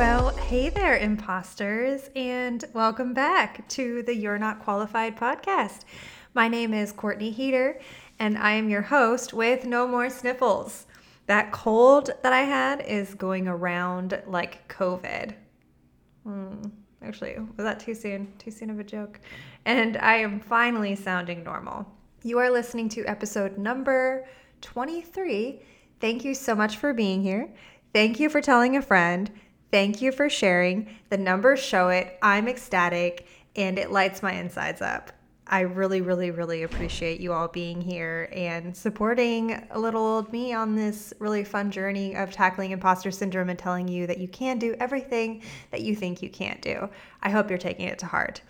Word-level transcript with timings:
Well, 0.00 0.30
hey 0.30 0.70
there, 0.70 0.96
imposters, 0.96 2.08
and 2.16 2.64
welcome 2.72 3.12
back 3.12 3.68
to 3.68 4.02
the 4.02 4.14
You're 4.14 4.38
Not 4.38 4.64
Qualified 4.64 5.14
podcast. 5.14 5.80
My 6.32 6.48
name 6.48 6.72
is 6.72 6.90
Courtney 6.90 7.30
Heater, 7.30 7.78
and 8.18 8.38
I 8.38 8.52
am 8.52 8.70
your 8.70 8.80
host 8.80 9.34
with 9.34 9.66
No 9.66 9.86
More 9.86 10.08
Sniffles. 10.08 10.86
That 11.26 11.52
cold 11.52 12.08
that 12.22 12.32
I 12.32 12.44
had 12.44 12.80
is 12.80 13.12
going 13.12 13.46
around 13.46 14.22
like 14.26 14.66
COVID. 14.68 15.34
Hmm, 16.24 16.62
actually, 17.02 17.36
was 17.38 17.64
that 17.66 17.78
too 17.78 17.94
soon? 17.94 18.32
Too 18.38 18.50
soon 18.50 18.70
of 18.70 18.78
a 18.78 18.84
joke? 18.84 19.20
And 19.66 19.98
I 19.98 20.16
am 20.16 20.40
finally 20.40 20.96
sounding 20.96 21.44
normal. 21.44 21.86
You 22.22 22.38
are 22.38 22.48
listening 22.48 22.88
to 22.88 23.04
episode 23.04 23.58
number 23.58 24.26
23. 24.62 25.60
Thank 26.00 26.24
you 26.24 26.34
so 26.34 26.54
much 26.54 26.78
for 26.78 26.94
being 26.94 27.22
here. 27.22 27.50
Thank 27.92 28.18
you 28.18 28.30
for 28.30 28.40
telling 28.40 28.78
a 28.78 28.82
friend. 28.82 29.30
Thank 29.70 30.02
you 30.02 30.10
for 30.10 30.28
sharing. 30.28 30.88
The 31.10 31.18
numbers 31.18 31.60
show 31.60 31.88
it. 31.90 32.18
I'm 32.22 32.48
ecstatic 32.48 33.26
and 33.54 33.78
it 33.78 33.92
lights 33.92 34.22
my 34.22 34.32
insides 34.32 34.82
up. 34.82 35.12
I 35.46 35.60
really, 35.60 36.00
really, 36.00 36.30
really 36.30 36.62
appreciate 36.62 37.20
you 37.20 37.32
all 37.32 37.48
being 37.48 37.80
here 37.80 38.28
and 38.32 38.76
supporting 38.76 39.66
a 39.70 39.78
little 39.78 40.02
old 40.02 40.32
me 40.32 40.52
on 40.52 40.76
this 40.76 41.12
really 41.18 41.42
fun 41.42 41.72
journey 41.72 42.14
of 42.14 42.30
tackling 42.30 42.70
imposter 42.70 43.10
syndrome 43.10 43.50
and 43.50 43.58
telling 43.58 43.88
you 43.88 44.06
that 44.06 44.18
you 44.18 44.28
can 44.28 44.58
do 44.58 44.76
everything 44.78 45.42
that 45.72 45.80
you 45.80 45.96
think 45.96 46.22
you 46.22 46.30
can't 46.30 46.62
do. 46.62 46.88
I 47.22 47.30
hope 47.30 47.48
you're 47.48 47.58
taking 47.58 47.86
it 47.86 47.98
to 47.98 48.06
heart. 48.06 48.42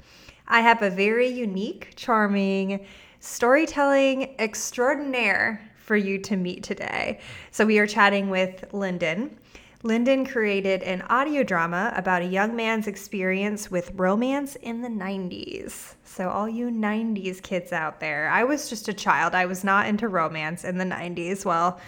I 0.46 0.60
have 0.60 0.82
a 0.82 0.90
very 0.90 1.28
unique, 1.28 1.94
charming, 1.96 2.86
storytelling 3.20 4.34
extraordinaire 4.38 5.70
for 5.76 5.96
you 5.96 6.18
to 6.18 6.36
meet 6.36 6.62
today. 6.62 7.20
So 7.50 7.64
we 7.64 7.78
are 7.78 7.86
chatting 7.86 8.28
with 8.28 8.64
Lyndon. 8.72 9.38
Lyndon 9.82 10.26
created 10.26 10.82
an 10.82 11.00
audio 11.08 11.42
drama 11.42 11.90
about 11.96 12.20
a 12.20 12.26
young 12.26 12.54
man's 12.54 12.86
experience 12.86 13.70
with 13.70 13.90
romance 13.94 14.54
in 14.56 14.82
the 14.82 14.88
90s. 14.88 15.94
So, 16.04 16.28
all 16.28 16.46
you 16.46 16.66
90s 16.66 17.42
kids 17.42 17.72
out 17.72 17.98
there, 17.98 18.28
I 18.28 18.44
was 18.44 18.68
just 18.68 18.88
a 18.88 18.92
child. 18.92 19.34
I 19.34 19.46
was 19.46 19.64
not 19.64 19.86
into 19.86 20.06
romance 20.06 20.64
in 20.64 20.76
the 20.76 20.84
90s. 20.84 21.46
Well, 21.46 21.80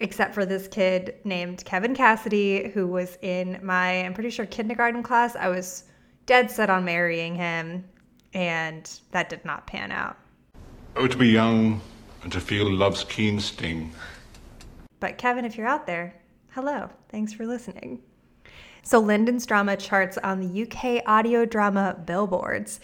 except 0.00 0.34
for 0.34 0.44
this 0.44 0.66
kid 0.66 1.14
named 1.22 1.64
Kevin 1.64 1.94
Cassidy, 1.94 2.70
who 2.70 2.88
was 2.88 3.16
in 3.22 3.60
my, 3.62 4.04
I'm 4.04 4.14
pretty 4.14 4.30
sure, 4.30 4.46
kindergarten 4.46 5.04
class. 5.04 5.36
I 5.36 5.46
was 5.46 5.84
dead 6.26 6.50
set 6.50 6.70
on 6.70 6.84
marrying 6.84 7.36
him, 7.36 7.84
and 8.34 8.98
that 9.12 9.28
did 9.28 9.44
not 9.44 9.68
pan 9.68 9.92
out. 9.92 10.16
Oh, 10.96 11.06
to 11.06 11.16
be 11.16 11.28
young 11.28 11.82
and 12.24 12.32
to 12.32 12.40
feel 12.40 12.68
love's 12.68 13.04
keen 13.04 13.38
sting. 13.38 13.92
But, 14.98 15.18
Kevin, 15.18 15.44
if 15.44 15.56
you're 15.56 15.68
out 15.68 15.86
there, 15.86 16.16
Hello, 16.54 16.90
thanks 17.08 17.32
for 17.32 17.46
listening. 17.46 18.02
So, 18.82 18.98
Lyndon's 18.98 19.46
drama 19.46 19.74
charts 19.74 20.18
on 20.18 20.38
the 20.38 20.64
UK 20.64 21.02
audio 21.06 21.46
drama 21.46 21.98
billboards, 22.04 22.78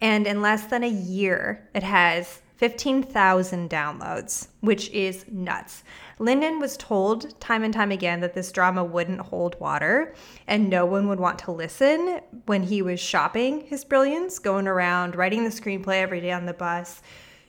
and 0.00 0.26
in 0.26 0.40
less 0.40 0.64
than 0.64 0.82
a 0.82 0.88
year, 0.88 1.68
it 1.74 1.82
has 1.82 2.40
15,000 2.56 3.68
downloads, 3.68 4.48
which 4.60 4.88
is 4.92 5.26
nuts. 5.30 5.84
Lyndon 6.18 6.58
was 6.58 6.78
told 6.78 7.38
time 7.38 7.62
and 7.62 7.74
time 7.74 7.90
again 7.90 8.20
that 8.20 8.32
this 8.32 8.50
drama 8.50 8.82
wouldn't 8.82 9.20
hold 9.20 9.60
water 9.60 10.14
and 10.46 10.70
no 10.70 10.86
one 10.86 11.06
would 11.08 11.20
want 11.20 11.38
to 11.40 11.52
listen 11.52 12.20
when 12.46 12.62
he 12.62 12.80
was 12.80 12.98
shopping 12.98 13.60
his 13.66 13.84
brilliance, 13.84 14.38
going 14.38 14.66
around 14.66 15.16
writing 15.16 15.44
the 15.44 15.50
screenplay 15.50 16.00
every 16.00 16.22
day 16.22 16.32
on 16.32 16.46
the 16.46 16.54
bus, 16.54 17.02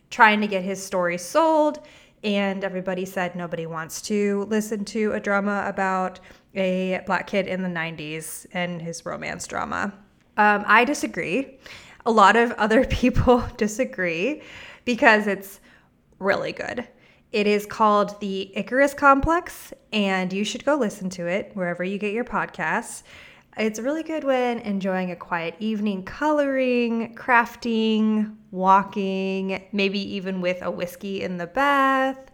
trying 0.10 0.42
to 0.42 0.48
get 0.48 0.66
his 0.66 0.84
story 0.84 1.18
sold 1.18 1.80
and 2.24 2.64
everybody 2.64 3.06
said 3.06 3.36
nobody 3.36 3.66
wants 3.66 4.02
to 4.04 4.46
listen 4.50 4.86
to 4.86 5.12
a 5.12 5.20
drama 5.20 5.64
about 5.68 6.20
a 6.56 7.02
black 7.06 7.28
kid 7.28 7.48
in 7.48 7.62
the 7.62 7.70
90s 7.70 8.46
and 8.54 8.82
his 8.82 9.06
romance 9.06 9.48
drama. 9.48 9.94
Um, 10.38 10.64
I 10.66 10.86
disagree. 10.86 11.58
A 12.06 12.12
lot 12.12 12.36
of 12.36 12.52
other 12.54 12.86
people 12.90 13.44
disagree 13.58 14.42
because 14.86 15.28
it's 15.28 15.60
really 16.20 16.52
good. 16.52 16.88
It 17.32 17.48
is 17.48 17.66
called 17.66 18.20
the 18.20 18.56
Icarus 18.56 18.94
Complex, 18.94 19.74
and 19.92 20.32
you 20.32 20.44
should 20.44 20.64
go 20.64 20.76
listen 20.76 21.10
to 21.12 21.26
it 21.26 21.52
wherever 21.56 21.84
you 21.84 21.98
get 21.98 22.14
your 22.14 22.24
podcasts. 22.24 23.02
It's 23.56 23.80
really 23.80 24.02
good 24.02 24.24
when 24.24 24.58
enjoying 24.60 25.12
a 25.12 25.16
quiet 25.16 25.56
evening, 25.60 26.06
coloring, 26.06 27.14
crafting, 27.14 28.36
walking, 28.50 29.64
maybe 29.72 30.00
even 30.16 30.42
with 30.42 30.64
a 30.64 30.72
whiskey 30.72 31.22
in 31.22 31.38
the 31.38 31.46
bath. 31.46 32.32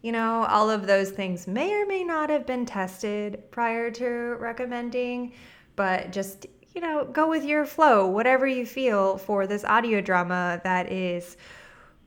You 0.00 0.12
know, 0.12 0.44
all 0.48 0.70
of 0.70 0.86
those 0.86 1.10
things 1.10 1.46
may 1.46 1.74
or 1.74 1.86
may 1.86 2.02
not 2.02 2.30
have 2.30 2.46
been 2.46 2.64
tested 2.64 3.42
prior 3.50 3.90
to 3.92 4.36
recommending, 4.40 5.34
but 5.76 6.12
just, 6.12 6.46
you 6.74 6.80
know, 6.80 7.04
go 7.04 7.28
with 7.28 7.44
your 7.44 7.66
flow, 7.66 8.06
whatever 8.06 8.46
you 8.46 8.64
feel 8.64 9.18
for 9.18 9.46
this 9.46 9.64
audio 9.64 10.00
drama 10.00 10.62
that 10.64 10.90
is 10.90 11.36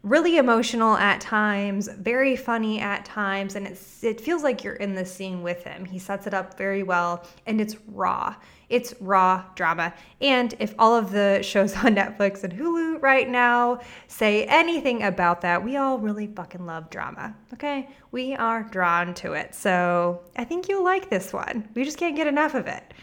really 0.03 0.37
emotional 0.37 0.95
at 0.95 1.19
times, 1.21 1.87
very 1.87 2.35
funny 2.35 2.79
at 2.79 3.05
times, 3.05 3.55
and 3.55 3.67
it's 3.67 4.03
it 4.03 4.21
feels 4.21 4.43
like 4.43 4.63
you're 4.63 4.75
in 4.75 4.95
the 4.95 5.05
scene 5.05 5.41
with 5.41 5.63
him. 5.63 5.85
He 5.85 5.99
sets 5.99 6.27
it 6.27 6.33
up 6.33 6.57
very 6.57 6.83
well, 6.83 7.25
and 7.45 7.59
it's 7.59 7.75
raw. 7.87 8.35
It's 8.69 8.93
raw 8.99 9.45
drama. 9.55 9.93
And 10.21 10.53
if 10.59 10.75
all 10.77 10.95
of 10.95 11.11
the 11.11 11.41
shows 11.43 11.75
on 11.75 11.95
Netflix 11.95 12.43
and 12.43 12.53
Hulu 12.53 13.01
right 13.01 13.29
now 13.29 13.79
say 14.07 14.45
anything 14.45 15.03
about 15.03 15.41
that, 15.41 15.63
we 15.63 15.77
all 15.77 15.99
really 15.99 16.27
fucking 16.27 16.65
love 16.65 16.89
drama. 16.89 17.35
Okay? 17.53 17.89
We 18.11 18.35
are 18.35 18.63
drawn 18.63 19.13
to 19.15 19.33
it. 19.33 19.55
So 19.55 20.21
I 20.35 20.43
think 20.43 20.67
you'll 20.67 20.83
like 20.83 21.09
this 21.09 21.31
one. 21.31 21.67
We 21.75 21.83
just 21.83 21.97
can't 21.97 22.15
get 22.15 22.27
enough 22.27 22.55
of 22.55 22.67
it. 22.67 22.93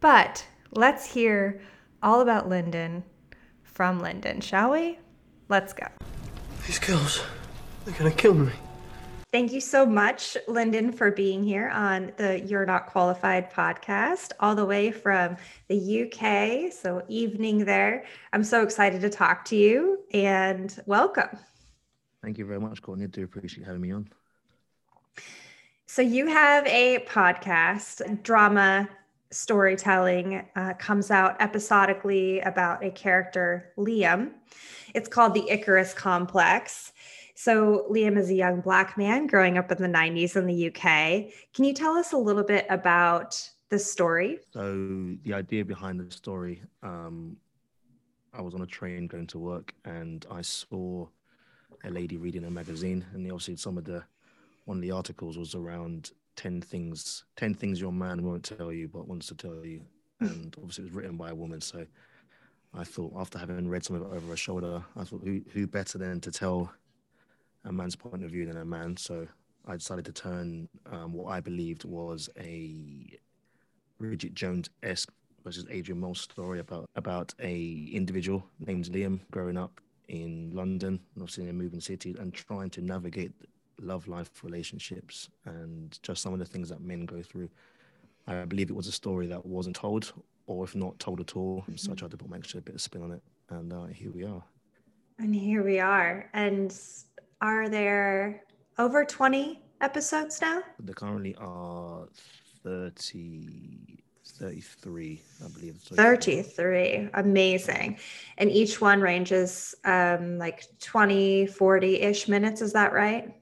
But 0.00 0.46
let's 0.72 1.06
hear 1.06 1.60
all 2.02 2.20
about 2.20 2.48
Lyndon 2.48 3.02
from 3.62 4.00
Lyndon, 4.00 4.40
shall 4.40 4.72
we? 4.72 4.98
Let's 5.48 5.72
go. 5.72 5.86
These 6.66 6.80
girls, 6.80 7.22
they're 7.84 7.94
gonna 7.96 8.10
kill 8.10 8.34
me. 8.34 8.50
Thank 9.30 9.52
you 9.52 9.60
so 9.60 9.86
much, 9.86 10.36
Lyndon, 10.48 10.90
for 10.90 11.12
being 11.12 11.44
here 11.44 11.68
on 11.68 12.10
the 12.16 12.40
You're 12.40 12.66
Not 12.66 12.86
Qualified 12.86 13.52
podcast, 13.52 14.32
all 14.40 14.56
the 14.56 14.64
way 14.64 14.90
from 14.90 15.36
the 15.68 15.76
UK. 15.76 16.72
So, 16.72 17.04
evening 17.06 17.64
there. 17.66 18.04
I'm 18.32 18.42
so 18.42 18.64
excited 18.64 19.00
to 19.02 19.08
talk 19.08 19.44
to 19.44 19.56
you 19.56 20.00
and 20.12 20.76
welcome. 20.86 21.38
Thank 22.20 22.36
you 22.36 22.46
very 22.46 22.58
much, 22.58 22.82
Courtney. 22.82 23.04
I 23.04 23.08
do 23.08 23.22
appreciate 23.22 23.64
having 23.64 23.82
me 23.82 23.92
on. 23.92 24.08
So, 25.86 26.02
you 26.02 26.26
have 26.26 26.66
a 26.66 26.98
podcast, 27.08 28.24
drama 28.24 28.88
storytelling, 29.30 30.46
uh, 30.56 30.74
comes 30.74 31.10
out 31.10 31.36
episodically 31.40 32.40
about 32.40 32.84
a 32.84 32.90
character, 32.90 33.72
Liam. 33.76 34.32
It's 34.94 35.08
called 35.08 35.34
the 35.34 35.48
Icarus 35.50 35.92
Complex. 35.94 36.92
So, 37.34 37.86
Liam 37.90 38.16
is 38.16 38.30
a 38.30 38.34
young 38.34 38.60
Black 38.60 38.96
man 38.96 39.26
growing 39.26 39.58
up 39.58 39.70
in 39.70 39.82
the 39.82 39.88
90s 39.88 40.36
in 40.36 40.46
the 40.46 40.68
UK. 40.68 41.32
Can 41.54 41.64
you 41.64 41.74
tell 41.74 41.96
us 41.96 42.12
a 42.12 42.16
little 42.16 42.44
bit 42.44 42.66
about 42.70 43.38
the 43.68 43.78
story? 43.78 44.38
So, 44.52 45.16
the 45.22 45.34
idea 45.34 45.64
behind 45.64 46.00
the 46.00 46.10
story 46.10 46.62
um, 46.82 47.36
I 48.32 48.42
was 48.42 48.54
on 48.54 48.62
a 48.62 48.66
train 48.66 49.06
going 49.06 49.26
to 49.28 49.38
work 49.38 49.72
and 49.84 50.24
I 50.30 50.42
saw 50.42 51.06
a 51.84 51.90
lady 51.90 52.16
reading 52.16 52.44
a 52.44 52.50
magazine, 52.50 53.04
and 53.12 53.24
obviously, 53.26 53.56
some 53.56 53.78
of 53.78 53.84
the 53.84 54.04
one 54.64 54.78
of 54.78 54.82
the 54.82 54.90
articles 54.90 55.38
was 55.38 55.54
around 55.54 56.10
10 56.36 56.60
things 56.60 57.24
10 57.36 57.54
things 57.54 57.80
your 57.80 57.92
man 57.92 58.22
won't 58.22 58.44
tell 58.44 58.72
you 58.72 58.88
but 58.88 59.08
wants 59.08 59.26
to 59.26 59.34
tell 59.34 59.64
you 59.64 59.80
and 60.20 60.54
obviously 60.58 60.84
it 60.84 60.88
was 60.88 60.94
written 60.94 61.16
by 61.16 61.30
a 61.30 61.34
woman 61.34 61.60
so 61.60 61.84
I 62.76 62.84
thought 62.84 63.12
after 63.16 63.38
having 63.38 63.68
read 63.68 63.84
some 63.84 63.96
of 63.96 64.02
it 64.02 64.14
over 64.14 64.28
her 64.28 64.36
shoulder, 64.36 64.84
I 64.96 65.04
thought 65.04 65.22
who 65.24 65.40
who 65.52 65.66
better 65.66 65.96
than 65.98 66.20
to 66.20 66.30
tell 66.30 66.70
a 67.64 67.72
man's 67.72 67.96
point 67.96 68.22
of 68.22 68.30
view 68.30 68.46
than 68.46 68.58
a 68.58 68.64
man. 68.64 68.96
So 68.96 69.26
I 69.66 69.74
decided 69.74 70.04
to 70.06 70.12
turn 70.12 70.68
um, 70.92 71.12
what 71.12 71.30
I 71.30 71.40
believed 71.40 71.84
was 71.84 72.28
a 72.38 73.18
Bridget 73.98 74.34
Jones 74.34 74.68
esque 74.82 75.10
versus 75.42 75.64
Adrian 75.70 76.00
Mole 76.00 76.14
story 76.14 76.60
about 76.60 76.90
about 76.96 77.34
a 77.40 77.88
individual 77.92 78.44
named 78.60 78.86
Liam 78.86 79.20
growing 79.30 79.56
up 79.56 79.80
in 80.08 80.50
London, 80.52 81.00
obviously 81.16 81.44
in 81.44 81.50
a 81.50 81.54
moving 81.54 81.80
city, 81.80 82.14
and 82.18 82.34
trying 82.34 82.70
to 82.70 82.82
navigate 82.82 83.32
love 83.80 84.08
life 84.08 84.30
relationships 84.42 85.28
and 85.44 85.98
just 86.02 86.22
some 86.22 86.32
of 86.32 86.38
the 86.38 86.44
things 86.44 86.68
that 86.68 86.80
men 86.80 87.06
go 87.06 87.22
through. 87.22 87.50
I 88.26 88.44
believe 88.44 88.70
it 88.70 88.76
was 88.76 88.88
a 88.88 88.92
story 88.92 89.26
that 89.28 89.44
wasn't 89.44 89.76
told 89.76 90.12
or 90.46 90.64
if 90.64 90.74
not 90.74 90.98
told 90.98 91.20
at 91.20 91.36
all. 91.36 91.62
Mm-hmm. 91.62 91.76
So 91.76 91.92
I 91.92 91.94
tried 91.94 92.10
to 92.12 92.16
put 92.16 92.28
my 92.28 92.36
extra 92.36 92.60
bit 92.60 92.74
of 92.74 92.80
spin 92.80 93.02
on 93.02 93.12
it, 93.12 93.22
and 93.50 93.72
uh, 93.72 93.86
here 93.86 94.10
we 94.10 94.24
are. 94.24 94.42
And 95.18 95.34
here 95.34 95.64
we 95.64 95.80
are. 95.80 96.28
And 96.34 96.78
are 97.40 97.68
there 97.68 98.44
over 98.78 99.04
20 99.04 99.60
episodes 99.80 100.40
now? 100.40 100.62
There 100.80 100.94
currently 100.94 101.34
are 101.36 102.06
30, 102.62 104.02
33, 104.24 105.22
I 105.44 105.48
believe. 105.48 105.76
33. 105.76 107.08
Amazing. 107.14 107.98
And 108.38 108.50
each 108.50 108.80
one 108.80 109.00
ranges 109.00 109.74
um, 109.84 110.38
like 110.38 110.66
20, 110.80 111.46
40 111.46 112.00
ish 112.00 112.28
minutes. 112.28 112.60
Is 112.60 112.72
that 112.74 112.92
right? 112.92 113.34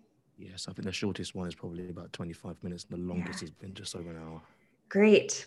Yes, 0.44 0.66
I 0.68 0.72
think 0.72 0.84
the 0.84 0.92
shortest 0.92 1.34
one 1.34 1.48
is 1.48 1.54
probably 1.54 1.88
about 1.88 2.12
25 2.12 2.62
minutes. 2.62 2.84
The 2.84 2.98
longest 2.98 3.40
yeah. 3.40 3.48
has 3.48 3.50
been 3.50 3.72
just 3.72 3.96
over 3.96 4.10
an 4.10 4.18
hour. 4.18 4.42
Great. 4.90 5.46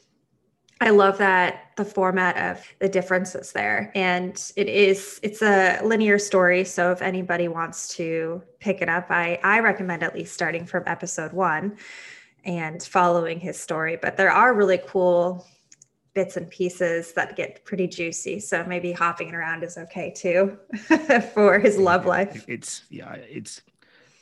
I 0.81 0.89
love 0.89 1.19
that 1.19 1.71
the 1.75 1.85
format 1.85 2.51
of 2.51 2.65
the 2.79 2.89
differences 2.89 3.51
there. 3.51 3.91
And 3.93 4.39
it 4.55 4.67
is 4.67 5.19
it's 5.21 5.41
a 5.41 5.79
linear 5.83 6.17
story. 6.17 6.63
So 6.63 6.91
if 6.91 7.01
anybody 7.01 7.47
wants 7.47 7.95
to 7.97 8.41
pick 8.59 8.81
it 8.81 8.89
up, 8.89 9.07
I, 9.09 9.39
I 9.43 9.59
recommend 9.59 10.03
at 10.03 10.15
least 10.15 10.33
starting 10.33 10.65
from 10.65 10.83
episode 10.87 11.31
one 11.31 11.77
and 12.43 12.81
following 12.81 13.39
his 13.39 13.59
story. 13.59 13.97
But 14.01 14.17
there 14.17 14.31
are 14.31 14.53
really 14.53 14.79
cool 14.87 15.45
bits 16.13 16.37
and 16.37 16.49
pieces 16.49 17.13
that 17.13 17.35
get 17.35 17.63
pretty 17.65 17.87
juicy. 17.87 18.39
So 18.39 18.63
maybe 18.65 18.91
hopping 18.91 19.29
it 19.29 19.35
around 19.35 19.63
is 19.63 19.77
okay 19.77 20.11
too 20.11 20.57
for 21.33 21.59
his 21.59 21.77
love 21.77 22.07
life. 22.07 22.45
It's 22.47 22.83
yeah, 22.89 23.13
it's 23.13 23.61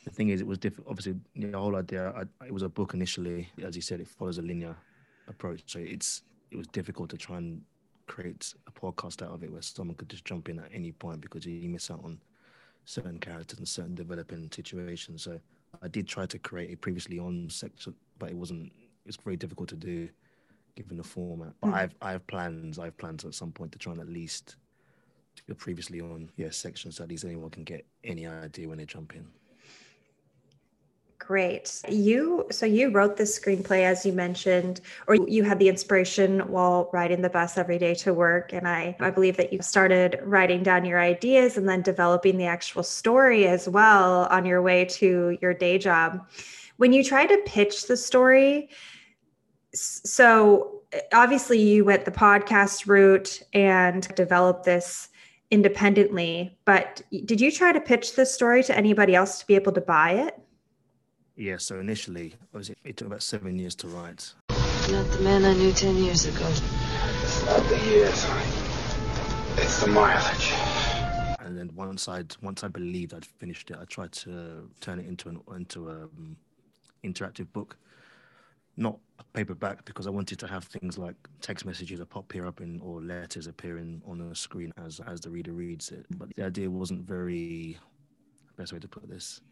the 0.06 0.12
thing 0.12 0.28
is, 0.28 0.40
it 0.40 0.46
was 0.46 0.58
different. 0.58 0.88
Obviously, 0.88 1.16
the 1.34 1.58
whole 1.58 1.74
idea, 1.74 2.12
I, 2.16 2.46
it 2.46 2.54
was 2.54 2.62
a 2.62 2.68
book 2.68 2.94
initially. 2.94 3.48
As 3.62 3.74
you 3.74 3.82
said, 3.82 4.00
it 4.00 4.06
follows 4.06 4.38
a 4.38 4.42
linear 4.42 4.76
approach. 5.28 5.64
So 5.66 5.80
it's 5.80 6.22
it 6.52 6.56
was 6.56 6.68
difficult 6.68 7.10
to 7.10 7.16
try 7.16 7.38
and 7.38 7.60
create 8.06 8.54
a 8.68 8.70
podcast 8.70 9.20
out 9.20 9.32
of 9.32 9.42
it 9.42 9.50
where 9.50 9.60
someone 9.62 9.96
could 9.96 10.08
just 10.08 10.24
jump 10.24 10.48
in 10.48 10.60
at 10.60 10.70
any 10.72 10.92
point 10.92 11.20
because 11.20 11.44
you 11.44 11.68
miss 11.68 11.90
out 11.90 12.04
on 12.04 12.20
certain 12.84 13.18
characters 13.18 13.58
and 13.58 13.66
certain 13.66 13.96
developing 13.96 14.48
situations. 14.52 15.24
So 15.24 15.40
I 15.82 15.88
did 15.88 16.06
try 16.06 16.24
to 16.26 16.38
create 16.38 16.72
a 16.72 16.76
previously 16.76 17.18
on 17.18 17.50
section, 17.50 17.92
but 18.20 18.30
it 18.30 18.36
wasn't. 18.36 18.72
It's 19.06 19.16
very 19.16 19.36
difficult 19.36 19.68
to 19.70 19.76
do 19.76 20.08
given 20.76 20.98
the 20.98 21.02
format. 21.02 21.52
But 21.60 21.70
mm. 21.70 21.74
I've 21.74 21.94
I 22.00 22.12
have 22.12 22.24
plans. 22.28 22.78
I 22.78 22.84
have 22.84 22.96
plans 22.96 23.24
at 23.24 23.34
some 23.34 23.50
point 23.50 23.72
to 23.72 23.78
try 23.78 23.90
and 23.90 24.00
at 24.00 24.08
least 24.08 24.54
do 25.34 25.52
a 25.52 25.54
previously 25.56 26.00
on 26.00 26.30
yeah 26.36 26.48
section 26.50 26.90
so 26.90 27.04
at 27.04 27.10
least 27.10 27.24
anyone 27.24 27.50
can 27.50 27.62
get 27.62 27.84
any 28.04 28.26
idea 28.26 28.68
when 28.68 28.78
they 28.78 28.86
jump 28.86 29.16
in. 29.16 29.26
Great. 31.26 31.82
You 31.88 32.46
so 32.52 32.66
you 32.66 32.90
wrote 32.90 33.16
this 33.16 33.36
screenplay 33.36 33.82
as 33.82 34.06
you 34.06 34.12
mentioned, 34.12 34.80
or 35.08 35.16
you 35.16 35.42
had 35.42 35.58
the 35.58 35.68
inspiration 35.68 36.38
while 36.40 36.88
riding 36.92 37.20
the 37.20 37.28
bus 37.28 37.58
every 37.58 37.78
day 37.78 37.96
to 37.96 38.14
work. 38.14 38.52
And 38.52 38.68
I, 38.68 38.96
I 39.00 39.10
believe 39.10 39.36
that 39.38 39.52
you 39.52 39.60
started 39.60 40.20
writing 40.22 40.62
down 40.62 40.84
your 40.84 41.00
ideas 41.00 41.56
and 41.56 41.68
then 41.68 41.82
developing 41.82 42.36
the 42.36 42.44
actual 42.44 42.84
story 42.84 43.48
as 43.48 43.68
well 43.68 44.26
on 44.26 44.44
your 44.44 44.62
way 44.62 44.84
to 44.84 45.36
your 45.42 45.52
day 45.52 45.78
job. 45.78 46.24
When 46.76 46.92
you 46.92 47.02
tried 47.02 47.26
to 47.30 47.38
pitch 47.44 47.88
the 47.88 47.96
story, 47.96 48.68
so 49.74 50.82
eh, 50.92 51.00
obviously 51.12 51.60
you 51.60 51.84
went 51.84 52.04
the 52.04 52.12
podcast 52.12 52.86
route 52.86 53.42
and 53.52 54.06
developed 54.14 54.62
this 54.62 55.08
independently, 55.50 56.56
but 56.64 57.02
did 57.24 57.40
you 57.40 57.50
try 57.50 57.72
to 57.72 57.80
pitch 57.80 58.14
this 58.14 58.32
story 58.32 58.62
to 58.62 58.76
anybody 58.76 59.16
else 59.16 59.40
to 59.40 59.46
be 59.48 59.56
able 59.56 59.72
to 59.72 59.80
buy 59.80 60.12
it? 60.12 60.40
Yeah, 61.38 61.58
so 61.58 61.78
initially, 61.80 62.34
it, 62.54 62.78
it 62.82 62.96
took 62.96 63.08
about 63.08 63.22
seven 63.22 63.58
years 63.58 63.74
to 63.76 63.88
write. 63.88 64.32
Not 64.90 65.06
the 65.10 65.20
man 65.20 65.44
I 65.44 65.52
knew 65.52 65.70
ten 65.70 65.94
years 65.96 66.24
ago. 66.24 66.46
It's 66.48 67.44
not 67.44 67.62
the 67.68 67.78
years, 67.80 68.26
it's 69.58 69.80
the 69.82 69.88
mileage. 69.88 70.52
And 71.40 71.58
then 71.58 71.70
once 71.74 72.08
I'd 72.08 72.34
once 72.40 72.64
I 72.64 72.68
believed 72.68 73.12
I'd 73.12 73.26
finished 73.26 73.70
it, 73.70 73.76
I 73.78 73.84
tried 73.84 74.12
to 74.12 74.70
turn 74.80 74.98
it 74.98 75.06
into 75.06 75.28
an 75.28 75.42
into 75.54 75.90
a 75.90 76.04
um, 76.04 76.38
interactive 77.04 77.52
book, 77.52 77.76
not 78.78 78.98
a 79.18 79.24
paperback, 79.34 79.84
because 79.84 80.06
I 80.06 80.10
wanted 80.10 80.38
to 80.38 80.46
have 80.46 80.64
things 80.64 80.96
like 80.96 81.16
text 81.42 81.66
messages 81.66 81.98
that 81.98 82.08
pop 82.08 82.32
here 82.32 82.46
up 82.46 82.62
in 82.62 82.80
or 82.80 83.02
letters 83.02 83.46
appearing 83.46 84.00
on 84.06 84.26
the 84.26 84.34
screen 84.34 84.72
as 84.82 85.00
as 85.06 85.20
the 85.20 85.28
reader 85.28 85.52
reads 85.52 85.90
it. 85.90 86.06
But 86.16 86.34
the 86.34 86.44
idea 86.46 86.70
wasn't 86.70 87.06
very 87.06 87.76
best 88.56 88.72
way 88.72 88.78
to 88.78 88.88
put 88.88 89.06
this 89.06 89.42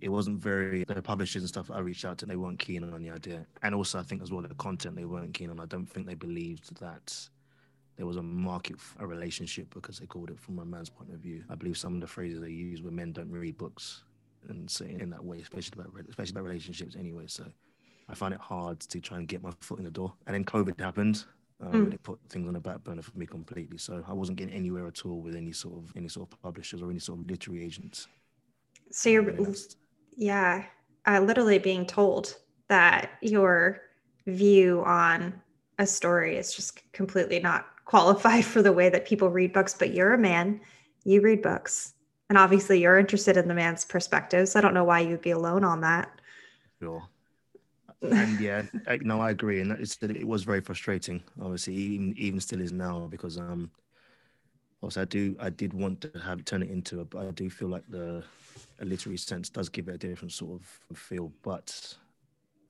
it 0.00 0.08
wasn't 0.08 0.38
very 0.40 0.84
the 0.84 1.02
publishers 1.02 1.42
and 1.42 1.48
stuff 1.48 1.70
I 1.70 1.80
reached 1.80 2.04
out 2.04 2.18
to 2.18 2.26
they 2.26 2.36
weren't 2.36 2.58
keen 2.58 2.84
on 2.84 3.02
the 3.02 3.10
idea 3.10 3.46
and 3.62 3.74
also 3.74 3.98
I 3.98 4.02
think 4.02 4.22
as 4.22 4.30
well 4.30 4.42
the 4.42 4.54
content 4.54 4.96
they 4.96 5.04
weren't 5.04 5.34
keen 5.34 5.50
on 5.50 5.60
I 5.60 5.66
don't 5.66 5.86
think 5.86 6.06
they 6.06 6.14
believed 6.14 6.78
that 6.80 7.14
there 7.96 8.06
was 8.06 8.16
a 8.16 8.22
market 8.22 8.80
for 8.80 9.02
a 9.02 9.06
relationship 9.06 9.74
because 9.74 9.98
they 9.98 10.06
called 10.06 10.30
it 10.30 10.38
from 10.38 10.58
a 10.60 10.64
man's 10.64 10.90
point 10.90 11.12
of 11.12 11.18
view 11.18 11.44
I 11.50 11.54
believe 11.54 11.76
some 11.76 11.94
of 11.94 12.00
the 12.00 12.06
phrases 12.06 12.40
they 12.40 12.50
use 12.50 12.82
were 12.82 12.90
men 12.90 13.12
don't 13.12 13.30
read 13.30 13.58
books 13.58 14.04
and 14.48 14.70
saying 14.70 15.00
in 15.00 15.10
that 15.10 15.24
way 15.24 15.40
especially 15.40 15.80
about 15.80 15.92
especially 16.08 16.32
about 16.32 16.44
relationships 16.44 16.96
anyway 16.98 17.24
so 17.26 17.44
I 18.08 18.14
find 18.14 18.32
it 18.32 18.40
hard 18.40 18.80
to 18.80 19.00
try 19.00 19.18
and 19.18 19.28
get 19.28 19.42
my 19.42 19.50
foot 19.60 19.78
in 19.78 19.84
the 19.84 19.90
door 19.90 20.12
and 20.26 20.34
then 20.34 20.44
COVID 20.44 20.80
happened 20.80 21.24
um, 21.60 21.86
mm. 21.86 21.94
It 21.94 22.02
put 22.02 22.20
things 22.28 22.46
on 22.46 22.54
the 22.54 22.60
back 22.60 22.84
burner 22.84 23.02
for 23.02 23.18
me 23.18 23.26
completely. 23.26 23.78
So 23.78 24.04
I 24.06 24.12
wasn't 24.12 24.38
getting 24.38 24.54
anywhere 24.54 24.86
at 24.86 25.04
all 25.04 25.20
with 25.20 25.34
any 25.34 25.52
sort 25.52 25.76
of 25.76 25.92
any 25.96 26.08
sort 26.08 26.30
of 26.30 26.40
publishers 26.40 26.82
or 26.82 26.90
any 26.90 27.00
sort 27.00 27.18
of 27.18 27.28
literary 27.28 27.64
agents. 27.64 28.06
So 28.90 29.10
you're 29.10 29.22
yeah, 30.18 30.64
uh, 31.06 31.20
literally 31.20 31.58
being 31.58 31.86
told 31.86 32.36
that 32.68 33.12
your 33.22 33.80
view 34.26 34.82
on 34.84 35.40
a 35.78 35.86
story 35.86 36.36
is 36.36 36.52
just 36.52 36.80
completely 36.92 37.38
not 37.38 37.66
qualified 37.84 38.44
for 38.52 38.60
the 38.60 38.72
way 38.72 38.88
that 38.90 39.06
people 39.06 39.30
read 39.30 39.52
books. 39.52 39.74
But 39.78 39.94
you're 39.94 40.12
a 40.12 40.18
man, 40.18 40.60
you 41.04 41.22
read 41.22 41.40
books, 41.40 41.94
and 42.28 42.36
obviously 42.36 42.82
you're 42.82 42.98
interested 42.98 43.36
in 43.36 43.46
the 43.46 43.54
man's 43.54 43.84
perspectives. 43.84 44.56
I 44.56 44.60
don't 44.60 44.74
know 44.74 44.84
why 44.84 45.00
you'd 45.00 45.22
be 45.22 45.30
alone 45.30 45.62
on 45.64 45.80
that. 45.82 46.10
Sure. 46.82 47.02
and 48.02 48.40
yeah, 48.40 48.62
I, 48.86 48.98
no, 49.02 49.20
I 49.20 49.30
agree, 49.30 49.60
and 49.60 49.72
it's, 49.72 49.98
it 50.02 50.26
was 50.26 50.42
very 50.42 50.60
frustrating. 50.60 51.22
Obviously, 51.40 51.74
even 51.74 52.14
even 52.18 52.40
still 52.40 52.60
is 52.60 52.72
now 52.72 53.06
because 53.10 53.38
um, 53.38 53.70
also 54.80 55.02
I 55.02 55.04
do 55.04 55.36
I 55.40 55.50
did 55.50 55.72
want 55.72 56.00
to 56.02 56.18
have 56.20 56.44
turn 56.44 56.62
it 56.62 56.70
into 56.70 57.00
a, 57.00 57.04
but 57.04 57.26
I 57.26 57.30
do 57.30 57.50
feel 57.50 57.68
like 57.68 57.84
the 57.88 58.22
a 58.80 58.84
literary 58.84 59.16
sense 59.16 59.48
does 59.48 59.68
give 59.68 59.88
it 59.88 59.94
a 59.94 59.98
different 59.98 60.32
sort 60.32 60.60
of 60.60 60.96
feel. 60.96 61.32
But 61.42 61.96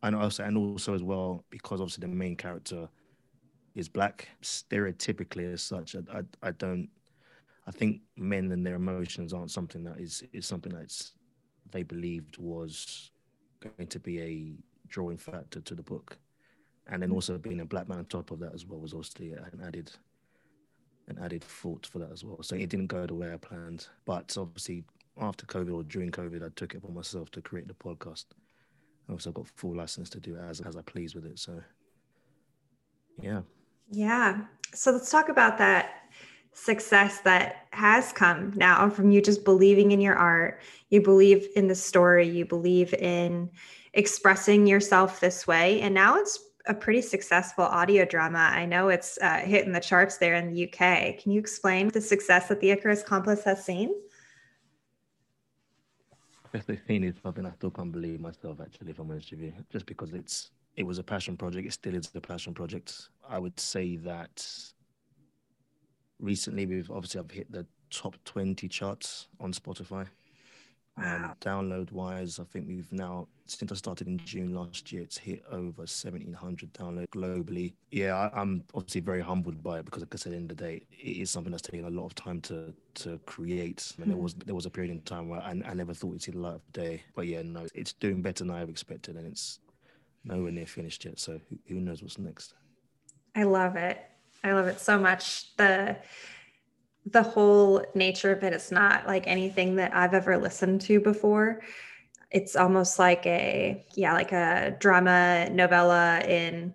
and 0.02 0.16
also 0.16 0.44
and 0.44 0.56
also 0.56 0.94
as 0.94 1.02
well 1.02 1.44
because 1.50 1.80
obviously 1.80 2.02
the 2.02 2.14
main 2.14 2.36
character 2.36 2.88
is 3.74 3.88
black 3.88 4.28
stereotypically 4.42 5.52
as 5.52 5.62
such. 5.62 5.94
I, 5.94 6.18
I, 6.18 6.48
I 6.48 6.50
don't. 6.52 6.88
I 7.66 7.70
think 7.70 8.00
men 8.16 8.50
and 8.50 8.66
their 8.66 8.76
emotions 8.76 9.34
aren't 9.34 9.50
something 9.50 9.84
that 9.84 9.98
is 9.98 10.24
is 10.32 10.46
something 10.46 10.72
that's 10.72 11.12
they 11.70 11.82
believed 11.82 12.38
was 12.38 13.10
going 13.60 13.88
to 13.88 13.98
be 14.00 14.20
a 14.20 14.56
drawing 14.88 15.18
factor 15.18 15.60
to 15.60 15.74
the 15.74 15.82
book, 15.82 16.16
and 16.86 17.02
then 17.02 17.10
mm. 17.10 17.14
also 17.14 17.36
being 17.36 17.60
a 17.60 17.66
black 17.66 17.88
man 17.88 17.98
on 17.98 18.06
top 18.06 18.30
of 18.30 18.38
that 18.38 18.54
as 18.54 18.64
well 18.64 18.80
was 18.80 18.94
also 18.94 19.22
an 19.22 19.60
added 19.66 19.92
an 21.08 21.18
added 21.22 21.42
thought 21.42 21.86
for 21.86 21.98
that 21.98 22.12
as 22.12 22.24
well. 22.24 22.42
So 22.42 22.54
it 22.54 22.68
didn't 22.68 22.86
go 22.86 23.06
the 23.06 23.14
way 23.14 23.32
I 23.32 23.36
planned, 23.36 23.88
but 24.04 24.36
obviously 24.38 24.84
after 25.20 25.46
COVID 25.46 25.74
or 25.74 25.82
during 25.82 26.10
COVID, 26.10 26.44
I 26.44 26.50
took 26.54 26.74
it 26.74 26.78
upon 26.78 26.94
myself 26.94 27.30
to 27.32 27.42
create 27.42 27.66
the 27.66 27.74
podcast. 27.74 28.26
I 29.08 29.12
also 29.12 29.32
got 29.32 29.48
full 29.48 29.76
license 29.76 30.10
to 30.10 30.20
do 30.20 30.36
it 30.36 30.42
as 30.48 30.60
as 30.60 30.76
I 30.76 30.82
please 30.82 31.14
with 31.14 31.24
it. 31.24 31.38
So, 31.38 31.60
yeah. 33.20 33.40
Yeah. 33.90 34.42
So 34.74 34.92
let's 34.92 35.10
talk 35.10 35.28
about 35.28 35.58
that 35.58 36.02
success 36.52 37.20
that 37.20 37.66
has 37.70 38.12
come 38.12 38.52
now 38.56 38.90
from 38.90 39.10
you 39.10 39.22
just 39.22 39.44
believing 39.44 39.92
in 39.92 40.00
your 40.00 40.16
art. 40.16 40.60
You 40.90 41.00
believe 41.00 41.48
in 41.56 41.68
the 41.68 41.74
story. 41.74 42.28
You 42.28 42.44
believe 42.44 42.92
in 42.94 43.50
expressing 43.94 44.66
yourself 44.66 45.20
this 45.20 45.46
way, 45.46 45.80
and 45.80 45.94
now 45.94 46.16
it's 46.16 46.38
a 46.68 46.74
pretty 46.74 47.00
successful 47.00 47.64
audio 47.64 48.04
drama. 48.04 48.38
I 48.38 48.66
know 48.66 48.90
it's 48.90 49.18
uh, 49.22 49.38
hitting 49.38 49.72
the 49.72 49.80
charts 49.80 50.18
there 50.18 50.34
in 50.34 50.52
the 50.52 50.64
UK. 50.64 51.18
Can 51.18 51.32
you 51.32 51.40
explain 51.40 51.88
the 51.88 52.00
success 52.00 52.48
that 52.48 52.60
the 52.60 52.70
Icarus 52.70 53.02
Complex 53.02 53.42
has 53.44 53.64
seen? 53.64 53.94
the 56.66 56.76
thing 56.76 57.04
is 57.04 57.14
something 57.22 57.46
I 57.46 57.52
still 57.52 57.70
can't 57.70 57.92
believe 57.92 58.20
myself. 58.20 58.60
Actually, 58.60 58.90
if 58.90 58.98
I'm 58.98 59.10
honest 59.10 59.30
with 59.30 59.40
you, 59.40 59.52
just 59.70 59.86
because 59.86 60.12
it's 60.12 60.50
it 60.76 60.84
was 60.84 60.98
a 60.98 61.02
passion 61.02 61.36
project, 61.36 61.66
it 61.66 61.72
still 61.72 61.94
is 61.94 62.10
a 62.14 62.20
passion 62.20 62.54
project. 62.54 63.08
I 63.28 63.38
would 63.38 63.58
say 63.58 63.96
that 63.96 64.46
recently 66.20 66.66
we've 66.66 66.90
obviously 66.90 67.20
I've 67.20 67.30
hit 67.30 67.50
the 67.50 67.66
top 67.90 68.16
20 68.24 68.68
charts 68.68 69.28
on 69.40 69.52
Spotify. 69.52 70.06
Um, 71.02 71.34
download 71.40 71.92
wise, 71.92 72.38
I 72.38 72.44
think 72.44 72.66
we've 72.68 72.92
now 72.92 73.28
since 73.48 73.72
I 73.72 73.74
started 73.76 74.06
in 74.06 74.18
June 74.18 74.54
last 74.54 74.92
year, 74.92 75.02
it's 75.02 75.16
hit 75.16 75.42
over 75.50 75.82
1700 75.82 76.72
downloads 76.74 77.08
globally. 77.08 77.72
Yeah, 77.90 78.14
I, 78.14 78.42
am 78.42 78.62
obviously 78.74 79.00
very 79.00 79.22
humbled 79.22 79.62
by 79.62 79.78
it 79.78 79.86
because, 79.86 80.02
like 80.02 80.14
I 80.14 80.18
said, 80.18 80.34
in 80.34 80.46
the 80.46 80.54
day, 80.54 80.82
it 80.90 81.16
is 81.16 81.30
something 81.30 81.50
that's 81.50 81.62
taken 81.62 81.86
a 81.86 81.90
lot 81.90 82.06
of 82.06 82.14
time 82.14 82.40
to 82.42 82.74
to 82.96 83.18
create. 83.24 83.92
And 83.96 84.06
mm. 84.06 84.08
there 84.08 84.16
hmm. 84.16 84.22
was 84.22 84.34
there 84.34 84.54
was 84.54 84.66
a 84.66 84.70
period 84.70 84.92
in 84.92 85.00
time 85.00 85.28
where 85.28 85.40
I, 85.40 85.60
I 85.64 85.74
never 85.74 85.94
thought 85.94 86.10
it'd 86.10 86.22
see 86.22 86.32
the 86.32 86.38
light 86.38 86.56
of 86.56 86.72
day. 86.72 87.02
But 87.14 87.26
yeah, 87.26 87.42
no, 87.42 87.66
it's 87.74 87.94
doing 87.94 88.20
better 88.20 88.44
than 88.44 88.54
I've 88.54 88.68
expected, 88.68 89.16
and 89.16 89.26
it's 89.26 89.60
nowhere 90.24 90.52
near 90.52 90.66
finished 90.66 91.04
yet. 91.06 91.18
So 91.18 91.40
who, 91.48 91.58
who 91.66 91.80
knows 91.80 92.02
what's 92.02 92.18
next? 92.18 92.54
I 93.34 93.44
love 93.44 93.76
it. 93.76 93.98
I 94.44 94.52
love 94.52 94.66
it 94.66 94.78
so 94.78 94.98
much. 94.98 95.56
The 95.56 95.96
the 97.12 97.22
whole 97.22 97.84
nature 97.94 98.32
of 98.32 98.42
it 98.42 98.52
it's 98.52 98.70
not 98.70 99.06
like 99.06 99.26
anything 99.26 99.76
that 99.76 99.94
I've 99.94 100.14
ever 100.14 100.36
listened 100.36 100.80
to 100.82 101.00
before. 101.00 101.60
It's 102.30 102.56
almost 102.56 102.98
like 102.98 103.24
a 103.26 103.84
yeah, 103.94 104.12
like 104.12 104.32
a 104.32 104.76
drama 104.78 105.48
novella 105.50 106.20
in 106.20 106.74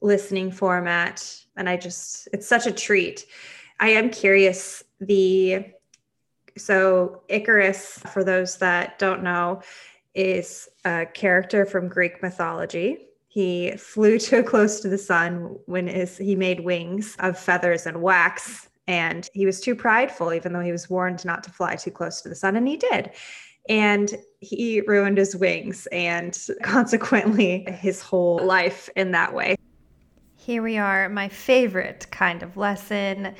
listening 0.00 0.50
format 0.50 1.24
and 1.56 1.68
I 1.68 1.76
just 1.76 2.28
it's 2.32 2.46
such 2.46 2.66
a 2.66 2.72
treat. 2.72 3.26
I 3.80 3.90
am 3.90 4.10
curious 4.10 4.82
the 5.00 5.64
so 6.56 7.22
Icarus 7.28 7.98
for 8.12 8.24
those 8.24 8.58
that 8.58 8.98
don't 8.98 9.22
know 9.22 9.62
is 10.14 10.68
a 10.84 11.06
character 11.06 11.64
from 11.64 11.88
Greek 11.88 12.22
mythology. 12.22 13.08
He 13.28 13.72
flew 13.72 14.18
too 14.18 14.42
close 14.42 14.80
to 14.80 14.88
the 14.88 14.98
sun 14.98 15.56
when 15.66 15.86
he 15.86 16.36
made 16.36 16.60
wings 16.60 17.16
of 17.18 17.38
feathers 17.38 17.86
and 17.86 18.02
wax. 18.02 18.68
And 18.86 19.28
he 19.32 19.46
was 19.46 19.60
too 19.60 19.74
prideful, 19.74 20.32
even 20.32 20.52
though 20.52 20.60
he 20.60 20.72
was 20.72 20.90
warned 20.90 21.24
not 21.24 21.44
to 21.44 21.50
fly 21.50 21.76
too 21.76 21.90
close 21.90 22.20
to 22.22 22.28
the 22.28 22.34
sun. 22.34 22.56
And 22.56 22.66
he 22.66 22.76
did. 22.76 23.10
And 23.68 24.12
he 24.40 24.80
ruined 24.80 25.18
his 25.18 25.36
wings 25.36 25.86
and 25.92 26.36
consequently 26.62 27.64
his 27.80 28.02
whole 28.02 28.38
life 28.44 28.88
in 28.96 29.12
that 29.12 29.32
way. 29.34 29.56
Here 30.36 30.62
we 30.62 30.76
are, 30.76 31.08
my 31.08 31.28
favorite 31.28 32.06
kind 32.10 32.42
of 32.42 32.56
lesson 32.56 33.34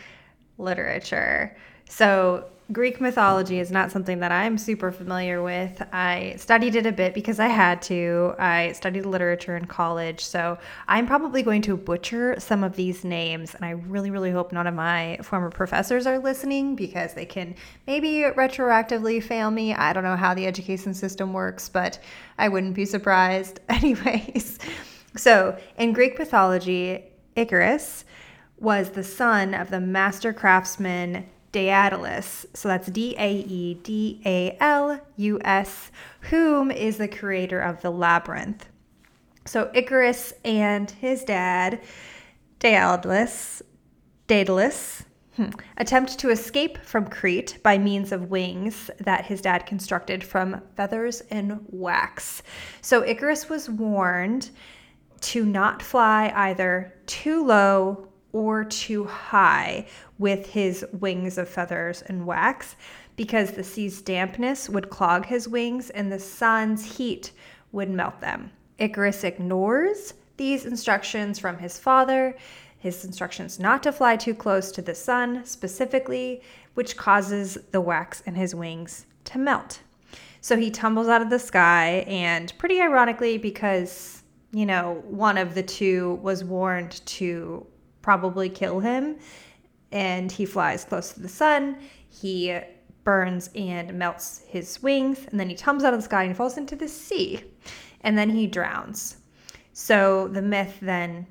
literature. 0.59 1.57
So, 1.89 2.45
Greek 2.73 3.01
mythology 3.01 3.59
is 3.59 3.71
not 3.71 3.91
something 3.91 4.21
that 4.21 4.33
I'm 4.33 4.57
super 4.57 4.93
familiar 4.93 5.43
with. 5.43 5.83
I 5.93 6.37
studied 6.39 6.75
it 6.75 6.87
a 6.87 6.93
bit 6.93 7.13
because 7.13 7.39
I 7.39 7.49
had 7.49 7.83
to. 7.83 8.35
I 8.39 8.73
studied 8.73 9.05
literature 9.05 9.57
in 9.57 9.67
college, 9.67 10.25
so 10.25 10.59
I'm 10.89 11.07
probably 11.07 11.43
going 11.43 11.61
to 11.63 11.77
butcher 11.77 12.37
some 12.39 12.65
of 12.65 12.77
these 12.77 13.05
names. 13.05 13.55
And 13.55 13.65
I 13.65 13.71
really, 13.71 14.11
really 14.11 14.31
hope 14.31 14.53
none 14.53 14.67
of 14.67 14.75
my 14.75 15.19
former 15.23 15.51
professors 15.51 16.07
are 16.07 16.19
listening 16.19 16.75
because 16.75 17.15
they 17.15 17.27
can 17.27 17.57
maybe 17.87 18.23
retroactively 18.23 19.23
fail 19.23 19.51
me. 19.51 19.75
I 19.75 19.93
don't 19.93 20.05
know 20.05 20.17
how 20.17 20.33
the 20.33 20.47
education 20.47 20.95
system 20.95 21.33
works, 21.33 21.69
but 21.69 21.99
I 22.39 22.49
wouldn't 22.49 22.75
be 22.75 22.87
surprised. 22.87 23.61
Anyways, 23.69 24.59
so 25.17 25.59
in 25.77 25.93
Greek 25.93 26.19
mythology, 26.19 27.05
Icarus 27.37 28.05
was 28.59 28.91
the 28.91 29.05
son 29.05 29.53
of 29.53 29.71
the 29.71 29.81
master 29.81 30.33
craftsman 30.33 31.27
Daedalus. 31.53 32.47
So 32.55 32.69
that's 32.69 32.89
D 32.89 33.15
A 33.19 33.31
E 33.31 33.75
D 33.75 34.21
A 34.25 34.57
L 34.61 35.01
U 35.17 35.39
S, 35.45 35.91
whom 36.23 36.71
is 36.71 36.97
the 36.97 37.09
creator 37.09 37.61
of 37.61 37.81
the 37.83 37.91
labyrinth. 37.91 38.67
So 39.45 39.71
Icarus 39.75 40.33
and 40.45 40.91
his 40.91 41.25
dad, 41.25 41.81
Daedalus, 42.59 43.63
Daedalus, 44.29 45.05
hmm, 45.37 45.51
attempt 45.77 46.19
to 46.21 46.31
escape 46.31 46.79
from 46.85 47.07
Crete 47.07 47.59
by 47.63 47.77
means 47.77 48.13
of 48.13 48.31
wings 48.31 48.91
that 49.01 49.27
his 49.27 49.41
dad 49.41 49.67
constructed 49.67 50.23
from 50.23 50.63
feathers 50.77 51.23
and 51.31 51.61
wax. 51.69 52.43
So 52.81 53.05
Icarus 53.05 53.49
was 53.49 53.69
warned 53.69 54.51
to 55.23 55.45
not 55.45 55.83
fly 55.83 56.33
either 56.35 56.95
too 57.07 57.45
low 57.45 58.09
or 58.33 58.65
too 58.65 59.05
high 59.05 59.87
with 60.23 60.47
his 60.47 60.87
wings 61.01 61.37
of 61.37 61.49
feathers 61.49 62.03
and 62.03 62.25
wax 62.25 62.77
because 63.17 63.51
the 63.51 63.65
sea's 63.65 64.01
dampness 64.01 64.69
would 64.69 64.89
clog 64.89 65.27
his 65.27 65.49
wings 65.49 65.91
and 65.91 66.13
the 66.13 66.19
sun's 66.19 66.97
heat 66.97 67.33
would 67.73 67.91
melt 67.91 68.21
them. 68.21 68.49
Icarus 68.79 69.25
ignores 69.25 70.15
these 70.37 70.65
instructions 70.65 71.41
from 71.41 71.59
his 71.59 71.77
father, 71.77 72.37
his 72.79 73.05
instructions 73.05 73.59
not 73.59 73.83
to 73.83 73.91
fly 73.91 74.15
too 74.17 74.33
close 74.33 74.71
to 74.71 74.81
the 74.81 74.95
sun 74.95 75.45
specifically, 75.45 76.41
which 76.75 76.97
causes 76.97 77.59
the 77.73 77.81
wax 77.81 78.21
in 78.21 78.37
his 78.37 78.55
wings 78.55 79.07
to 79.25 79.39
melt. 79.39 79.81
So 80.41 80.57
he 80.57 80.71
tumbles 80.71 81.09
out 81.09 81.23
of 81.23 81.31
the 81.31 81.39
sky, 81.39 82.05
and 82.07 82.53
pretty 82.59 82.81
ironically, 82.81 83.39
because, 83.39 84.23
you 84.53 84.67
know, 84.67 85.03
one 85.05 85.37
of 85.37 85.55
the 85.55 85.63
two 85.63 86.15
was 86.23 86.45
warned 86.45 87.05
to 87.07 87.67
probably 88.03 88.49
kill 88.49 88.81
him. 88.81 89.17
And 89.93 90.33
he 90.33 90.47
flies 90.47 90.85
close 90.85 91.13
to 91.13 91.21
the 91.21 91.29
sun. 91.29 91.79
He 92.09 92.59
burns 93.05 93.51
and 93.55 93.95
melts 93.95 94.43
his 94.49 94.83
wings. 94.83 95.27
And 95.31 95.39
then 95.39 95.49
he 95.49 95.55
tumbles 95.55 95.85
out 95.85 95.95
of 95.95 96.01
the 96.01 96.05
sky 96.05 96.25
and 96.25 96.37
falls 96.37 96.57
into 96.57 96.77
the 96.77 96.89
sea. 96.89 97.45
And 98.01 98.17
then 98.17 98.31
he 98.31 98.47
drowns. 98.47 99.19
So 99.73 100.29
the 100.29 100.43
myth 100.43 100.79
then 100.81 101.27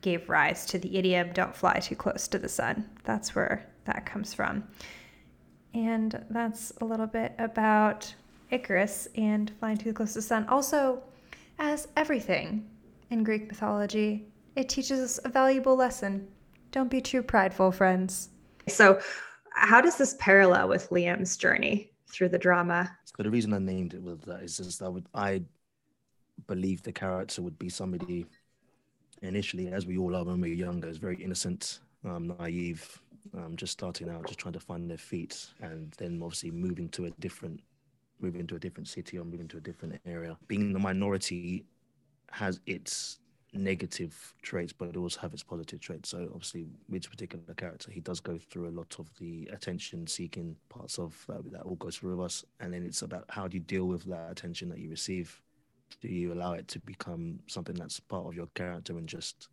gave 0.00 0.28
rise 0.28 0.66
to 0.66 0.78
the 0.78 0.96
idiom 0.96 1.32
don't 1.32 1.54
fly 1.54 1.78
too 1.78 1.96
close 1.96 2.28
to 2.28 2.38
the 2.38 2.48
sun. 2.48 2.88
That's 3.04 3.34
where 3.34 3.66
that 3.84 4.06
comes 4.06 4.34
from. 4.34 4.64
And 5.74 6.24
that's 6.30 6.72
a 6.80 6.84
little 6.84 7.06
bit 7.06 7.34
about 7.38 8.14
Icarus 8.50 9.08
and 9.16 9.50
flying 9.58 9.76
too 9.76 9.92
close 9.92 10.12
to 10.12 10.18
the 10.18 10.22
sun. 10.22 10.46
Also, 10.48 11.02
as 11.58 11.88
everything 11.96 12.68
in 13.10 13.24
Greek 13.24 13.48
mythology, 13.48 14.28
it 14.54 14.68
teaches 14.68 15.00
us 15.00 15.20
a 15.24 15.28
valuable 15.28 15.76
lesson. 15.76 16.28
Don't 16.76 16.90
be 16.90 17.00
too 17.00 17.22
prideful, 17.22 17.72
friends. 17.72 18.28
So, 18.68 19.00
how 19.54 19.80
does 19.80 19.96
this 19.96 20.14
parallel 20.18 20.68
with 20.68 20.90
Liam's 20.90 21.38
journey 21.38 21.90
through 22.06 22.28
the 22.28 22.38
drama? 22.38 22.94
So 23.06 23.22
the 23.22 23.30
reason 23.30 23.54
I 23.54 23.58
named 23.60 23.94
it 23.94 24.02
with 24.02 24.20
that 24.26 24.42
is 24.42 24.58
just 24.58 24.82
I 24.82 24.88
would 24.88 25.06
I 25.14 25.40
believe 26.46 26.82
the 26.82 26.92
character 26.92 27.40
would 27.40 27.58
be 27.58 27.70
somebody 27.70 28.26
initially, 29.22 29.68
as 29.68 29.86
we 29.86 29.96
all 29.96 30.14
are 30.14 30.22
when 30.22 30.38
we're 30.38 30.52
younger, 30.52 30.86
is 30.86 30.98
very 30.98 31.16
innocent, 31.16 31.80
um, 32.04 32.36
naive, 32.38 33.00
um, 33.34 33.56
just 33.56 33.72
starting 33.72 34.10
out, 34.10 34.26
just 34.26 34.38
trying 34.38 34.52
to 34.52 34.60
find 34.60 34.90
their 34.90 34.98
feet, 34.98 35.46
and 35.62 35.92
then 35.92 36.20
obviously 36.22 36.50
moving 36.50 36.90
to 36.90 37.06
a 37.06 37.10
different, 37.12 37.58
moving 38.20 38.46
to 38.48 38.56
a 38.56 38.58
different 38.58 38.86
city 38.86 39.18
or 39.18 39.24
moving 39.24 39.48
to 39.48 39.56
a 39.56 39.60
different 39.60 39.98
area. 40.04 40.36
Being 40.46 40.74
the 40.74 40.78
minority 40.78 41.64
has 42.32 42.60
its 42.66 43.20
negative 43.52 44.34
traits, 44.42 44.72
but 44.72 44.88
it 44.88 44.96
also 44.96 45.20
have 45.20 45.32
its 45.32 45.42
positive 45.42 45.80
traits. 45.80 46.10
So 46.10 46.28
obviously, 46.34 46.66
with 46.88 47.02
this 47.02 47.10
particular 47.10 47.54
character, 47.54 47.90
he 47.90 48.00
does 48.00 48.20
go 48.20 48.38
through 48.38 48.68
a 48.68 48.70
lot 48.70 48.96
of 48.98 49.08
the 49.18 49.48
attention-seeking 49.52 50.56
parts 50.68 50.98
of 50.98 51.24
that. 51.28 51.50
That 51.52 51.62
all 51.62 51.76
goes 51.76 51.96
through 51.96 52.22
us, 52.22 52.44
and 52.60 52.72
then 52.74 52.84
it's 52.84 53.02
about 53.02 53.24
how 53.28 53.48
do 53.48 53.56
you 53.56 53.62
deal 53.62 53.86
with 53.86 54.04
that 54.04 54.30
attention 54.30 54.68
that 54.70 54.78
you 54.78 54.90
receive. 54.90 55.40
Do 56.00 56.08
you 56.08 56.32
allow 56.32 56.52
it 56.52 56.68
to 56.68 56.80
become 56.80 57.38
something 57.46 57.76
that's 57.76 58.00
part 58.00 58.26
of 58.26 58.34
your 58.34 58.48
character 58.54 58.98
and 58.98 59.08
just 59.08 59.48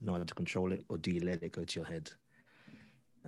know 0.00 0.12
how 0.12 0.22
to 0.22 0.34
control 0.34 0.72
it, 0.72 0.84
or 0.88 0.98
do 0.98 1.10
you 1.10 1.20
let 1.20 1.42
it 1.42 1.52
go 1.52 1.64
to 1.64 1.80
your 1.80 1.86
head? 1.86 2.10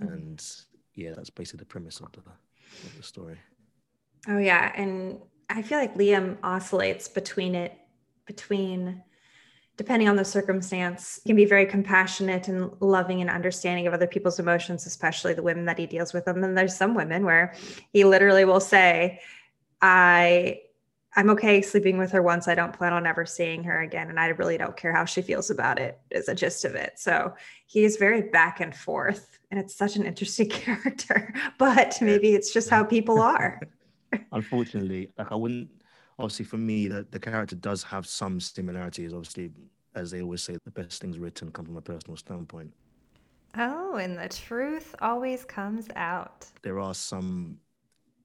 Mm-hmm. 0.00 0.12
And 0.12 0.47
yeah, 0.95 1.12
that's 1.14 1.31
basically 1.31 1.59
the 1.59 1.67
premise 1.67 2.00
of 2.00 2.12
the 2.12 2.21
of 2.21 2.97
the 2.97 3.02
story. 3.02 3.38
Oh 4.29 4.38
yeah, 4.38 4.73
and 4.75 5.21
I 5.49 5.62
feel 5.62 5.79
like 5.79 5.95
Liam 5.95 6.37
oscillates 6.43 7.09
between 7.09 7.55
it 7.55 7.76
between 8.26 9.02
depending 9.77 10.09
on 10.09 10.17
the 10.17 10.25
circumstance, 10.25 11.21
can 11.27 11.37
be 11.37 11.45
very 11.45 11.67
compassionate 11.67 12.49
and 12.49 12.71
loving 12.81 13.21
and 13.21 13.31
understanding 13.31 13.87
of 13.87 13.95
other 13.95 14.07
people's 14.07 14.39
emotions, 14.39 14.87
especially 14.87 15.33
the 15.33 15.43
women 15.43 15.65
that 15.65 15.79
he 15.79 15.87
deals 15.87 16.12
with. 16.12 16.27
And 16.27 16.43
then 16.43 16.55
there's 16.55 16.77
some 16.77 16.95
women 16.95 17.25
where 17.25 17.55
he 17.93 18.05
literally 18.05 18.45
will 18.45 18.61
say, 18.61 19.21
I 19.81 20.61
I'm 21.17 21.31
okay 21.31 21.61
sleeping 21.61 21.99
with 21.99 22.12
her 22.12 22.23
once. 22.23 22.47
I 22.47 22.55
don't 22.55 22.73
plan 22.73 22.93
on 22.93 23.07
ever 23.07 23.27
seeing 23.27 23.65
her 23.65 23.81
again. 23.81 24.11
And 24.11 24.21
I 24.21 24.29
really 24.29 24.57
don't 24.57 24.77
care 24.77 24.93
how 24.93 25.05
she 25.05 25.23
feels 25.23 25.50
about 25.50 25.81
it, 25.81 25.99
is 26.11 26.29
a 26.29 26.35
gist 26.35 26.65
of 26.65 26.75
it. 26.77 26.99
So 26.99 27.35
he 27.67 27.85
is 27.85 27.97
very 27.97 28.23
back 28.23 28.61
and 28.61 28.75
forth. 28.75 29.39
And 29.50 29.59
it's 29.59 29.75
such 29.75 29.97
an 29.97 30.07
interesting 30.07 30.49
character. 30.50 31.35
But 31.59 31.99
maybe 32.00 32.35
it's 32.35 32.53
just 32.53 32.71
how 32.71 32.85
people 32.85 33.21
are. 33.21 33.61
Unfortunately, 34.33 35.11
like 35.19 35.33
I 35.33 35.35
wouldn't 35.35 35.71
obviously 36.21 36.45
for 36.45 36.59
me 36.59 36.89
the, 36.89 37.07
the 37.11 37.19
character 37.19 37.57
does 37.57 37.83
have 37.83 38.07
some 38.07 38.41
similarities 38.41 39.12
obviously 39.12 39.50
as 39.95 40.11
they 40.11 40.23
always 40.23 40.43
say 40.43 40.57
the 40.65 40.71
best 40.71 41.00
things 41.00 41.19
written 41.19 41.50
come 41.50 41.65
from 41.65 41.77
a 41.77 41.81
personal 41.81 42.17
standpoint. 42.17 42.73
Oh 43.57 43.97
and 43.97 44.17
the 44.17 44.29
truth 44.29 44.95
always 45.03 45.45
comes 45.45 45.89
out. 45.97 46.47
There 46.62 46.79
are 46.79 46.95
some 46.95 47.59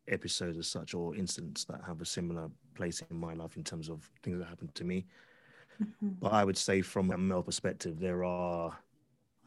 episodes 0.08 0.58
as 0.60 0.68
such 0.68 0.94
or 0.94 1.16
incidents 1.16 1.66
that 1.66 1.82
have 1.88 2.02
a 2.02 2.06
similar 2.06 2.50
place 2.76 3.02
in 3.10 3.18
my 3.18 3.34
life 3.34 3.58
in 3.58 3.64
terms 3.64 3.90
of 3.90 4.08
things 4.22 4.38
that 4.40 4.46
happened 4.46 4.76
to 4.76 4.84
me. 4.84 5.06
Mm-hmm. 5.82 6.12
but 6.22 6.32
i 6.32 6.46
would 6.46 6.58
say 6.58 6.82
from 6.82 7.12
a 7.12 7.18
male 7.18 7.44
perspective 7.44 8.00
there 8.00 8.24
are 8.24 8.78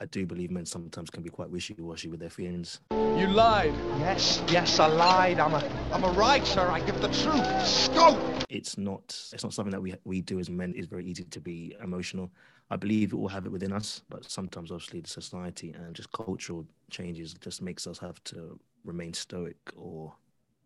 I 0.01 0.07
do 0.07 0.27
believe 0.27 0.51
men 0.51 0.65
sometimes 0.65 1.11
can 1.11 1.23
be 1.23 1.31
quite 1.31 1.51
wishy-washy 1.51 2.09
with 2.09 2.21
their 2.21 2.31
feelings. 2.31 2.81
You 2.91 3.27
lied. 3.27 3.75
Yes, 3.99 4.41
yes, 4.49 4.79
I 4.79 4.87
lied. 4.87 5.41
I'm 5.41 5.55
a, 5.55 5.71
I'm 5.93 6.05
a 6.05 6.11
writer. 6.13 6.61
I 6.61 6.81
give 6.81 7.01
the 7.01 7.09
truth 7.09 7.67
scope. 7.67 8.19
It's 8.49 8.79
not, 8.79 9.03
it's 9.33 9.43
not 9.43 9.53
something 9.53 9.73
that 9.73 9.83
we 9.83 9.95
we 10.05 10.21
do 10.21 10.39
as 10.39 10.49
men. 10.49 10.73
It's 10.77 10.87
very 10.87 11.05
easy 11.05 11.25
to 11.25 11.41
be 11.41 11.75
emotional. 11.83 12.31
I 12.71 12.77
believe 12.77 13.13
it 13.13 13.17
will 13.17 13.29
have 13.29 13.47
it 13.47 13.53
within 13.53 13.73
us, 13.73 14.03
but 14.09 14.31
sometimes, 14.31 14.71
obviously, 14.71 15.01
the 15.01 15.09
society 15.09 15.73
and 15.73 15.95
just 15.95 16.13
cultural 16.13 16.67
changes 16.91 17.35
just 17.35 17.63
makes 17.63 17.87
us 17.87 17.99
have 17.99 18.23
to 18.25 18.61
remain 18.85 19.15
stoic 19.15 19.57
or 19.75 20.13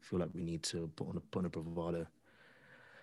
feel 0.01 0.19
like 0.19 0.31
we 0.35 0.43
need 0.43 0.63
to 0.65 0.91
put 0.97 1.09
on 1.09 1.17
a, 1.17 1.21
put 1.21 1.39
on 1.41 1.45
a 1.47 1.49
bravado. 1.49 2.07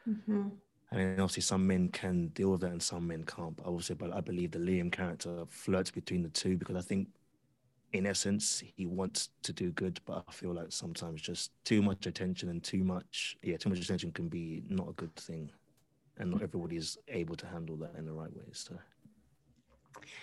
Mm-hmm. 0.07 0.49
And 0.91 1.21
obviously, 1.21 1.41
some 1.43 1.67
men 1.67 1.89
can 1.89 2.29
deal 2.29 2.51
with 2.51 2.61
that 2.61 2.71
and 2.71 2.81
some 2.81 3.07
men 3.07 3.23
can't. 3.23 3.55
But 3.55 3.67
obviously, 3.67 3.95
but 3.95 4.13
I 4.13 4.21
believe 4.21 4.51
the 4.51 4.59
Liam 4.59 4.91
character 4.91 5.43
flirts 5.47 5.91
between 5.91 6.23
the 6.23 6.29
two 6.29 6.57
because 6.57 6.75
I 6.75 6.81
think, 6.81 7.07
in 7.93 8.05
essence, 8.05 8.63
he 8.75 8.85
wants 8.85 9.29
to 9.43 9.53
do 9.53 9.71
good, 9.71 9.99
but 10.05 10.23
I 10.27 10.31
feel 10.31 10.53
like 10.53 10.71
sometimes 10.71 11.21
just 11.21 11.51
too 11.63 11.81
much 11.81 12.05
attention 12.07 12.49
and 12.49 12.63
too 12.63 12.83
much, 12.83 13.37
yeah, 13.43 13.57
too 13.57 13.69
much 13.69 13.79
attention 13.79 14.11
can 14.11 14.29
be 14.29 14.63
not 14.67 14.89
a 14.89 14.93
good 14.93 15.15
thing, 15.15 15.51
and 16.17 16.31
not 16.31 16.41
everybody 16.41 16.77
is 16.77 16.97
able 17.07 17.35
to 17.35 17.47
handle 17.47 17.77
that 17.77 17.95
in 17.97 18.05
the 18.05 18.13
right 18.13 18.35
ways. 18.35 18.67
So, 18.67 18.75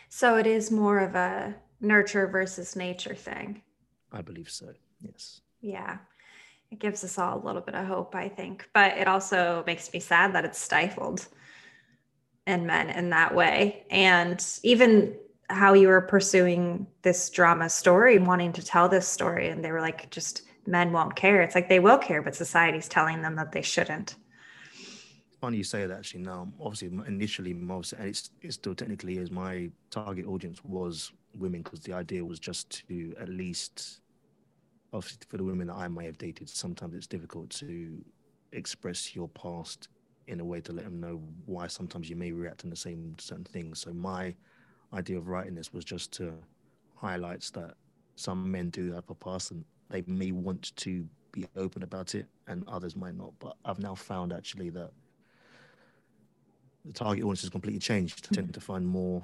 so 0.09 0.37
it 0.37 0.47
is 0.47 0.71
more 0.71 0.99
of 0.99 1.15
a 1.15 1.55
nurture 1.81 2.27
versus 2.27 2.77
nature 2.77 3.15
thing. 3.15 3.63
I 4.13 4.23
believe 4.23 4.51
so. 4.51 4.73
Yes. 5.01 5.41
Yeah 5.61 5.99
it 6.71 6.79
gives 6.79 7.05
us 7.05 7.19
all 7.19 7.39
a 7.39 7.45
little 7.45 7.63
bit 7.63 7.75
of 7.75 7.87
hope, 7.87 8.15
I 8.15 8.29
think. 8.29 8.69
But 8.75 8.99
it 8.99 9.09
also 9.09 9.65
makes 9.67 9.93
me 9.93 10.01
sad 10.01 10.35
that 10.35 10.45
it's 10.45 10.59
stifled. 10.59 11.27
in 12.47 12.67
men 12.67 12.91
in 12.91 13.11
that 13.11 13.35
way. 13.35 13.85
And 13.91 14.45
even 14.63 15.17
how 15.49 15.75
you 15.75 15.89
were 15.89 16.01
pursuing 16.01 16.87
this 17.03 17.31
drama 17.31 17.69
story, 17.69 18.19
wanting 18.19 18.53
to 18.55 18.65
tell 18.65 18.89
this 18.89 19.07
story, 19.07 19.49
and 19.49 19.65
they 19.65 19.73
were 19.73 19.81
like, 19.81 20.11
just 20.11 20.43
men 20.67 20.93
won't 20.93 21.15
care. 21.15 21.43
It's 21.43 21.55
like 21.55 21.69
they 21.69 21.81
will 21.81 21.99
care, 21.99 22.23
but 22.23 22.35
society's 22.35 22.89
telling 22.89 23.23
them 23.23 23.37
that 23.37 23.53
they 23.53 23.63
shouldn't. 23.63 24.17
Funny 25.41 25.59
you 25.59 25.65
say 25.65 25.87
that 25.87 25.99
actually. 25.99 26.23
Now, 26.23 26.49
obviously, 26.61 26.89
initially, 27.07 27.53
most 27.53 27.93
and 27.93 28.09
it's 28.09 28.31
it 28.41 28.53
still 28.53 28.75
technically 28.75 29.19
is 29.19 29.31
my 29.31 29.71
target 29.91 30.27
audience 30.27 30.65
was 30.65 31.13
women 31.39 31.63
because 31.63 31.81
the 31.81 31.93
idea 31.93 32.25
was 32.25 32.41
just 32.41 32.71
to 32.89 33.15
at 33.21 33.29
least, 33.29 34.01
obviously, 34.97 35.26
for 35.29 35.37
the 35.37 35.45
women 35.45 35.69
that 35.69 35.76
I 35.76 35.88
may 35.88 36.07
have 36.07 36.19
dated, 36.19 36.49
sometimes 36.49 36.95
it's 36.95 37.07
difficult 37.07 37.50
to 37.50 38.05
express 38.53 39.15
your 39.15 39.29
past 39.29 39.88
in 40.26 40.41
a 40.41 40.45
way 40.45 40.61
to 40.61 40.73
let 40.73 40.85
them 40.85 41.00
know 41.00 41.23
why 41.45 41.67
sometimes 41.69 42.11
you 42.11 42.17
may 42.17 42.33
react 42.33 42.65
in 42.65 42.71
the 42.71 42.76
same 42.76 43.15
certain 43.19 43.45
things. 43.45 43.81
So 43.81 43.93
my 43.93 44.35
idea 44.93 45.19
of 45.19 45.29
writing 45.29 45.55
this 45.55 45.73
was 45.73 45.85
just 45.85 46.12
to 46.12 46.35
highlight 46.97 47.49
that 47.55 47.75
some 48.17 48.50
men 48.50 48.71
do 48.71 48.93
have 48.93 49.09
a 49.09 49.15
past 49.15 49.50
and 49.50 49.65
they 49.91 50.03
may 50.07 50.33
want 50.33 50.75
to 50.76 51.07
be 51.33 51.47
open 51.57 51.83
about 51.83 52.15
it 52.15 52.26
and 52.49 52.67
others 52.67 52.97
might 52.97 53.15
not. 53.15 53.33
But 53.38 53.57
I've 53.65 53.79
now 53.79 53.95
found 53.95 54.33
actually 54.33 54.71
that 54.71 54.91
the 56.85 56.93
target 56.93 57.23
audience 57.23 57.43
has 57.43 57.50
completely 57.50 57.81
changed. 57.81 58.29
I 58.33 58.35
tend 58.35 58.55
to 58.55 58.61
find 58.61 58.87
more 58.87 59.23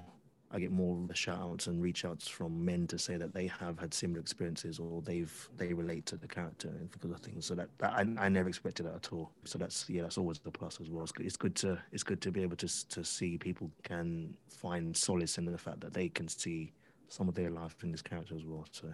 I 0.54 0.58
get 0.58 0.70
more 0.70 1.06
shout 1.14 1.38
outs 1.40 1.66
and 1.66 1.82
reach 1.82 2.04
outs 2.04 2.28
from 2.28 2.62
men 2.62 2.86
to 2.88 2.98
say 2.98 3.16
that 3.16 3.32
they 3.32 3.46
have 3.46 3.78
had 3.78 3.94
similar 3.94 4.20
experiences 4.20 4.78
or 4.78 5.00
they've 5.00 5.48
they 5.56 5.72
relate 5.72 6.04
to 6.06 6.16
the 6.16 6.28
character 6.28 6.70
because 6.90 7.10
of 7.10 7.20
things. 7.20 7.46
So 7.46 7.54
that, 7.54 7.68
that 7.78 7.92
I, 7.92 8.06
I 8.18 8.28
never 8.28 8.48
expected 8.48 8.86
that 8.86 8.94
at 8.94 9.12
all. 9.12 9.30
So 9.44 9.58
that's 9.58 9.88
yeah, 9.88 10.02
that's 10.02 10.18
always 10.18 10.38
the 10.38 10.50
plus 10.50 10.78
as 10.80 10.90
well. 10.90 11.04
It's 11.04 11.12
good, 11.12 11.26
it's 11.26 11.36
good 11.36 11.56
to 11.56 11.78
it's 11.90 12.02
good 12.02 12.20
to 12.20 12.30
be 12.30 12.42
able 12.42 12.56
to 12.56 12.88
to 12.88 13.04
see 13.04 13.38
people 13.38 13.70
can 13.82 14.34
find 14.48 14.94
solace 14.96 15.38
in 15.38 15.46
the 15.46 15.56
fact 15.56 15.80
that 15.80 15.94
they 15.94 16.08
can 16.08 16.28
see 16.28 16.72
some 17.08 17.28
of 17.28 17.34
their 17.34 17.50
life 17.50 17.76
in 17.82 17.90
this 17.90 18.02
character 18.02 18.34
as 18.34 18.44
well. 18.44 18.66
So 18.72 18.88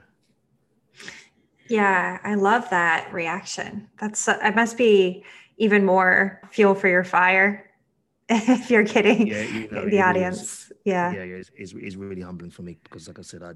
yeah, 1.68 2.18
I 2.22 2.34
love 2.34 2.70
that 2.70 3.12
reaction. 3.12 3.88
That's 4.00 4.28
it 4.28 4.54
must 4.54 4.76
be 4.76 5.24
even 5.56 5.84
more 5.84 6.40
fuel 6.52 6.74
for 6.74 6.86
your 6.86 7.04
fire 7.04 7.67
if 8.30 8.70
you're 8.70 8.84
kidding 8.84 9.26
yeah, 9.26 9.42
you 9.42 9.68
know, 9.70 9.88
the 9.88 10.02
audience. 10.02 10.70
yeah. 10.84 11.12
Yeah, 11.12 11.20
it's, 11.20 11.50
it's, 11.56 11.72
it's, 11.72 11.96
really 11.96 12.20
humbling 12.20 12.50
for 12.50 12.60
me 12.60 12.76
because, 12.82 13.08
like 13.08 13.18
I 13.18 13.22
said, 13.22 13.42
I 13.42 13.52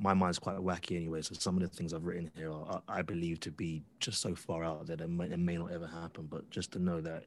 my 0.00 0.14
mind's 0.14 0.38
quite 0.38 0.56
wacky 0.56 0.96
anyway. 0.96 1.22
So 1.22 1.34
some 1.38 1.56
of 1.56 1.62
the 1.62 1.68
things 1.68 1.92
I've 1.92 2.04
written 2.04 2.30
here, 2.34 2.50
are, 2.50 2.82
I 2.88 3.02
believe 3.02 3.38
to 3.40 3.50
be 3.50 3.82
just 3.98 4.20
so 4.20 4.34
far 4.34 4.64
out 4.64 4.86
that 4.86 5.00
it 5.00 5.08
may, 5.08 5.26
it 5.26 5.38
may 5.38 5.56
not 5.56 5.72
ever 5.72 5.86
happen. 5.86 6.26
But 6.28 6.50
just 6.50 6.72
to 6.72 6.78
know 6.78 7.00
that 7.02 7.24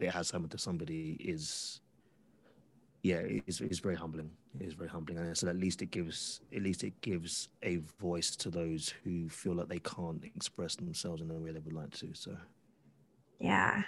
it 0.00 0.10
has 0.10 0.30
happened 0.30 0.50
to 0.52 0.58
somebody 0.58 1.16
is, 1.20 1.80
yeah, 3.02 3.22
it's, 3.24 3.60
it's 3.60 3.78
very 3.78 3.94
humbling. 3.94 4.30
It 4.60 4.66
is 4.66 4.74
very 4.74 4.88
humbling, 4.88 5.18
and 5.18 5.36
so 5.36 5.48
at 5.48 5.56
least 5.56 5.82
it 5.82 5.90
gives 5.90 6.40
at 6.54 6.62
least 6.62 6.84
it 6.84 7.00
gives 7.00 7.48
a 7.64 7.80
voice 8.00 8.36
to 8.36 8.50
those 8.50 8.94
who 9.02 9.28
feel 9.28 9.54
like 9.54 9.68
they 9.68 9.80
can't 9.80 10.24
express 10.24 10.76
themselves 10.76 11.22
in 11.22 11.28
the 11.28 11.34
way 11.34 11.50
they 11.50 11.58
would 11.58 11.72
like 11.72 11.90
to. 11.98 12.10
So, 12.12 12.36
yeah, 13.40 13.82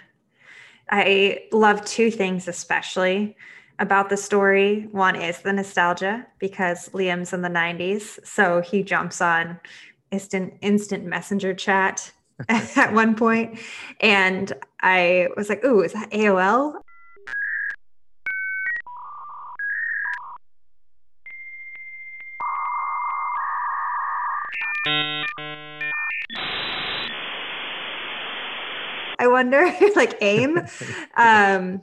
I 0.89 1.43
love 1.51 1.83
two 1.85 2.11
things 2.11 2.47
especially 2.47 3.35
about 3.79 4.09
the 4.09 4.17
story. 4.17 4.87
One 4.91 5.15
is 5.15 5.39
the 5.39 5.53
nostalgia 5.53 6.25
because 6.39 6.89
Liam's 6.89 7.33
in 7.33 7.41
the 7.41 7.49
90s, 7.49 8.25
so 8.25 8.61
he 8.61 8.83
jumps 8.83 9.21
on 9.21 9.59
instant 10.11 10.53
instant 10.61 11.05
messenger 11.05 11.53
chat 11.53 12.11
at 12.49 12.93
one 12.93 13.15
point 13.15 13.59
and 13.99 14.53
I 14.81 15.27
was 15.35 15.49
like, 15.49 15.63
"Ooh, 15.65 15.81
is 15.81 15.93
that 15.93 16.11
AOL?" 16.11 16.75
Wonder, 29.37 29.71
like 29.95 30.17
AIM, 30.21 30.57
um, 31.17 31.81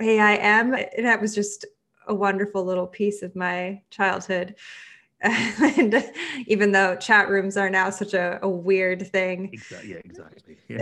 AIM. 0.00 0.70
That 0.98 1.18
was 1.20 1.34
just 1.34 1.64
a 2.06 2.14
wonderful 2.14 2.64
little 2.64 2.86
piece 2.86 3.22
of 3.22 3.34
my 3.34 3.82
childhood. 3.90 4.56
and 5.22 6.02
even 6.46 6.72
though 6.72 6.96
chat 6.96 7.28
rooms 7.28 7.56
are 7.56 7.68
now 7.68 7.90
such 7.90 8.14
a, 8.14 8.38
a 8.42 8.48
weird 8.48 9.06
thing. 9.06 9.50
Exactly. 9.52 9.90
Yeah, 9.90 10.00
exactly. 10.04 10.56
Yeah. 10.68 10.78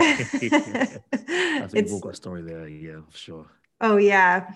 I 1.61 1.67
think 1.67 1.73
we've 1.73 1.93
all 1.93 1.99
got 1.99 2.13
a 2.13 2.15
story 2.15 2.41
there. 2.41 2.67
Yeah, 2.67 3.01
sure. 3.13 3.47
Oh, 3.81 3.97
yeah. 3.97 4.53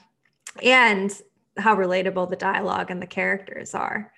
And 0.61 1.11
how 1.57 1.75
relatable 1.75 2.29
the 2.29 2.37
dialogue 2.37 2.91
and 2.91 3.01
the 3.01 3.07
characters 3.07 3.75
are. 3.75 4.13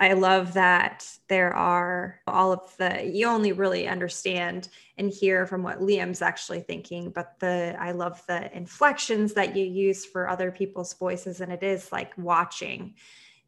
I 0.00 0.12
love 0.12 0.54
that 0.54 1.04
there 1.26 1.52
are 1.52 2.20
all 2.28 2.52
of 2.52 2.76
the 2.76 3.04
you 3.04 3.26
only 3.26 3.50
really 3.50 3.88
understand 3.88 4.68
and 4.96 5.10
hear 5.10 5.44
from 5.44 5.64
what 5.64 5.80
Liam's 5.80 6.22
actually 6.22 6.60
thinking, 6.60 7.10
but 7.10 7.38
the 7.40 7.76
I 7.78 7.90
love 7.90 8.22
the 8.28 8.54
inflections 8.56 9.34
that 9.34 9.56
you 9.56 9.64
use 9.64 10.04
for 10.04 10.28
other 10.28 10.52
people's 10.52 10.94
voices 10.94 11.40
and 11.40 11.52
it 11.52 11.64
is 11.64 11.90
like 11.90 12.12
watching 12.16 12.94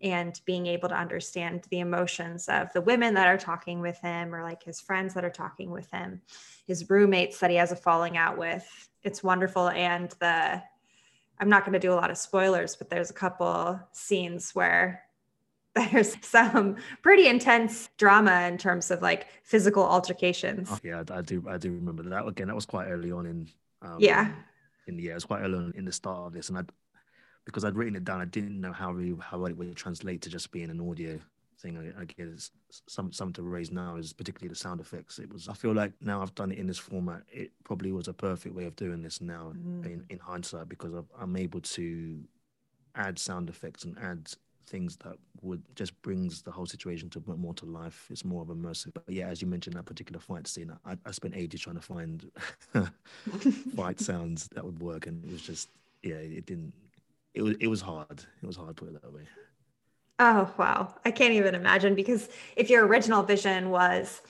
and 0.02 0.40
being 0.44 0.66
able 0.66 0.88
to 0.88 0.96
understand 0.96 1.66
the 1.70 1.80
emotions 1.80 2.48
of 2.48 2.72
the 2.72 2.80
women 2.80 3.14
that 3.14 3.28
are 3.28 3.38
talking 3.38 3.80
with 3.80 3.98
him 3.98 4.34
or 4.34 4.42
like 4.42 4.62
his 4.62 4.80
friends 4.80 5.14
that 5.14 5.24
are 5.24 5.30
talking 5.30 5.70
with 5.70 5.88
him, 5.92 6.20
his 6.66 6.90
roommates 6.90 7.38
that 7.38 7.50
he 7.50 7.56
has 7.56 7.70
a 7.70 7.76
falling 7.76 8.16
out 8.16 8.36
with. 8.36 8.88
It's 9.04 9.22
wonderful 9.22 9.68
and 9.68 10.10
the 10.18 10.62
I'm 11.38 11.48
not 11.48 11.64
going 11.64 11.72
to 11.72 11.78
do 11.78 11.92
a 11.92 11.94
lot 11.94 12.10
of 12.10 12.18
spoilers, 12.18 12.76
but 12.76 12.90
there's 12.90 13.10
a 13.10 13.14
couple 13.14 13.80
scenes 13.92 14.54
where 14.54 15.04
there's 15.92 16.16
some 16.26 16.76
pretty 17.02 17.26
intense 17.26 17.90
drama 17.96 18.42
in 18.42 18.58
terms 18.58 18.90
of 18.90 19.02
like 19.02 19.26
physical 19.42 19.84
altercations. 19.84 20.68
Oh, 20.70 20.78
yeah, 20.82 21.02
I 21.10 21.22
do. 21.22 21.44
I 21.48 21.58
do 21.58 21.72
remember 21.72 22.02
that. 22.04 22.26
Again, 22.26 22.48
that 22.48 22.54
was 22.54 22.66
quite 22.66 22.86
early 22.86 23.12
on 23.12 23.26
in. 23.26 23.48
Um, 23.82 23.96
yeah. 23.98 24.32
In 24.86 24.96
the 24.96 25.04
yeah, 25.04 25.12
it 25.12 25.14
was 25.14 25.24
quite 25.24 25.42
early 25.42 25.56
on 25.56 25.72
in 25.76 25.84
the 25.84 25.92
start 25.92 26.26
of 26.26 26.32
this, 26.32 26.48
and 26.48 26.58
I, 26.58 26.62
because 27.44 27.64
I'd 27.64 27.76
written 27.76 27.96
it 27.96 28.04
down, 28.04 28.20
I 28.20 28.24
didn't 28.24 28.60
know 28.60 28.72
how 28.72 28.92
really 28.92 29.16
how 29.20 29.44
it 29.46 29.56
would 29.56 29.76
translate 29.76 30.22
to 30.22 30.30
just 30.30 30.50
being 30.50 30.70
an 30.70 30.80
audio 30.80 31.18
thing. 31.60 31.76
I, 31.76 32.02
I 32.02 32.04
guess 32.04 32.50
some 32.86 33.12
something 33.12 33.34
to 33.34 33.42
raise 33.42 33.70
now 33.70 33.96
is 33.96 34.12
particularly 34.12 34.48
the 34.48 34.56
sound 34.56 34.80
effects. 34.80 35.18
It 35.18 35.32
was. 35.32 35.48
I 35.48 35.54
feel 35.54 35.72
like 35.72 35.92
now 36.00 36.22
I've 36.22 36.34
done 36.34 36.50
it 36.52 36.58
in 36.58 36.66
this 36.66 36.78
format. 36.78 37.22
It 37.30 37.52
probably 37.64 37.92
was 37.92 38.08
a 38.08 38.12
perfect 38.12 38.54
way 38.54 38.64
of 38.64 38.76
doing 38.76 39.02
this 39.02 39.20
now 39.20 39.52
mm. 39.56 39.84
in 39.84 40.04
in 40.10 40.18
hindsight 40.18 40.68
because 40.68 40.92
I'm 41.18 41.36
able 41.36 41.60
to 41.60 42.20
add 42.94 43.18
sound 43.18 43.48
effects 43.48 43.84
and 43.84 43.96
add 43.98 44.32
things 44.66 44.96
that 44.96 45.16
would 45.42 45.62
just 45.74 46.00
brings 46.02 46.42
the 46.42 46.50
whole 46.50 46.66
situation 46.66 47.10
to 47.10 47.22
more 47.26 47.54
to 47.54 47.66
life. 47.66 48.06
It's 48.10 48.24
more 48.24 48.42
of 48.42 48.48
immersive. 48.48 48.92
But 48.94 49.08
yeah, 49.08 49.28
as 49.28 49.40
you 49.40 49.48
mentioned, 49.48 49.76
that 49.76 49.86
particular 49.86 50.20
fight 50.20 50.46
scene, 50.46 50.72
I, 50.84 50.96
I 51.04 51.10
spent 51.10 51.34
ages 51.36 51.60
trying 51.60 51.76
to 51.76 51.82
find 51.82 52.30
fight 53.76 54.00
sounds 54.10 54.48
that 54.54 54.64
would 54.64 54.80
work, 54.80 55.06
and 55.06 55.24
it 55.24 55.32
was 55.32 55.42
just 55.42 55.68
yeah, 56.02 56.16
it 56.16 56.46
didn't. 56.46 56.72
It 57.34 57.42
was 57.42 57.56
it 57.60 57.66
was 57.68 57.80
hard. 57.80 58.24
It 58.42 58.46
was 58.46 58.56
hard 58.56 58.68
to 58.68 58.74
put 58.74 58.88
it 58.94 59.02
that 59.02 59.12
way. 59.12 59.22
Oh 60.18 60.52
wow, 60.58 60.94
I 61.04 61.10
can't 61.10 61.34
even 61.34 61.54
imagine 61.54 61.94
because 61.94 62.28
if 62.56 62.70
your 62.70 62.86
original 62.86 63.22
vision 63.22 63.70
was 63.70 64.22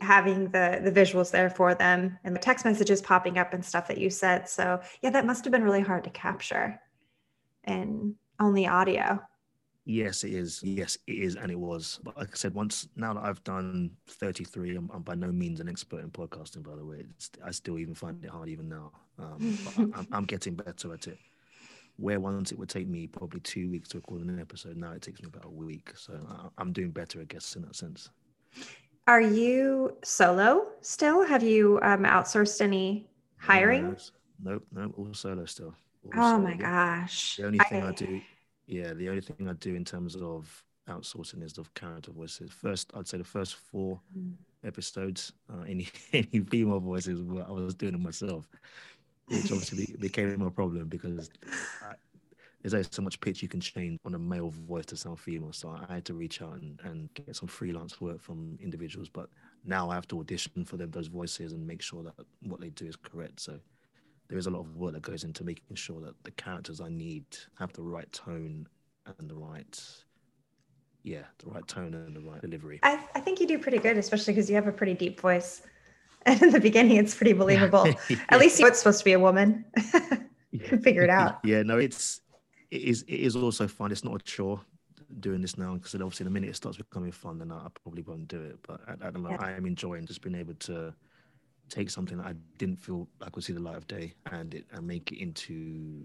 having 0.00 0.44
the 0.50 0.80
the 0.82 0.92
visuals 0.92 1.30
there 1.30 1.50
for 1.50 1.74
them 1.74 2.18
and 2.24 2.34
the 2.36 2.40
text 2.40 2.64
messages 2.64 3.02
popping 3.02 3.38
up 3.38 3.52
and 3.52 3.64
stuff 3.64 3.88
that 3.88 3.98
you 3.98 4.08
said 4.08 4.48
so 4.48 4.80
yeah 5.02 5.10
that 5.10 5.26
must 5.26 5.44
have 5.44 5.50
been 5.50 5.64
really 5.64 5.80
hard 5.80 6.04
to 6.04 6.10
capture 6.10 6.80
and 7.64 8.14
only 8.38 8.66
audio 8.66 9.20
Yes, 9.84 10.22
it 10.22 10.32
is. 10.32 10.62
Yes, 10.62 10.96
it 11.08 11.12
is, 11.12 11.34
and 11.34 11.50
it 11.50 11.58
was. 11.58 11.98
But 12.04 12.16
like 12.16 12.28
I 12.32 12.36
said, 12.36 12.54
once 12.54 12.88
now 12.94 13.14
that 13.14 13.24
I've 13.24 13.42
done 13.42 13.90
33, 14.06 14.76
I'm, 14.76 14.90
I'm 14.94 15.02
by 15.02 15.14
no 15.16 15.32
means 15.32 15.58
an 15.58 15.68
expert 15.68 16.00
in 16.00 16.10
podcasting. 16.10 16.62
By 16.62 16.76
the 16.76 16.84
way, 16.84 17.04
it's, 17.10 17.30
I 17.44 17.50
still 17.50 17.78
even 17.78 17.94
find 17.94 18.24
it 18.24 18.30
hard 18.30 18.48
even 18.48 18.68
now. 18.68 18.92
Um, 19.18 19.58
but 19.64 19.78
I'm, 19.98 20.06
I'm 20.12 20.24
getting 20.24 20.54
better 20.54 20.92
at 20.94 21.08
it. 21.08 21.18
Where 21.96 22.20
once 22.20 22.52
it 22.52 22.58
would 22.58 22.68
take 22.68 22.86
me 22.86 23.06
probably 23.06 23.40
two 23.40 23.70
weeks 23.70 23.88
to 23.90 23.98
record 23.98 24.22
an 24.22 24.40
episode, 24.40 24.76
now 24.76 24.92
it 24.92 25.02
takes 25.02 25.20
me 25.20 25.28
about 25.28 25.44
a 25.46 25.50
week. 25.50 25.90
So 25.96 26.14
I, 26.28 26.48
I'm 26.58 26.72
doing 26.72 26.90
better, 26.90 27.20
I 27.20 27.24
guess, 27.24 27.56
in 27.56 27.62
that 27.62 27.74
sense. 27.74 28.08
Are 29.08 29.20
you 29.20 29.96
solo 30.04 30.68
still? 30.80 31.26
Have 31.26 31.42
you 31.42 31.80
um, 31.82 32.04
outsourced 32.04 32.60
any 32.60 33.08
hiring? 33.36 33.96
nope, 34.42 34.64
nope, 34.72 34.94
all 34.96 35.12
solo 35.12 35.44
still. 35.44 35.74
All 36.16 36.22
oh 36.22 36.30
solo. 36.30 36.38
my 36.38 36.54
gosh! 36.54 37.36
The 37.36 37.46
only 37.46 37.58
thing 37.68 37.82
I, 37.82 37.88
I 37.88 37.92
do 37.92 38.20
yeah, 38.72 38.94
the 38.94 39.08
only 39.08 39.20
thing 39.20 39.48
I 39.48 39.52
do 39.52 39.74
in 39.74 39.84
terms 39.84 40.16
of 40.16 40.64
outsourcing 40.88 41.42
is 41.42 41.52
the 41.52 41.64
character 41.74 42.10
voices. 42.10 42.50
First, 42.50 42.90
I'd 42.94 43.06
say 43.06 43.18
the 43.18 43.24
first 43.24 43.54
four 43.54 44.00
mm. 44.16 44.32
episodes, 44.64 45.32
uh, 45.52 45.62
any 45.62 45.88
any 46.12 46.40
female 46.50 46.80
voices, 46.80 47.20
I 47.20 47.50
was 47.50 47.74
doing 47.74 47.94
it 47.94 48.00
myself, 48.00 48.48
which 49.28 49.52
obviously 49.52 49.94
became 50.00 50.40
a 50.40 50.50
problem 50.50 50.88
because 50.88 51.30
I, 51.82 51.94
there's 52.62 52.74
only 52.74 52.86
so 52.90 53.02
much 53.02 53.20
pitch 53.20 53.42
you 53.42 53.48
can 53.48 53.60
change 53.60 53.98
on 54.04 54.14
a 54.14 54.18
male 54.18 54.50
voice 54.50 54.86
to 54.86 54.96
sound 54.96 55.18
female. 55.18 55.52
So 55.52 55.68
I 55.88 55.94
had 55.94 56.04
to 56.06 56.14
reach 56.14 56.40
out 56.40 56.54
and, 56.54 56.80
and 56.84 57.12
get 57.14 57.36
some 57.36 57.48
freelance 57.48 58.00
work 58.00 58.20
from 58.20 58.56
individuals. 58.62 59.08
But 59.08 59.28
now 59.64 59.90
I 59.90 59.94
have 59.94 60.06
to 60.08 60.20
audition 60.20 60.64
for 60.64 60.76
them 60.76 60.90
those 60.92 61.08
voices 61.08 61.52
and 61.52 61.66
make 61.66 61.82
sure 61.82 62.04
that 62.04 62.14
what 62.42 62.60
they 62.60 62.70
do 62.70 62.86
is 62.86 62.96
correct. 62.96 63.40
So 63.40 63.58
there 64.32 64.38
is 64.38 64.46
a 64.46 64.50
lot 64.50 64.60
of 64.60 64.76
work 64.76 64.94
that 64.94 65.02
goes 65.02 65.24
into 65.24 65.44
making 65.44 65.76
sure 65.76 66.00
that 66.00 66.14
the 66.24 66.30
characters 66.30 66.80
I 66.80 66.88
need 66.88 67.26
have 67.58 67.70
the 67.74 67.82
right 67.82 68.10
tone 68.14 68.66
and 69.18 69.28
the 69.28 69.34
right, 69.34 69.78
yeah, 71.02 71.24
the 71.44 71.50
right 71.50 71.68
tone 71.68 71.92
and 71.92 72.16
the 72.16 72.20
right 72.22 72.40
delivery. 72.40 72.80
I, 72.82 72.98
I 73.14 73.20
think 73.20 73.40
you 73.40 73.46
do 73.46 73.58
pretty 73.58 73.76
good, 73.76 73.98
especially 73.98 74.32
because 74.32 74.48
you 74.48 74.56
have 74.56 74.66
a 74.66 74.72
pretty 74.72 74.94
deep 74.94 75.20
voice. 75.20 75.62
And 76.24 76.40
in 76.40 76.50
the 76.50 76.60
beginning, 76.60 76.98
it's 76.98 77.16
pretty 77.16 77.32
believable. 77.32 77.84
At 78.28 78.38
least 78.38 78.60
you 78.60 78.64
know 78.64 78.68
it's 78.68 78.78
supposed 78.78 79.00
to 79.00 79.04
be 79.04 79.12
a 79.12 79.18
woman. 79.18 79.64
you 80.52 80.60
can 80.60 80.80
figure 80.80 81.02
it 81.02 81.10
out. 81.10 81.40
yeah, 81.44 81.64
no, 81.64 81.78
it's 81.78 82.20
it 82.70 82.82
is 82.82 83.02
it 83.08 83.18
is 83.20 83.34
also 83.34 83.66
fun. 83.66 83.90
It's 83.90 84.04
not 84.04 84.14
a 84.14 84.24
chore 84.24 84.60
doing 85.18 85.40
this 85.42 85.58
now 85.58 85.74
because 85.74 85.94
obviously 85.96 86.22
the 86.22 86.30
minute 86.30 86.50
it 86.50 86.54
starts 86.54 86.78
becoming 86.78 87.10
fun, 87.10 87.38
then 87.38 87.50
I, 87.50 87.66
probably 87.82 88.02
won't 88.02 88.28
do 88.28 88.40
it. 88.40 88.60
But 88.66 88.80
at, 88.86 89.02
at 89.02 89.12
the 89.14 89.18
moment, 89.18 89.40
Yeah. 89.42 89.48
I 89.48 89.50
am 89.50 89.66
enjoying 89.66 90.06
just 90.06 90.22
being 90.22 90.36
able 90.36 90.54
to 90.54 90.94
take 91.68 91.90
something 91.90 92.18
that 92.18 92.26
I 92.26 92.34
didn't 92.58 92.80
feel 92.80 93.08
like 93.20 93.34
would 93.34 93.44
see 93.44 93.52
the 93.52 93.60
light 93.60 93.76
of 93.76 93.86
day 93.86 94.14
and 94.30 94.54
it 94.54 94.66
and 94.72 94.86
make 94.86 95.10
it 95.12 95.20
into 95.20 96.02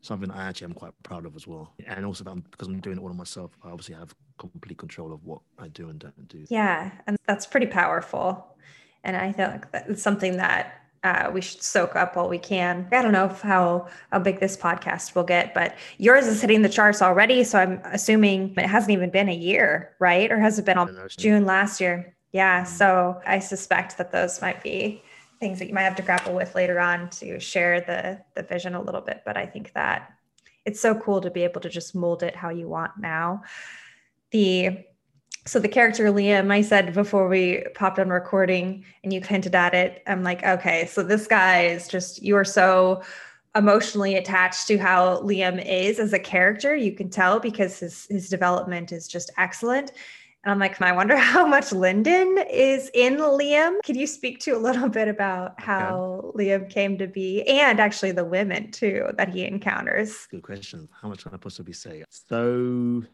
something 0.00 0.30
I 0.30 0.48
actually 0.48 0.66
am 0.66 0.74
quite 0.74 0.92
proud 1.02 1.26
of 1.26 1.36
as 1.36 1.46
well. 1.46 1.72
And 1.86 2.04
also 2.06 2.24
I'm, 2.26 2.40
because 2.50 2.68
I'm 2.68 2.80
doing 2.80 2.98
it 2.98 3.00
all 3.00 3.08
on 3.08 3.16
myself, 3.16 3.56
I 3.62 3.70
obviously 3.70 3.94
have 3.94 4.14
complete 4.38 4.78
control 4.78 5.12
of 5.12 5.24
what 5.24 5.40
I 5.58 5.68
do 5.68 5.88
and 5.88 5.98
don't 5.98 6.28
do. 6.28 6.44
Yeah, 6.48 6.90
and 7.06 7.16
that's 7.26 7.46
pretty 7.46 7.66
powerful. 7.66 8.56
And 9.04 9.16
I 9.16 9.32
feel 9.32 9.48
like 9.48 9.70
that's 9.72 10.02
something 10.02 10.36
that 10.36 10.78
uh, 11.04 11.30
we 11.32 11.40
should 11.40 11.62
soak 11.62 11.96
up 11.96 12.14
while 12.14 12.28
we 12.28 12.38
can. 12.38 12.86
I 12.92 13.02
don't 13.02 13.12
know 13.12 13.26
if 13.26 13.40
how 13.40 13.88
how 14.12 14.20
big 14.20 14.38
this 14.38 14.56
podcast 14.56 15.14
will 15.14 15.24
get, 15.24 15.52
but 15.52 15.76
yours 15.98 16.26
is 16.26 16.40
hitting 16.40 16.62
the 16.62 16.68
charts 16.68 17.02
already. 17.02 17.42
So 17.42 17.58
I'm 17.58 17.80
assuming 17.86 18.54
it 18.56 18.66
hasn't 18.66 18.92
even 18.92 19.10
been 19.10 19.28
a 19.28 19.34
year, 19.34 19.96
right? 19.98 20.30
Or 20.30 20.38
has 20.38 20.58
it 20.60 20.64
been 20.64 20.78
on 20.78 20.96
June 21.18 21.44
last 21.44 21.80
year? 21.80 22.14
Yeah. 22.32 22.62
Mm-hmm. 22.62 22.74
So 22.74 23.20
I 23.26 23.38
suspect 23.38 23.98
that 23.98 24.10
those 24.10 24.40
might 24.40 24.62
be 24.62 25.02
things 25.38 25.58
that 25.58 25.66
you 25.66 25.74
might 25.74 25.82
have 25.82 25.96
to 25.96 26.02
grapple 26.02 26.34
with 26.34 26.54
later 26.54 26.78
on 26.78 27.10
to 27.10 27.40
share 27.40 27.80
the 27.80 28.20
the 28.34 28.42
vision 28.42 28.74
a 28.74 28.82
little 28.82 29.00
bit. 29.00 29.22
But 29.24 29.36
I 29.36 29.46
think 29.46 29.72
that 29.74 30.12
it's 30.64 30.80
so 30.80 30.94
cool 30.94 31.20
to 31.20 31.30
be 31.30 31.42
able 31.44 31.60
to 31.60 31.68
just 31.68 31.94
mold 31.94 32.22
it 32.22 32.36
how 32.36 32.50
you 32.50 32.68
want 32.68 32.92
now. 32.98 33.42
The 34.30 34.84
so 35.44 35.58
the 35.58 35.68
character 35.68 36.04
Liam, 36.04 36.52
I 36.52 36.62
said 36.62 36.94
before 36.94 37.26
we 37.26 37.64
popped 37.74 37.98
on 37.98 38.10
recording 38.10 38.84
and 39.02 39.12
you 39.12 39.20
hinted 39.20 39.56
at 39.56 39.74
it, 39.74 40.02
I'm 40.06 40.22
like, 40.22 40.44
okay, 40.44 40.86
so 40.86 41.02
this 41.02 41.26
guy 41.26 41.64
is 41.64 41.88
just 41.88 42.22
you 42.22 42.36
are 42.36 42.44
so 42.44 43.02
emotionally 43.54 44.14
attached 44.14 44.68
to 44.68 44.78
how 44.78 45.18
Liam 45.22 45.62
is 45.66 45.98
as 45.98 46.12
a 46.12 46.18
character. 46.18 46.76
You 46.76 46.92
can 46.92 47.10
tell 47.10 47.40
because 47.40 47.80
his 47.80 48.06
his 48.08 48.28
development 48.28 48.92
is 48.92 49.08
just 49.08 49.30
excellent. 49.36 49.92
And 50.44 50.50
I'm 50.50 50.58
like, 50.58 50.76
can 50.76 50.86
I 50.86 50.92
wonder 50.92 51.16
how 51.32 51.46
much 51.46 51.72
Lyndon 51.72 52.38
is 52.50 52.90
in 52.94 53.18
Liam. 53.18 53.80
Could 53.84 53.96
you 53.96 54.06
speak 54.06 54.40
to 54.40 54.52
a 54.52 54.58
little 54.58 54.88
bit 54.88 55.08
about 55.08 55.60
how 55.60 56.32
Liam 56.36 56.68
came 56.68 56.98
to 56.98 57.06
be 57.06 57.42
and 57.42 57.78
actually 57.80 58.12
the 58.12 58.24
women 58.24 58.70
too 58.70 59.08
that 59.16 59.28
he 59.28 59.44
encounters? 59.44 60.26
Good 60.30 60.42
question. 60.42 60.88
How 61.00 61.08
much 61.08 61.22
can 61.22 61.34
I 61.34 61.36
possibly 61.36 61.72
say? 61.72 62.04
So 62.08 63.04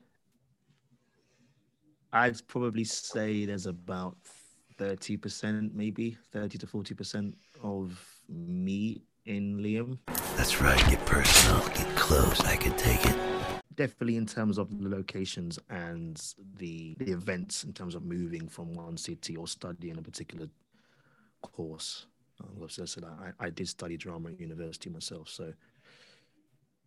I'd 2.13 2.47
probably 2.47 2.85
say 2.85 3.45
there's 3.45 3.67
about 3.67 4.17
30%, 4.79 5.75
maybe 5.75 6.17
30 6.33 6.59
to 6.59 6.67
40% 6.67 7.35
of 7.63 8.01
me 8.29 9.03
in 9.27 9.59
Liam. 9.59 9.99
That's 10.37 10.61
right, 10.61 10.79
get 10.89 11.05
personal, 11.05 11.67
get 11.69 11.97
close, 11.97 12.41
I 12.41 12.57
can 12.57 12.75
take 12.77 13.05
it. 13.05 13.28
Definitely 13.79 14.17
in 14.17 14.27
terms 14.27 14.59
of 14.59 14.69
the 14.83 14.89
locations 14.89 15.59
and 15.71 16.21
the, 16.57 16.97
the 16.99 17.13
events, 17.13 17.65
in 17.65 17.73
terms 17.73 17.95
of 17.95 18.05
moving 18.05 18.49
from 18.49 18.75
one 18.75 18.97
city 18.97 19.37
or 19.37 19.49
studying 19.49 19.99
a 19.99 20.03
particular 20.03 20.49
course. 21.43 22.07
Um, 22.43 22.65
as 22.65 22.79
I 22.81 22.87
said, 22.87 23.05
I, 23.05 23.33
I 23.47 23.51
did 23.51 23.69
study 23.69 23.97
drama 23.97 24.31
at 24.31 24.41
university 24.41 24.91
myself. 24.91 25.29
So 25.31 25.55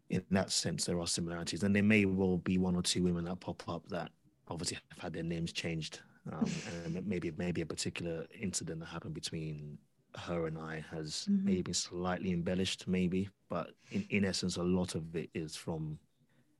in 0.10 0.23
that 0.32 0.51
sense, 0.51 0.86
there 0.86 0.99
are 0.99 1.08
similarities. 1.08 1.63
And 1.63 1.75
there 1.75 1.84
may 1.84 2.06
well 2.06 2.38
be 2.38 2.58
one 2.58 2.75
or 2.75 2.82
two 2.82 3.04
women 3.04 3.25
that 3.25 3.39
pop 3.39 3.67
up 3.69 3.88
that 3.89 4.12
obviously 4.49 4.77
have 4.91 4.99
had 4.99 5.13
their 5.13 5.23
names 5.23 5.54
changed. 5.54 6.01
Um, 6.32 6.62
and 6.86 7.06
maybe 7.08 7.32
maybe 7.38 7.62
a 7.62 7.65
particular 7.65 8.27
incident 8.39 8.82
that 8.82 8.88
happened 8.88 9.13
between 9.15 9.77
her 10.17 10.47
and 10.47 10.58
I 10.58 10.84
has 10.91 11.30
Mhm. 11.30 11.45
maybe 11.45 11.62
been 11.63 11.73
slightly 11.73 12.34
embellished, 12.34 12.88
maybe. 12.88 13.30
But 13.49 13.71
in, 13.91 14.06
in 14.10 14.25
essence, 14.25 14.58
a 14.58 14.63
lot 14.63 14.95
of 14.95 15.15
it 15.15 15.30
is 15.34 15.56
from 15.56 15.99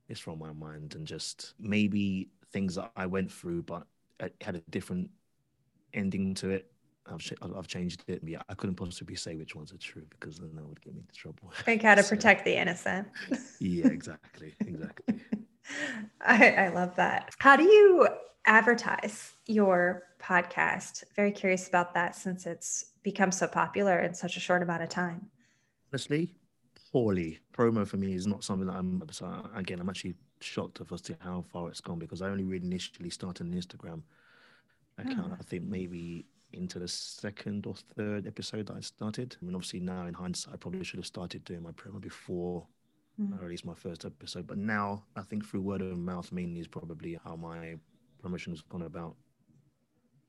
is 0.08 0.18
from 0.18 0.38
my 0.38 0.52
mind 0.52 0.94
and 0.94 1.06
just 1.06 1.54
maybe 1.58 2.28
things 2.52 2.74
that 2.76 2.90
I 2.96 3.06
went 3.06 3.32
through, 3.32 3.62
but 3.62 3.86
it 4.20 4.34
had 4.40 4.56
a 4.56 4.60
different 4.70 5.10
ending 5.94 6.34
to 6.34 6.50
it. 6.50 6.70
I've 7.06 7.20
I've 7.56 7.66
changed 7.66 8.04
it. 8.08 8.22
Yeah, 8.24 8.42
I 8.48 8.54
couldn't 8.54 8.76
possibly 8.76 9.16
say 9.16 9.34
which 9.36 9.56
ones 9.56 9.72
are 9.72 9.78
true 9.78 10.06
because 10.10 10.38
then 10.38 10.54
that 10.54 10.64
would 10.66 10.80
get 10.80 10.94
me 10.94 11.00
into 11.00 11.14
trouble. 11.14 11.52
I 11.66 11.76
how 11.82 11.94
to 11.96 12.02
So, 12.04 12.16
protect 12.16 12.44
the 12.44 12.56
innocent. 12.56 13.08
Yeah, 13.58 13.86
exactly, 13.86 14.54
exactly. 14.66 15.20
I, 16.20 16.50
I 16.50 16.68
love 16.68 16.96
that. 16.96 17.34
How 17.38 17.56
do 17.56 17.64
you 17.64 18.08
advertise 18.46 19.32
your 19.46 20.04
podcast? 20.20 21.04
Very 21.16 21.32
curious 21.32 21.68
about 21.68 21.94
that 21.94 22.14
since 22.14 22.46
it's 22.46 22.86
become 23.02 23.32
so 23.32 23.46
popular 23.46 23.98
in 24.00 24.14
such 24.14 24.36
a 24.36 24.40
short 24.40 24.62
amount 24.62 24.82
of 24.82 24.88
time. 24.88 25.30
Honestly, 25.92 26.34
poorly. 26.92 27.38
Promo 27.56 27.86
for 27.86 27.96
me 27.96 28.14
is 28.14 28.26
not 28.26 28.44
something 28.44 28.66
that 28.66 28.76
I'm. 28.76 29.02
Again, 29.54 29.80
I'm 29.80 29.88
actually 29.88 30.14
shocked 30.40 30.80
of 30.80 30.92
as 30.92 31.00
to 31.02 31.16
how 31.20 31.44
far 31.52 31.68
it's 31.68 31.80
gone 31.80 31.98
because 31.98 32.22
I 32.22 32.28
only 32.28 32.44
really 32.44 32.66
initially 32.66 33.10
started 33.10 33.46
an 33.46 33.54
Instagram 33.54 34.02
account. 34.98 35.32
Oh. 35.32 35.36
I 35.38 35.42
think 35.42 35.64
maybe 35.64 36.26
into 36.52 36.78
the 36.78 36.88
second 36.88 37.66
or 37.66 37.74
third 37.74 38.26
episode 38.26 38.66
that 38.66 38.76
I 38.76 38.80
started. 38.80 39.36
I 39.40 39.44
mean, 39.44 39.54
obviously 39.54 39.80
now 39.80 40.06
in 40.06 40.14
hindsight, 40.14 40.54
I 40.54 40.56
probably 40.58 40.84
should 40.84 40.98
have 40.98 41.06
started 41.06 41.44
doing 41.44 41.62
my 41.62 41.72
promo 41.72 42.00
before 42.00 42.66
Mm. 43.20 43.38
I 43.38 43.44
released 43.44 43.64
my 43.64 43.74
first 43.74 44.04
episode. 44.04 44.46
But 44.46 44.58
now 44.58 45.04
I 45.16 45.22
think 45.22 45.44
through 45.44 45.62
word 45.62 45.82
of 45.82 45.98
mouth 45.98 46.30
mainly 46.32 46.60
is 46.60 46.68
probably 46.68 47.18
how 47.24 47.36
my 47.36 47.76
promotion 48.22 48.52
has 48.52 48.62
gone 48.62 48.82
about. 48.82 49.16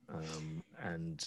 Um, 0.10 0.64
and 0.82 1.26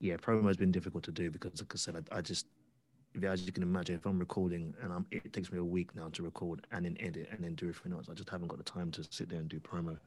yeah, 0.00 0.16
promo 0.16 0.46
has 0.46 0.56
been 0.56 0.72
difficult 0.72 1.04
to 1.04 1.12
do 1.12 1.30
because, 1.30 1.60
like 1.60 1.72
I 1.74 1.76
said, 1.76 1.96
I, 2.10 2.18
I 2.18 2.20
just, 2.20 2.46
as 3.24 3.46
you 3.46 3.52
can 3.52 3.62
imagine, 3.62 3.96
if 3.96 4.06
I'm 4.06 4.18
recording 4.18 4.74
and 4.82 4.92
I'm, 4.92 5.06
it 5.10 5.32
takes 5.32 5.50
me 5.50 5.58
a 5.58 5.64
week 5.64 5.94
now 5.94 6.08
to 6.10 6.22
record 6.22 6.66
and 6.72 6.84
then 6.84 6.96
edit 7.00 7.28
and 7.32 7.42
then 7.42 7.54
do 7.54 7.68
everything 7.68 7.92
else. 7.92 8.08
I 8.10 8.14
just 8.14 8.28
haven't 8.28 8.48
got 8.48 8.58
the 8.58 8.64
time 8.64 8.90
to 8.92 9.04
sit 9.10 9.28
there 9.28 9.40
and 9.40 9.48
do 9.48 9.58
promo. 9.60 9.98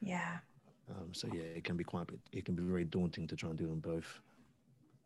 Yeah. 0.00 0.38
Um, 0.90 1.12
so 1.12 1.28
yeah, 1.32 1.42
it 1.42 1.64
can 1.64 1.76
be 1.76 1.84
quite, 1.84 2.08
it 2.32 2.44
can 2.44 2.54
be 2.54 2.62
very 2.62 2.84
daunting 2.84 3.26
to 3.26 3.36
try 3.36 3.50
and 3.50 3.58
do 3.58 3.66
them 3.66 3.80
both. 3.80 4.20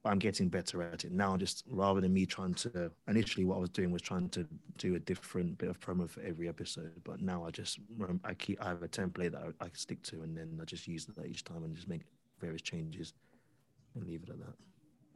But 0.02 0.10
I'm 0.10 0.18
getting 0.18 0.48
better 0.48 0.82
at 0.82 1.04
it 1.04 1.12
now. 1.12 1.36
Just 1.36 1.64
rather 1.68 2.00
than 2.00 2.12
me 2.12 2.26
trying 2.26 2.54
to, 2.54 2.90
initially 3.08 3.44
what 3.44 3.56
I 3.56 3.58
was 3.60 3.70
doing 3.70 3.90
was 3.90 4.02
trying 4.02 4.28
to 4.30 4.46
do 4.78 4.94
a 4.94 5.00
different 5.00 5.58
bit 5.58 5.68
of 5.68 5.80
promo 5.80 6.08
for 6.08 6.20
every 6.22 6.48
episode. 6.48 6.92
But 7.02 7.20
now 7.20 7.44
I 7.44 7.50
just, 7.50 7.78
I 8.24 8.34
keep, 8.34 8.62
I 8.62 8.68
have 8.68 8.82
a 8.82 8.88
template 8.88 9.32
that 9.32 9.42
I, 9.60 9.64
I 9.64 9.68
stick 9.74 10.02
to, 10.04 10.22
and 10.22 10.36
then 10.36 10.58
I 10.60 10.64
just 10.64 10.86
use 10.86 11.06
that 11.06 11.26
each 11.26 11.44
time 11.44 11.64
and 11.64 11.74
just 11.74 11.88
make 11.88 12.02
various 12.40 12.62
changes 12.62 13.14
and 13.94 14.06
leave 14.06 14.22
it 14.22 14.30
at 14.30 14.38
that. 14.38 14.54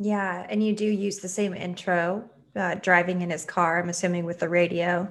Yeah. 0.00 0.46
And 0.48 0.64
you 0.64 0.74
do 0.74 0.86
use 0.86 1.18
the 1.18 1.28
same 1.28 1.52
intro, 1.54 2.28
uh, 2.56 2.76
driving 2.76 3.20
in 3.20 3.30
his 3.30 3.44
car, 3.44 3.80
I'm 3.80 3.90
assuming 3.90 4.24
with 4.24 4.40
the 4.40 4.48
radio. 4.48 5.06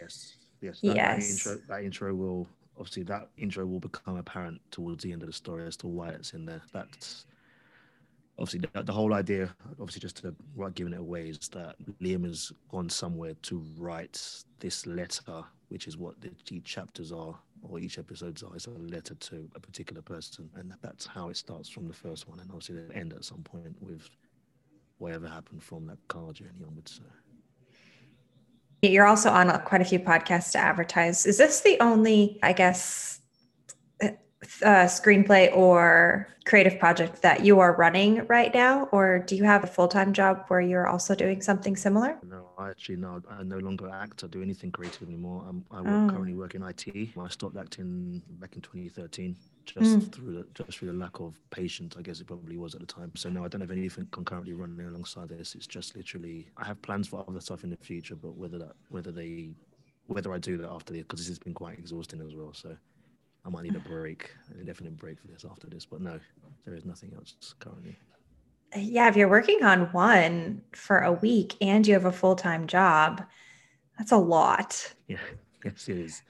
Yes, 0.00 0.36
yes. 0.60 0.80
That, 0.80 0.96
Yes. 0.96 1.44
That 1.44 1.50
intro, 1.50 1.62
that 1.68 1.84
intro 1.84 2.14
will 2.14 2.48
obviously 2.78 3.02
that 3.04 3.28
intro 3.36 3.66
will 3.66 3.78
become 3.78 4.16
apparent 4.16 4.60
towards 4.70 5.04
the 5.04 5.12
end 5.12 5.22
of 5.22 5.28
the 5.28 5.32
story 5.32 5.66
as 5.66 5.76
to 5.76 5.86
why 5.86 6.08
it's 6.08 6.32
in 6.32 6.46
there. 6.46 6.62
That's 6.72 7.26
obviously 8.38 8.68
the, 8.72 8.82
the 8.82 8.92
whole 8.92 9.12
idea. 9.14 9.54
Obviously, 9.72 10.00
just 10.00 10.16
to 10.16 10.34
right 10.56 10.74
giving 10.74 10.94
it 10.94 11.00
away 11.00 11.28
is 11.28 11.48
that 11.50 11.76
Liam 12.00 12.24
has 12.26 12.52
gone 12.70 12.88
somewhere 12.88 13.34
to 13.42 13.64
write 13.76 14.20
this 14.58 14.86
letter, 14.86 15.44
which 15.68 15.86
is 15.86 15.96
what 15.96 16.20
the 16.20 16.30
each 16.50 16.64
chapters 16.64 17.12
are 17.12 17.38
or 17.62 17.78
each 17.78 17.98
episodes 17.98 18.42
are. 18.42 18.54
It's 18.54 18.66
a 18.66 18.70
letter 18.70 19.14
to 19.14 19.48
a 19.54 19.60
particular 19.60 20.02
person, 20.02 20.48
and 20.56 20.74
that's 20.80 21.06
how 21.06 21.28
it 21.28 21.36
starts 21.36 21.68
from 21.68 21.86
the 21.86 21.94
first 21.94 22.28
one, 22.28 22.40
and 22.40 22.50
obviously 22.50 22.82
they 22.82 22.94
end 22.94 23.12
at 23.12 23.24
some 23.24 23.42
point 23.42 23.76
with 23.80 24.08
whatever 25.02 25.26
happened 25.28 25.62
from 25.62 25.86
that 25.88 25.98
car 26.08 26.32
journey 26.32 26.62
onwards. 26.66 26.92
So. 26.98 27.02
You're 28.82 29.06
also 29.06 29.30
on 29.30 29.46
quite 29.62 29.80
a 29.80 29.84
few 29.84 29.98
podcasts 29.98 30.52
to 30.52 30.58
advertise. 30.58 31.26
Is 31.26 31.38
this 31.38 31.60
the 31.60 31.76
only, 31.80 32.38
I 32.42 32.52
guess, 32.52 33.20
uh, 34.02 34.08
uh, 34.62 34.86
screenplay 34.86 35.54
or 35.54 36.28
creative 36.44 36.78
project 36.80 37.22
that 37.22 37.44
you 37.44 37.60
are 37.60 37.74
running 37.76 38.26
right 38.26 38.52
now? 38.54 38.88
Or 38.92 39.20
do 39.20 39.36
you 39.36 39.44
have 39.44 39.62
a 39.62 39.68
full 39.68 39.86
time 39.88 40.12
job 40.12 40.44
where 40.48 40.60
you're 40.60 40.88
also 40.88 41.14
doing 41.14 41.40
something 41.42 41.76
similar? 41.76 42.18
No, 42.28 42.48
I 42.58 42.70
actually 42.70 42.96
no, 42.96 43.20
I 43.30 43.42
no 43.44 43.58
longer 43.58 43.88
act 43.88 44.24
or 44.24 44.28
do 44.28 44.42
anything 44.42 44.70
creative 44.72 45.08
anymore. 45.08 45.44
I'm, 45.48 45.64
I 45.70 45.80
work, 45.82 45.86
Oh. 45.92 46.08
currently 46.10 46.34
work 46.34 46.54
in 46.56 46.62
IT. 46.62 46.86
I 47.18 47.28
stopped 47.28 47.56
acting 47.56 48.22
back 48.40 48.54
in 48.56 48.62
2013, 48.62 49.36
just 49.66 49.98
Mm. 49.98 50.12
through 50.14 50.32
the, 50.34 50.46
just 50.64 50.78
through 50.78 50.88
the 50.92 50.98
lack 50.98 51.20
of 51.20 51.38
patience, 51.50 51.96
I 51.98 52.02
guess 52.02 52.20
it 52.20 52.26
probably 52.26 52.56
was 52.56 52.74
at 52.74 52.80
the 52.80 52.86
time. 52.86 53.12
So 53.16 53.28
no, 53.30 53.44
I 53.44 53.48
don't 53.48 53.60
have 53.60 53.70
anything 53.70 54.06
concurrently 54.10 54.52
running 54.54 54.86
alongside 54.86 55.28
this. 55.28 55.54
It's 55.54 55.66
just 55.66 55.96
literally 55.96 56.48
I 56.56 56.64
have 56.64 56.80
plans 56.82 57.08
for 57.08 57.24
other 57.28 57.40
stuff 57.40 57.64
in 57.64 57.70
the 57.70 57.76
future, 57.76 58.16
but 58.16 58.34
whether 58.36 58.58
that 58.58 58.72
whether 58.90 59.12
they 59.12 59.50
whether 60.06 60.32
I 60.32 60.38
do 60.38 60.56
that 60.58 60.68
after 60.68 60.92
this 60.92 61.02
because 61.02 61.20
this 61.20 61.28
has 61.28 61.38
been 61.38 61.54
quite 61.54 61.78
exhausting 61.78 62.20
as 62.20 62.34
well. 62.34 62.52
So 62.52 62.76
I 63.44 63.48
might 63.48 63.64
need 63.64 63.76
a 63.76 63.80
break, 63.80 64.30
an 64.52 64.60
indefinite 64.60 64.96
break 64.96 65.20
for 65.20 65.28
this 65.28 65.44
after 65.48 65.66
this. 65.68 65.84
But 65.86 66.00
no, 66.00 66.18
there 66.64 66.74
is 66.74 66.84
nothing 66.84 67.12
else 67.14 67.54
currently. 67.58 67.96
Yeah, 68.74 69.08
if 69.08 69.16
you're 69.16 69.28
working 69.28 69.62
on 69.64 69.92
one 69.92 70.62
for 70.72 71.00
a 71.00 71.12
week 71.12 71.56
and 71.60 71.86
you 71.86 71.94
have 71.94 72.06
a 72.06 72.12
full 72.12 72.36
time 72.36 72.66
job, 72.66 73.22
that's 73.98 74.12
a 74.12 74.16
lot. 74.16 74.94
Yeah, 75.08 75.18
yes, 75.64 75.88
it 75.88 75.98
is. 75.98 76.22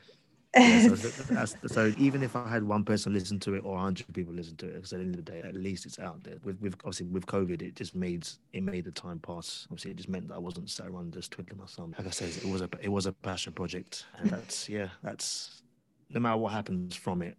Yeah, 0.54 0.88
so, 0.88 0.94
that's, 1.30 1.56
so 1.66 1.92
even 1.96 2.22
if 2.22 2.36
I 2.36 2.46
had 2.48 2.62
one 2.62 2.84
person 2.84 3.12
listen 3.14 3.40
to 3.40 3.54
it 3.54 3.60
or 3.64 3.78
hundred 3.78 4.12
people 4.12 4.34
listen 4.34 4.56
to 4.56 4.66
it, 4.66 4.74
because 4.74 4.92
at 4.92 4.98
the 4.98 5.04
end 5.04 5.14
of 5.16 5.24
the 5.24 5.30
day, 5.32 5.40
at 5.40 5.54
least 5.54 5.86
it's 5.86 5.98
out 5.98 6.22
there. 6.22 6.36
With, 6.44 6.60
with 6.60 6.74
obviously 6.80 7.06
with 7.06 7.24
COVID, 7.26 7.62
it 7.62 7.74
just 7.74 7.94
made 7.94 8.28
it 8.52 8.62
made 8.62 8.84
the 8.84 8.90
time 8.90 9.18
pass. 9.18 9.66
Obviously, 9.70 9.92
it 9.92 9.96
just 9.96 10.10
meant 10.10 10.28
that 10.28 10.34
I 10.34 10.38
wasn't 10.38 10.68
sat 10.68 10.88
around 10.88 11.14
just 11.14 11.30
twiddling 11.30 11.58
my 11.58 11.66
thumb. 11.66 11.94
Like 11.96 12.06
I 12.06 12.10
said, 12.10 12.28
it 12.28 12.44
was 12.44 12.60
a 12.60 12.68
it 12.82 12.90
was 12.90 13.06
a 13.06 13.12
passion 13.12 13.54
project, 13.54 14.04
and 14.18 14.30
that's 14.30 14.68
yeah, 14.68 14.88
that's 15.02 15.62
no 16.10 16.20
matter 16.20 16.36
what 16.36 16.52
happens 16.52 16.94
from 16.96 17.22
it. 17.22 17.36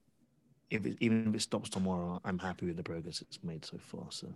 If 0.72 0.86
it, 0.88 0.98
even 1.00 1.28
if 1.28 1.36
it 1.36 1.42
stops 1.42 1.70
tomorrow, 1.70 2.20
I'm 2.26 2.40
happy 2.40 2.66
with 2.66 2.78
the 2.78 2.84
progress 2.84 3.22
it's 3.22 3.44
made 3.44 3.64
so 3.64 3.78
far. 3.78 4.06
So 4.10 4.28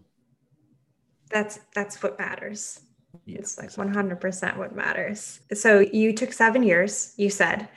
that's 1.32 1.60
that's 1.74 2.04
what 2.04 2.20
matters. 2.20 2.82
yeah, 3.26 3.40
it's 3.40 3.58
like 3.58 3.66
exactly. 3.66 3.94
100% 3.94 4.58
what 4.58 4.76
matters. 4.76 5.40
So 5.54 5.80
you 5.80 6.14
took 6.14 6.32
seven 6.32 6.64
years, 6.64 7.14
you 7.18 7.30
said, 7.30 7.68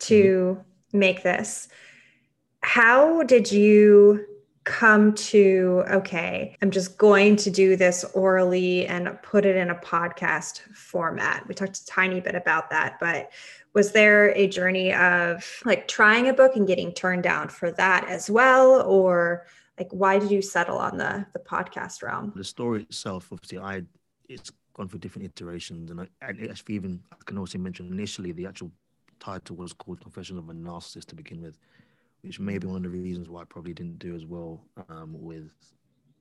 to 0.00 0.58
mm-hmm. 0.58 0.98
make 0.98 1.22
this. 1.22 1.68
How 2.62 3.22
did 3.22 3.50
you 3.50 4.26
come 4.64 5.14
to, 5.14 5.82
okay, 5.90 6.56
I'm 6.60 6.70
just 6.70 6.98
going 6.98 7.36
to 7.36 7.50
do 7.50 7.76
this 7.76 8.04
orally 8.14 8.86
and 8.86 9.20
put 9.22 9.46
it 9.46 9.56
in 9.56 9.70
a 9.70 9.74
podcast 9.74 10.60
format? 10.74 11.46
We 11.48 11.54
talked 11.54 11.78
a 11.78 11.86
tiny 11.86 12.20
bit 12.20 12.34
about 12.34 12.70
that, 12.70 12.98
but 13.00 13.30
was 13.72 13.92
there 13.92 14.30
a 14.36 14.46
journey 14.48 14.92
of 14.92 15.62
like 15.64 15.88
trying 15.88 16.28
a 16.28 16.34
book 16.34 16.56
and 16.56 16.66
getting 16.66 16.92
turned 16.92 17.22
down 17.22 17.48
for 17.48 17.70
that 17.72 18.08
as 18.08 18.28
well? 18.28 18.82
Or 18.82 19.46
like, 19.78 19.88
why 19.92 20.18
did 20.18 20.30
you 20.30 20.42
settle 20.42 20.76
on 20.76 20.98
the, 20.98 21.26
the 21.32 21.38
podcast 21.38 22.02
realm? 22.02 22.32
the 22.36 22.44
story 22.44 22.82
itself, 22.82 23.28
obviously, 23.32 23.58
I 23.58 23.82
it's 24.28 24.52
gone 24.74 24.88
through 24.88 25.00
different 25.00 25.26
iterations, 25.26 25.90
and 25.90 26.00
I, 26.02 26.06
and 26.22 26.50
actually 26.50 26.74
even 26.74 27.00
I 27.12 27.16
can 27.24 27.38
also 27.38 27.58
mention 27.58 27.86
initially 27.86 28.32
the 28.32 28.46
actual 28.46 28.70
title 29.20 29.56
was 29.56 29.72
called 29.72 30.00
Confessions 30.00 30.38
of 30.38 30.48
a 30.48 30.52
Narcissist 30.52 31.06
to 31.06 31.14
begin 31.14 31.42
with, 31.42 31.58
which 32.22 32.40
may 32.40 32.58
be 32.58 32.66
one 32.66 32.76
of 32.76 32.82
the 32.82 32.88
reasons 32.88 33.28
why 33.28 33.42
I 33.42 33.44
probably 33.44 33.74
didn't 33.74 33.98
do 33.98 34.14
as 34.16 34.26
well 34.26 34.64
um, 34.88 35.14
with 35.14 35.50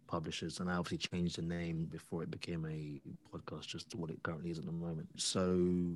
publishers, 0.08 0.60
and 0.60 0.70
I 0.70 0.76
obviously 0.76 0.98
changed 0.98 1.38
the 1.38 1.42
name 1.42 1.86
before 1.86 2.24
it 2.24 2.32
became 2.32 2.66
a 2.66 3.02
podcast, 3.36 3.68
just 3.68 3.90
to 3.92 3.98
what 3.98 4.10
it 4.10 4.22
currently 4.24 4.52
is 4.52 4.60
at 4.60 4.66
the 4.66 4.72
moment. 4.72 5.08
So. 5.18 5.96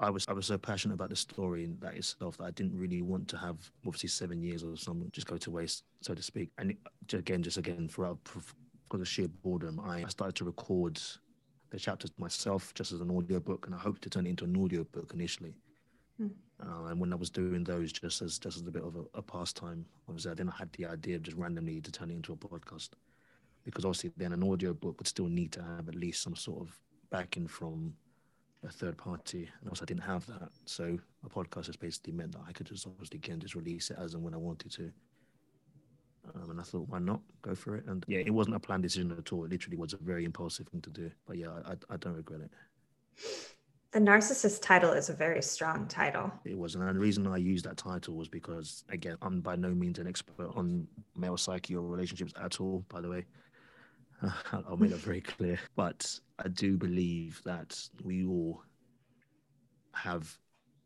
I 0.00 0.10
was 0.10 0.26
I 0.26 0.32
was 0.32 0.46
so 0.46 0.58
passionate 0.58 0.94
about 0.94 1.10
the 1.10 1.16
story 1.16 1.62
and 1.62 1.80
that 1.80 1.94
itself 1.94 2.38
that 2.38 2.44
I 2.44 2.50
didn't 2.50 2.76
really 2.76 3.02
want 3.02 3.28
to 3.28 3.36
have 3.36 3.58
obviously 3.86 4.08
seven 4.08 4.42
years 4.42 4.64
or 4.64 4.76
something 4.76 5.08
just 5.12 5.28
go 5.28 5.36
to 5.36 5.50
waste, 5.50 5.84
so 6.00 6.12
to 6.12 6.22
speak. 6.22 6.50
And 6.58 6.76
again, 7.12 7.40
just 7.40 7.56
again 7.56 7.86
for 7.86 8.18
because 8.24 9.00
of 9.00 9.06
sheer 9.06 9.28
boredom, 9.28 9.78
I 9.78 10.04
started 10.08 10.34
to 10.36 10.44
record 10.44 11.00
the 11.72 11.78
chapters 11.78 12.12
myself 12.18 12.72
just 12.74 12.92
as 12.92 13.00
an 13.00 13.10
audio 13.10 13.40
book, 13.40 13.66
and 13.66 13.74
I 13.74 13.78
hoped 13.78 14.02
to 14.02 14.10
turn 14.10 14.26
it 14.26 14.30
into 14.30 14.44
an 14.44 14.62
audio 14.62 14.84
book 14.84 15.10
initially. 15.14 15.54
Uh, 16.62 16.84
and 16.90 17.00
when 17.00 17.12
I 17.12 17.16
was 17.16 17.30
doing 17.30 17.64
those, 17.64 17.90
just 17.92 18.22
as 18.22 18.38
just 18.38 18.58
as 18.58 18.66
a 18.66 18.70
bit 18.70 18.84
of 18.84 18.94
a, 18.94 19.18
a 19.18 19.22
pastime, 19.22 19.86
obviously, 20.06 20.34
then 20.34 20.50
I 20.50 20.56
had 20.56 20.72
the 20.74 20.86
idea 20.86 21.16
of 21.16 21.22
just 21.22 21.36
randomly 21.36 21.80
to 21.80 21.90
turn 21.90 22.10
it 22.10 22.14
into 22.14 22.32
a 22.32 22.36
podcast, 22.36 22.90
because 23.64 23.84
obviously, 23.84 24.12
then 24.16 24.32
an 24.32 24.44
audio 24.44 24.74
book 24.74 24.98
would 24.98 25.08
still 25.08 25.28
need 25.28 25.50
to 25.52 25.62
have 25.62 25.88
at 25.88 25.94
least 25.94 26.22
some 26.22 26.36
sort 26.36 26.60
of 26.60 26.78
backing 27.10 27.48
from 27.48 27.94
a 28.64 28.70
third 28.70 28.96
party, 28.96 29.48
and 29.60 29.68
also 29.68 29.84
I 29.84 29.86
didn't 29.86 30.04
have 30.04 30.26
that. 30.26 30.50
So 30.66 30.98
a 31.24 31.28
podcast 31.28 31.66
just 31.66 31.80
basically 31.80 32.12
meant 32.12 32.32
that 32.32 32.42
I 32.46 32.52
could 32.52 32.66
just 32.66 32.86
obviously 32.86 33.16
again 33.16 33.40
just 33.40 33.54
release 33.54 33.90
it 33.90 33.96
as 33.98 34.14
and 34.14 34.22
when 34.22 34.34
I 34.34 34.38
wanted 34.38 34.70
to. 34.72 34.92
Um, 36.34 36.50
and 36.50 36.60
I 36.60 36.62
thought, 36.62 36.88
why 36.88 36.98
not 36.98 37.20
go 37.42 37.54
for 37.54 37.76
it? 37.76 37.84
And 37.86 38.04
yeah, 38.06 38.20
it 38.20 38.30
wasn't 38.30 38.56
a 38.56 38.60
planned 38.60 38.84
decision 38.84 39.14
at 39.18 39.32
all. 39.32 39.44
It 39.44 39.50
literally 39.50 39.76
was 39.76 39.92
a 39.92 39.96
very 39.96 40.24
impulsive 40.24 40.68
thing 40.68 40.80
to 40.82 40.90
do. 40.90 41.10
But 41.26 41.36
yeah, 41.36 41.48
I, 41.66 41.72
I 41.90 41.96
don't 41.96 42.14
regret 42.14 42.40
it. 42.42 42.50
The 43.92 43.98
narcissist 43.98 44.62
title 44.62 44.92
is 44.92 45.10
a 45.10 45.12
very 45.12 45.42
strong 45.42 45.86
title. 45.86 46.32
It 46.44 46.56
was, 46.56 46.74
and 46.74 46.88
the 46.88 46.98
reason 46.98 47.26
I 47.26 47.36
used 47.36 47.66
that 47.66 47.76
title 47.76 48.14
was 48.14 48.28
because, 48.28 48.84
again, 48.88 49.18
I'm 49.20 49.40
by 49.40 49.56
no 49.56 49.68
means 49.68 49.98
an 49.98 50.06
expert 50.06 50.50
on 50.56 50.86
male 51.14 51.36
psyche 51.36 51.76
or 51.76 51.86
relationships 51.86 52.32
at 52.42 52.58
all. 52.60 52.84
By 52.88 53.02
the 53.02 53.10
way, 53.10 53.26
I'll 54.52 54.78
make 54.78 54.90
that 54.90 55.00
very 55.00 55.20
clear. 55.36 55.58
But 55.76 56.08
I 56.38 56.48
do 56.48 56.78
believe 56.78 57.42
that 57.44 57.78
we 58.02 58.24
all 58.24 58.62
have 59.92 60.38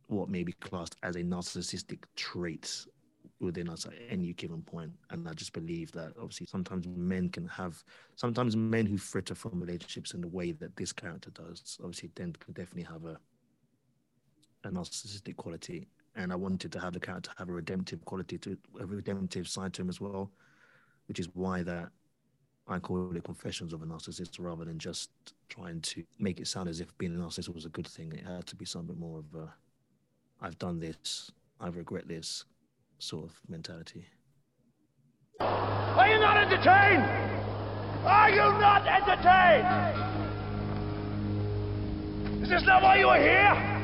what 0.08 0.28
may 0.28 0.42
be 0.42 0.52
classed 0.52 0.96
as 1.02 1.14
a 1.14 1.22
narcissistic 1.22 2.04
trait 2.16 2.86
within 3.40 3.68
us 3.68 3.86
at 3.86 3.92
any 4.08 4.32
given 4.32 4.62
point. 4.62 4.92
And 5.10 5.28
I 5.28 5.32
just 5.34 5.52
believe 5.52 5.92
that 5.92 6.12
obviously 6.20 6.46
sometimes 6.46 6.86
men 6.86 7.28
can 7.28 7.46
have, 7.48 7.82
sometimes 8.16 8.56
men 8.56 8.86
who 8.86 8.96
fritter 8.96 9.34
from 9.34 9.60
relationships 9.60 10.14
in 10.14 10.20
the 10.20 10.28
way 10.28 10.52
that 10.52 10.76
this 10.76 10.92
character 10.92 11.30
does, 11.30 11.78
obviously 11.82 12.10
then 12.14 12.32
can 12.32 12.54
definitely 12.54 12.84
have 12.84 13.04
a, 13.04 13.18
a 14.64 14.70
narcissistic 14.70 15.36
quality. 15.36 15.88
And 16.14 16.32
I 16.32 16.36
wanted 16.36 16.72
to 16.72 16.80
have 16.80 16.94
the 16.94 17.00
character 17.00 17.30
have 17.36 17.50
a 17.50 17.52
redemptive 17.52 18.04
quality 18.06 18.38
to 18.38 18.56
a 18.80 18.86
redemptive 18.86 19.48
side 19.48 19.74
to 19.74 19.82
him 19.82 19.90
as 19.90 20.00
well, 20.00 20.30
which 21.08 21.20
is 21.20 21.28
why 21.34 21.62
that 21.62 21.90
I 22.68 22.78
call 22.78 23.14
it 23.14 23.22
confessions 23.22 23.72
of 23.72 23.82
a 23.82 23.86
narcissist 23.86 24.40
rather 24.40 24.64
than 24.64 24.78
just 24.78 25.10
trying 25.48 25.82
to 25.82 26.02
make 26.18 26.40
it 26.40 26.48
sound 26.48 26.68
as 26.68 26.80
if 26.80 26.96
being 26.96 27.14
a 27.14 27.18
narcissist 27.18 27.54
was 27.54 27.66
a 27.66 27.68
good 27.68 27.86
thing. 27.86 28.12
It 28.12 28.24
had 28.24 28.46
to 28.46 28.56
be 28.56 28.64
something 28.64 28.98
more 28.98 29.18
of 29.18 29.40
a, 29.40 29.52
I've 30.40 30.58
done 30.58 30.80
this, 30.80 31.30
I 31.60 31.68
regret 31.68 32.08
this 32.08 32.44
sort 32.98 33.24
of 33.24 33.32
mentality. 33.48 34.06
Are 35.40 36.08
you 36.08 36.18
not 36.18 36.36
entertained? 36.36 37.04
Are 38.04 38.30
you 38.30 38.36
not 38.36 38.86
entertained? 38.86 39.66
Is 42.42 42.48
this 42.48 42.62
not 42.62 42.82
why 42.82 42.98
you 42.98 43.08
are 43.08 43.18
here? 43.18 43.75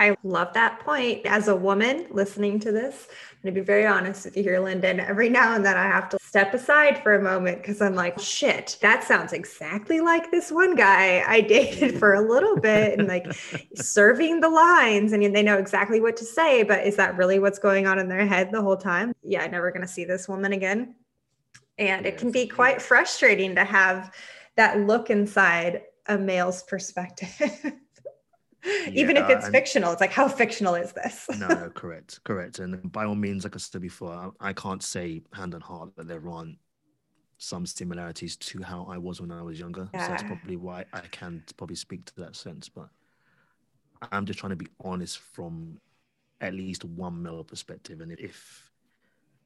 I 0.00 0.16
love 0.22 0.54
that 0.54 0.78
point. 0.80 1.26
As 1.26 1.48
a 1.48 1.56
woman 1.56 2.06
listening 2.10 2.60
to 2.60 2.70
this, 2.70 3.08
I'm 3.10 3.38
going 3.42 3.54
to 3.54 3.60
be 3.60 3.64
very 3.64 3.84
honest 3.84 4.24
with 4.24 4.36
you 4.36 4.44
here, 4.44 4.60
Lyndon. 4.60 5.00
Every 5.00 5.28
now 5.28 5.54
and 5.54 5.64
then 5.64 5.76
I 5.76 5.86
have 5.86 6.08
to 6.10 6.18
step 6.20 6.54
aside 6.54 7.02
for 7.02 7.16
a 7.16 7.22
moment 7.22 7.58
because 7.58 7.80
I'm 7.80 7.96
like, 7.96 8.20
shit, 8.20 8.78
that 8.80 9.02
sounds 9.02 9.32
exactly 9.32 10.00
like 10.00 10.30
this 10.30 10.52
one 10.52 10.76
guy 10.76 11.24
I 11.26 11.40
dated 11.40 11.98
for 11.98 12.14
a 12.14 12.20
little 12.20 12.56
bit 12.56 12.96
and 12.98 13.08
like 13.08 13.26
serving 13.74 14.38
the 14.38 14.48
lines. 14.48 15.12
and 15.12 15.34
they 15.34 15.42
know 15.42 15.58
exactly 15.58 16.00
what 16.00 16.16
to 16.18 16.24
say, 16.24 16.62
but 16.62 16.86
is 16.86 16.94
that 16.96 17.16
really 17.16 17.40
what's 17.40 17.58
going 17.58 17.88
on 17.88 17.98
in 17.98 18.08
their 18.08 18.24
head 18.24 18.52
the 18.52 18.62
whole 18.62 18.76
time? 18.76 19.12
Yeah, 19.22 19.42
I'm 19.42 19.50
never 19.50 19.72
going 19.72 19.82
to 19.82 19.88
see 19.88 20.04
this 20.04 20.28
woman 20.28 20.52
again. 20.52 20.94
And 21.76 22.06
it 22.06 22.18
can 22.18 22.30
be 22.30 22.46
quite 22.46 22.80
frustrating 22.80 23.56
to 23.56 23.64
have 23.64 24.14
that 24.56 24.78
look 24.78 25.10
inside 25.10 25.82
a 26.06 26.16
male's 26.16 26.62
perspective. 26.62 27.72
Even 28.94 29.16
if 29.16 29.28
it's 29.30 29.48
fictional, 29.48 29.92
it's 29.92 30.00
like, 30.00 30.12
how 30.12 30.28
fictional 30.28 30.74
is 30.74 30.92
this? 30.92 31.28
no, 31.32 31.52
no, 31.52 31.70
correct, 31.74 32.22
correct. 32.24 32.58
And 32.58 32.90
by 32.92 33.04
all 33.04 33.14
means, 33.14 33.44
like 33.44 33.54
I 33.54 33.58
said 33.58 33.80
before, 33.82 34.12
I, 34.40 34.48
I 34.48 34.52
can't 34.52 34.82
say 34.82 35.22
hand 35.32 35.54
on 35.54 35.60
heart 35.60 35.94
that 35.96 36.08
there 36.08 36.26
aren't 36.28 36.58
some 37.38 37.66
similarities 37.66 38.36
to 38.36 38.62
how 38.62 38.86
I 38.90 38.98
was 38.98 39.20
when 39.20 39.30
I 39.30 39.42
was 39.42 39.60
younger. 39.60 39.88
So 39.92 39.98
that's 40.08 40.22
probably 40.22 40.56
why 40.56 40.84
I 40.92 41.00
can 41.02 41.44
probably 41.56 41.76
speak 41.76 42.04
to 42.06 42.16
that 42.16 42.36
sense. 42.36 42.68
But 42.68 42.88
I'm 44.12 44.26
just 44.26 44.38
trying 44.38 44.50
to 44.50 44.56
be 44.56 44.68
honest 44.84 45.18
from 45.18 45.80
at 46.40 46.54
least 46.54 46.84
one 46.84 47.22
male 47.22 47.44
perspective. 47.44 48.00
And 48.00 48.12
if 48.12 48.70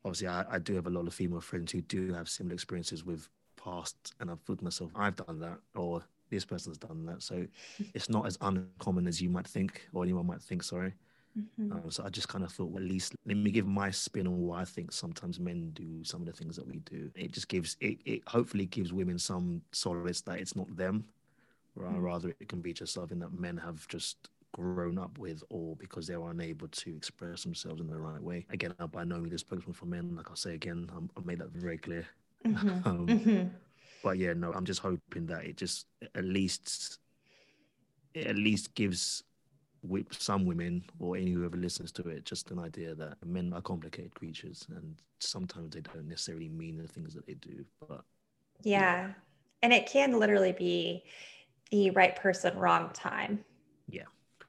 obviously 0.05 0.29
I, 0.29 0.45
I 0.51 0.59
do 0.59 0.75
have 0.75 0.87
a 0.87 0.91
lot 0.91 1.07
of 1.07 1.15
female 1.15 1.41
friends 1.41 1.73
who 1.73 1.83
do 1.83 2.13
have 2.13 2.29
similar 2.29 2.55
experiences 2.55 3.05
with 3.05 3.29
past, 3.57 4.15
and 4.21 4.31
I've 4.31 4.45
put 4.45 4.63
myself, 4.63 4.91
I've 4.95 5.17
done 5.17 5.39
that, 5.41 5.59
or 5.75 6.03
this 6.33 6.45
person's 6.45 6.79
done 6.79 7.07
that. 7.07 7.23
So 7.23 7.47
it's 7.95 8.11
not 8.11 8.27
as 8.27 8.39
uncommon 8.41 9.07
as 9.07 9.23
you 9.23 9.31
might 9.31 9.47
think, 9.47 9.89
or 9.95 10.03
anyone 10.03 10.27
might 10.27 10.43
think. 10.43 10.65
Sorry. 10.65 10.95
Um, 11.71 11.91
so 11.91 12.05
I 12.05 12.11
just 12.11 12.29
kind 12.29 12.45
of 12.45 12.53
thought, 12.53 12.71
well, 12.71 12.83
at 12.83 12.89
least 12.91 13.15
let 13.25 13.37
me 13.37 13.51
give 13.51 13.67
my 13.67 13.91
spin 13.91 14.27
on 14.27 14.39
why 14.39 14.63
I 14.63 14.65
think 14.65 14.93
sometimes 14.93 15.39
men 15.39 15.71
do 15.75 16.05
some 16.05 16.21
of 16.23 16.27
the 16.27 16.33
things 16.33 16.57
that 16.57 16.67
we 16.67 16.81
do. 16.81 17.11
It 17.15 17.33
just 17.33 17.49
gives 17.49 17.77
it, 17.81 17.99
it 18.05 18.23
hopefully 18.29 18.67
gives 18.67 18.93
women 18.93 19.19
some 19.19 19.63
solace 19.73 20.21
that 20.23 20.41
it's 20.41 20.57
not 20.57 20.75
them, 20.77 21.05
ra- 21.75 21.97
rather 21.99 22.31
it 22.41 22.49
can 22.49 22.61
be 22.61 22.73
just 22.73 22.93
something 22.95 23.19
that 23.21 23.33
men 23.39 23.57
have 23.59 23.87
just 23.89 24.29
grown 24.53 24.99
up 24.99 25.19
with, 25.19 25.43
or 25.51 25.77
because 25.77 26.07
they 26.07 26.17
were 26.17 26.31
unable 26.31 26.69
to 26.69 26.95
express 26.97 27.45
themselves 27.45 27.81
in 27.81 27.87
the 27.89 27.99
right 27.99 28.23
way. 28.23 28.47
Again, 28.51 28.75
I'm 28.79 28.89
by 28.89 29.05
no 29.05 29.19
means 29.19 29.33
a 29.35 29.39
spokesman 29.39 29.73
for 29.75 29.87
men. 29.87 30.15
Like 30.17 30.31
I 30.31 30.35
say 30.35 30.55
again, 30.55 30.91
I'm, 30.95 31.09
I 31.17 31.21
made 31.25 31.39
that 31.39 31.51
very 31.51 31.79
clear. 31.79 32.07
um, 32.85 33.07
Mhm. 33.09 33.51
But 34.03 34.19
yeah, 34.19 34.33
no, 34.33 34.53
I'm 34.53 34.65
just 34.65 34.81
hoping 34.81 35.27
that 35.27 35.45
it 35.45 35.57
just 35.57 35.87
at 36.15 36.25
least 36.25 36.99
it 38.15 38.27
at 38.27 38.37
least 38.37 38.75
gives 38.75 39.23
some 40.13 40.45
women 40.47 40.85
or 41.01 41.17
any 41.17 41.33
whoever 41.33 41.57
listens 41.57 41.91
to 41.91 42.09
it 42.09 42.25
just 42.25 42.51
an 42.53 42.59
idea 42.61 42.95
that 42.95 43.17
men 43.25 43.53
are 43.53 43.61
complicated 43.61 44.15
creatures 44.15 44.65
and 44.77 44.95
sometimes 45.19 45.75
they 45.75 45.81
don't 45.81 46.09
necessarily 46.09 46.49
mean 46.49 46.77
the 46.77 46.87
things 46.87 47.15
that 47.15 47.27
they 47.27 47.35
do. 47.35 47.65
But 47.89 48.03
Yeah. 48.63 49.13
And 49.63 49.73
it 49.73 49.87
can 49.87 50.19
literally 50.19 50.53
be 50.53 51.03
the 51.71 51.91
right 51.91 52.15
person, 52.15 52.57
wrong 52.59 52.91
time. 52.93 53.45
yeah, 53.89 54.05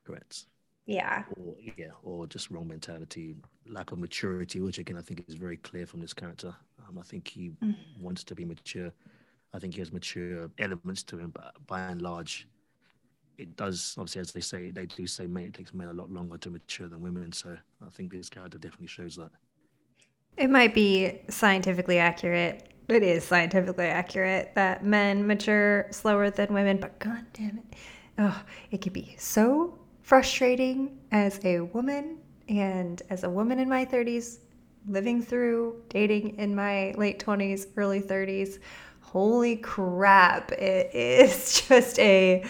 correct. 0.06 0.46
Yeah. 0.86 1.24
Or 1.38 1.56
yeah, 1.78 1.92
or 2.04 2.28
just 2.28 2.52
wrong 2.52 2.68
mentality, 2.68 3.36
lack 3.66 3.92
of 3.92 4.00
maturity, 4.00 4.60
which 4.60 4.78
again 4.78 4.98
I 4.98 5.02
think 5.02 5.24
is 5.28 5.36
very 5.36 5.58
clear 5.58 5.88
from 5.88 6.02
this 6.02 6.14
character. 6.14 6.54
Um, 6.88 6.98
I 7.00 7.04
think 7.04 7.28
he 7.28 7.52
Mm. 7.64 7.76
wants 8.00 8.24
to 8.26 8.36
be 8.36 8.46
mature. 8.46 8.92
I 9.54 9.60
think 9.60 9.76
he 9.76 9.80
has 9.82 9.92
mature 9.92 10.50
elements 10.58 11.04
to 11.04 11.18
him, 11.18 11.32
but 11.32 11.54
by 11.68 11.82
and 11.82 12.02
large, 12.02 12.48
it 13.38 13.56
does 13.56 13.96
obviously, 13.98 14.22
as 14.22 14.32
they 14.32 14.42
say, 14.42 14.72
they 14.72 14.86
do 14.86 15.08
say, 15.08 15.28
men 15.28 15.46
it 15.46 15.54
takes 15.54 15.74
men 15.74 15.88
a 15.90 15.94
lot 15.94 16.12
longer 16.12 16.38
to 16.38 16.50
mature 16.50 16.88
than 16.88 17.02
women. 17.02 17.32
So 17.32 17.58
I 17.86 17.90
think 17.90 18.12
this 18.12 18.30
character 18.30 18.58
definitely 18.58 18.88
shows 18.88 19.16
that. 19.16 19.32
It 20.38 20.50
might 20.50 20.74
be 20.74 21.22
scientifically 21.30 22.00
accurate. 22.00 22.74
It 22.90 23.04
is 23.04 23.24
scientifically 23.24 23.86
accurate 23.86 24.54
that 24.56 24.84
men 24.84 25.26
mature 25.26 25.88
slower 25.92 26.30
than 26.30 26.54
women, 26.54 26.78
but 26.78 27.00
god 27.00 27.26
damn 27.34 27.60
it. 27.60 27.76
Oh, 28.18 28.44
it 28.72 28.82
can 28.82 28.94
be 28.94 29.16
so 29.18 29.80
frustrating 30.02 31.00
as 31.12 31.40
a 31.46 31.62
woman 31.62 32.18
and 32.50 33.02
as 33.10 33.24
a 33.24 33.30
woman 33.30 33.60
in 33.60 33.70
my 33.70 33.86
30s, 33.86 34.40
living 34.88 35.22
through 35.22 35.82
dating 35.90 36.38
in 36.38 36.54
my 36.56 36.94
late 36.98 37.20
20s, 37.20 37.68
early 37.78 38.02
30s. 38.02 38.60
Holy 39.14 39.58
crap. 39.58 40.52
It 40.54 40.90
is 40.92 41.62
just 41.68 42.00
a 42.00 42.44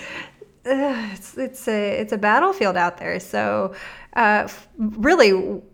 it's 0.64 1.38
it's 1.38 1.68
a 1.68 2.00
it's 2.00 2.14
a 2.14 2.18
battlefield 2.18 2.78
out 2.78 3.00
there. 3.00 3.20
So, 3.20 3.76
uh, 4.16 4.48
really, 4.78 5.32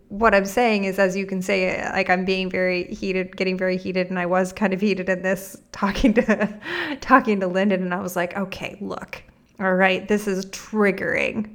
what 0.08 0.34
I'm 0.34 0.44
saying 0.44 0.86
is, 0.86 0.98
as 0.98 1.16
you 1.16 1.26
can 1.26 1.42
say, 1.42 1.80
like 1.92 2.10
I'm 2.10 2.24
being 2.24 2.50
very 2.50 2.92
heated, 2.92 3.36
getting 3.36 3.56
very 3.56 3.76
heated, 3.76 4.10
and 4.10 4.18
I 4.18 4.26
was 4.26 4.52
kind 4.52 4.72
of 4.74 4.80
heated 4.80 5.08
in 5.08 5.22
this 5.22 5.56
talking 5.70 6.12
to 6.14 6.58
talking 7.00 7.38
to 7.38 7.46
Lyndon, 7.46 7.84
and 7.84 7.94
I 7.94 8.00
was 8.00 8.16
like, 8.16 8.36
okay, 8.36 8.76
look, 8.80 9.22
all 9.60 9.76
right, 9.76 10.08
this 10.08 10.26
is 10.26 10.46
triggering. 10.46 11.54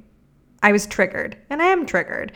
I 0.62 0.72
was 0.72 0.86
triggered, 0.86 1.36
and 1.50 1.60
I 1.60 1.66
am 1.66 1.84
triggered. 1.84 2.32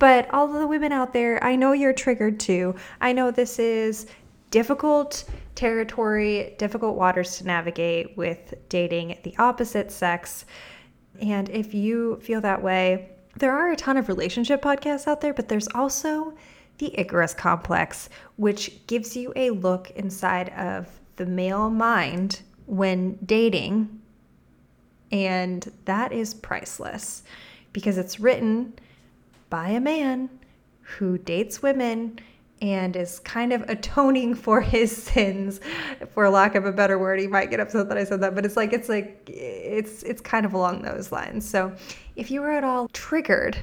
But 0.00 0.28
all 0.34 0.52
of 0.52 0.60
the 0.60 0.66
women 0.66 0.90
out 0.90 1.12
there, 1.12 1.42
I 1.44 1.54
know 1.54 1.70
you're 1.74 1.92
triggered 1.92 2.40
too. 2.40 2.74
I 3.00 3.12
know 3.12 3.30
this 3.30 3.60
is 3.60 4.08
difficult 4.50 5.24
territory, 5.54 6.54
difficult 6.58 6.96
waters 6.96 7.38
to 7.38 7.46
navigate 7.46 8.16
with 8.16 8.54
dating 8.68 9.18
the 9.22 9.34
opposite 9.38 9.90
sex. 9.92 10.44
And 11.20 11.48
if 11.50 11.74
you 11.74 12.18
feel 12.22 12.40
that 12.40 12.62
way, 12.62 13.10
there 13.36 13.52
are 13.52 13.70
a 13.70 13.76
ton 13.76 13.96
of 13.96 14.08
relationship 14.08 14.62
podcasts 14.62 15.06
out 15.06 15.20
there, 15.20 15.34
but 15.34 15.48
there's 15.48 15.68
also 15.68 16.34
the 16.78 16.98
Icarus 16.98 17.34
Complex, 17.34 18.08
which 18.36 18.86
gives 18.86 19.16
you 19.16 19.32
a 19.36 19.50
look 19.50 19.90
inside 19.92 20.48
of 20.50 20.88
the 21.16 21.26
male 21.26 21.70
mind 21.70 22.40
when 22.66 23.18
dating. 23.24 24.00
And 25.12 25.70
that 25.84 26.12
is 26.12 26.34
priceless 26.34 27.22
because 27.72 27.98
it's 27.98 28.18
written 28.18 28.72
by 29.50 29.68
a 29.70 29.80
man 29.80 30.30
who 30.80 31.18
dates 31.18 31.62
women 31.62 32.18
and 32.60 32.94
is 32.96 33.20
kind 33.20 33.52
of 33.52 33.62
atoning 33.68 34.34
for 34.34 34.60
his 34.60 34.94
sins 34.94 35.60
for 36.12 36.28
lack 36.28 36.54
of 36.54 36.64
a 36.66 36.72
better 36.72 36.98
word. 36.98 37.20
He 37.20 37.26
might 37.26 37.50
get 37.50 37.60
upset 37.60 37.88
that 37.88 37.98
i 37.98 38.04
said 38.04 38.20
that 38.20 38.34
but 38.34 38.44
it's 38.44 38.56
like 38.56 38.72
it's 38.72 38.88
like 38.88 39.28
it's 39.28 40.02
it's 40.02 40.20
kind 40.20 40.46
of 40.46 40.54
along 40.54 40.82
those 40.82 41.12
lines. 41.12 41.48
So 41.48 41.74
if 42.16 42.30
you 42.30 42.40
were 42.40 42.52
at 42.52 42.64
all 42.64 42.88
triggered 42.88 43.58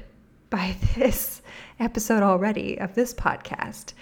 by 0.49 0.75
this 0.95 1.41
episode 1.79 2.23
already 2.23 2.79
of 2.79 2.95
this 2.95 3.13
podcast 3.13 3.93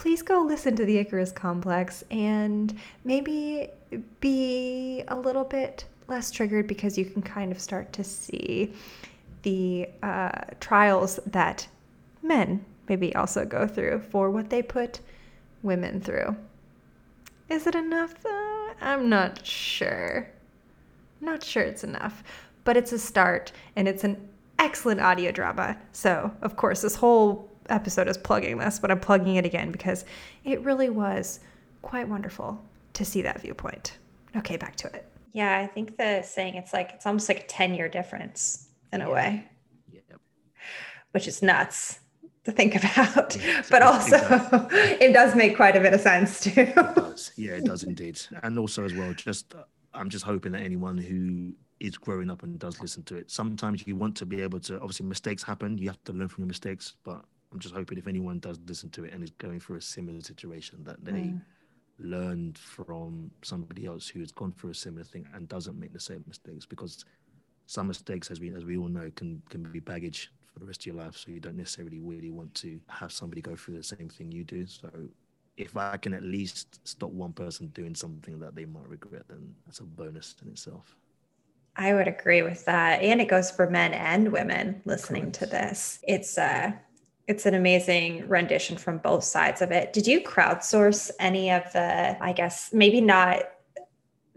please 0.00 0.22
go 0.22 0.40
listen 0.40 0.74
to 0.74 0.86
the 0.86 0.96
icarus 0.96 1.30
complex 1.30 2.02
and 2.10 2.78
maybe 3.04 3.68
be 4.20 5.04
a 5.08 5.14
little 5.14 5.44
bit 5.44 5.84
less 6.08 6.30
triggered 6.30 6.66
because 6.66 6.96
you 6.96 7.04
can 7.04 7.20
kind 7.20 7.52
of 7.52 7.60
start 7.60 7.92
to 7.92 8.02
see 8.02 8.72
the 9.42 9.86
uh, 10.02 10.30
trials 10.58 11.20
that 11.26 11.68
men 12.22 12.64
maybe 12.90 13.14
also 13.14 13.44
go 13.46 13.66
through 13.68 14.00
for 14.10 14.30
what 14.30 14.50
they 14.50 14.60
put 14.62 14.98
women 15.62 16.00
through. 16.00 16.36
Is 17.48 17.66
it 17.66 17.74
enough? 17.76 18.14
though? 18.22 18.70
I'm 18.80 19.08
not 19.08 19.46
sure. 19.46 20.28
Not 21.20 21.42
sure 21.44 21.62
it's 21.62 21.84
enough, 21.84 22.24
but 22.64 22.76
it's 22.76 22.92
a 22.92 22.98
start 22.98 23.52
and 23.76 23.86
it's 23.86 24.02
an 24.04 24.28
excellent 24.58 25.00
audio 25.00 25.30
drama. 25.30 25.78
So, 25.92 26.32
of 26.42 26.56
course, 26.56 26.82
this 26.82 26.96
whole 26.96 27.48
episode 27.68 28.08
is 28.08 28.18
plugging 28.18 28.58
this, 28.58 28.80
but 28.80 28.90
I'm 28.90 28.98
plugging 29.00 29.36
it 29.36 29.44
again 29.46 29.70
because 29.70 30.04
it 30.44 30.60
really 30.62 30.90
was 30.90 31.38
quite 31.82 32.08
wonderful 32.08 32.60
to 32.94 33.04
see 33.04 33.22
that 33.22 33.40
viewpoint. 33.40 33.98
Okay, 34.36 34.56
back 34.56 34.74
to 34.76 34.88
it. 34.88 35.06
Yeah, 35.32 35.58
I 35.58 35.66
think 35.68 35.96
the 35.96 36.22
saying 36.22 36.54
it's 36.56 36.72
like 36.72 36.90
it's 36.94 37.06
almost 37.06 37.28
like 37.28 37.40
a 37.40 37.46
10 37.46 37.74
year 37.74 37.88
difference 37.88 38.66
in 38.92 39.00
a 39.00 39.10
way, 39.10 39.44
Yeah. 39.92 40.00
which 41.12 41.28
is 41.28 41.40
nuts 41.40 42.00
to 42.50 42.56
think 42.56 42.74
about. 42.74 43.36
Yeah, 43.36 43.62
but 43.70 43.82
also, 43.82 44.18
think 44.18 44.72
it 45.00 45.12
does 45.12 45.34
make 45.34 45.56
quite 45.56 45.76
a 45.76 45.80
bit 45.80 45.94
of 45.94 46.00
sense 46.00 46.40
too. 46.40 46.60
It 46.60 46.74
does. 46.74 47.32
Yeah, 47.36 47.52
it 47.52 47.64
does 47.64 47.84
indeed. 47.84 48.20
And 48.42 48.58
also 48.58 48.84
as 48.84 48.94
well, 48.94 49.12
just 49.14 49.54
I'm 49.94 50.08
just 50.08 50.24
hoping 50.24 50.52
that 50.52 50.62
anyone 50.62 50.98
who 50.98 51.54
is 51.80 51.96
growing 51.96 52.30
up 52.30 52.42
and 52.42 52.58
does 52.58 52.80
listen 52.80 53.02
to 53.04 53.16
it, 53.16 53.30
sometimes 53.30 53.86
you 53.86 53.96
want 53.96 54.16
to 54.16 54.26
be 54.26 54.42
able 54.42 54.60
to. 54.60 54.76
Obviously, 54.76 55.06
mistakes 55.06 55.42
happen. 55.42 55.78
You 55.78 55.88
have 55.88 56.02
to 56.04 56.12
learn 56.12 56.28
from 56.28 56.42
your 56.42 56.48
mistakes. 56.48 56.96
But 57.04 57.24
I'm 57.52 57.58
just 57.58 57.74
hoping 57.74 57.98
if 57.98 58.06
anyone 58.06 58.38
does 58.38 58.58
listen 58.66 58.90
to 58.90 59.04
it 59.04 59.12
and 59.12 59.22
is 59.22 59.30
going 59.32 59.60
through 59.60 59.76
a 59.76 59.82
similar 59.82 60.20
situation, 60.20 60.84
that 60.84 61.04
they 61.04 61.12
mm. 61.12 61.42
learned 61.98 62.58
from 62.58 63.30
somebody 63.42 63.86
else 63.86 64.08
who 64.08 64.20
has 64.20 64.32
gone 64.32 64.52
through 64.52 64.70
a 64.70 64.74
similar 64.74 65.04
thing 65.04 65.26
and 65.34 65.48
doesn't 65.48 65.78
make 65.78 65.92
the 65.92 66.00
same 66.00 66.24
mistakes. 66.26 66.66
Because 66.66 67.04
some 67.66 67.86
mistakes, 67.86 68.30
as 68.30 68.40
we 68.40 68.54
as 68.54 68.64
we 68.64 68.76
all 68.76 68.88
know, 68.88 69.10
can 69.16 69.42
can 69.48 69.62
be 69.62 69.80
baggage 69.80 70.30
for 70.52 70.58
the 70.58 70.66
rest 70.66 70.82
of 70.82 70.86
your 70.86 70.96
life. 70.96 71.16
So 71.16 71.30
you 71.30 71.40
don't 71.40 71.56
necessarily 71.56 72.00
really 72.00 72.30
want 72.30 72.54
to 72.56 72.80
have 72.88 73.12
somebody 73.12 73.40
go 73.40 73.56
through 73.56 73.76
the 73.76 73.82
same 73.82 74.08
thing 74.08 74.32
you 74.32 74.44
do. 74.44 74.66
So 74.66 74.90
if 75.56 75.76
I 75.76 75.96
can 75.96 76.14
at 76.14 76.22
least 76.22 76.80
stop 76.86 77.10
one 77.10 77.32
person 77.32 77.68
doing 77.68 77.94
something 77.94 78.38
that 78.40 78.54
they 78.54 78.64
might 78.64 78.88
regret, 78.88 79.22
then 79.28 79.54
that's 79.66 79.80
a 79.80 79.84
bonus 79.84 80.36
in 80.42 80.48
itself. 80.48 80.96
I 81.76 81.94
would 81.94 82.08
agree 82.08 82.42
with 82.42 82.64
that. 82.64 83.02
And 83.02 83.20
it 83.20 83.28
goes 83.28 83.50
for 83.50 83.70
men 83.70 83.92
and 83.92 84.32
women 84.32 84.82
listening 84.84 85.32
to 85.32 85.46
this. 85.46 86.00
It's 86.06 86.36
uh 86.36 86.72
it's 87.26 87.46
an 87.46 87.54
amazing 87.54 88.26
rendition 88.26 88.76
from 88.76 88.98
both 88.98 89.22
sides 89.22 89.62
of 89.62 89.70
it. 89.70 89.92
Did 89.92 90.04
you 90.04 90.20
crowdsource 90.20 91.12
any 91.20 91.52
of 91.52 91.72
the, 91.72 92.20
I 92.20 92.32
guess, 92.32 92.70
maybe 92.72 93.00
not 93.00 93.44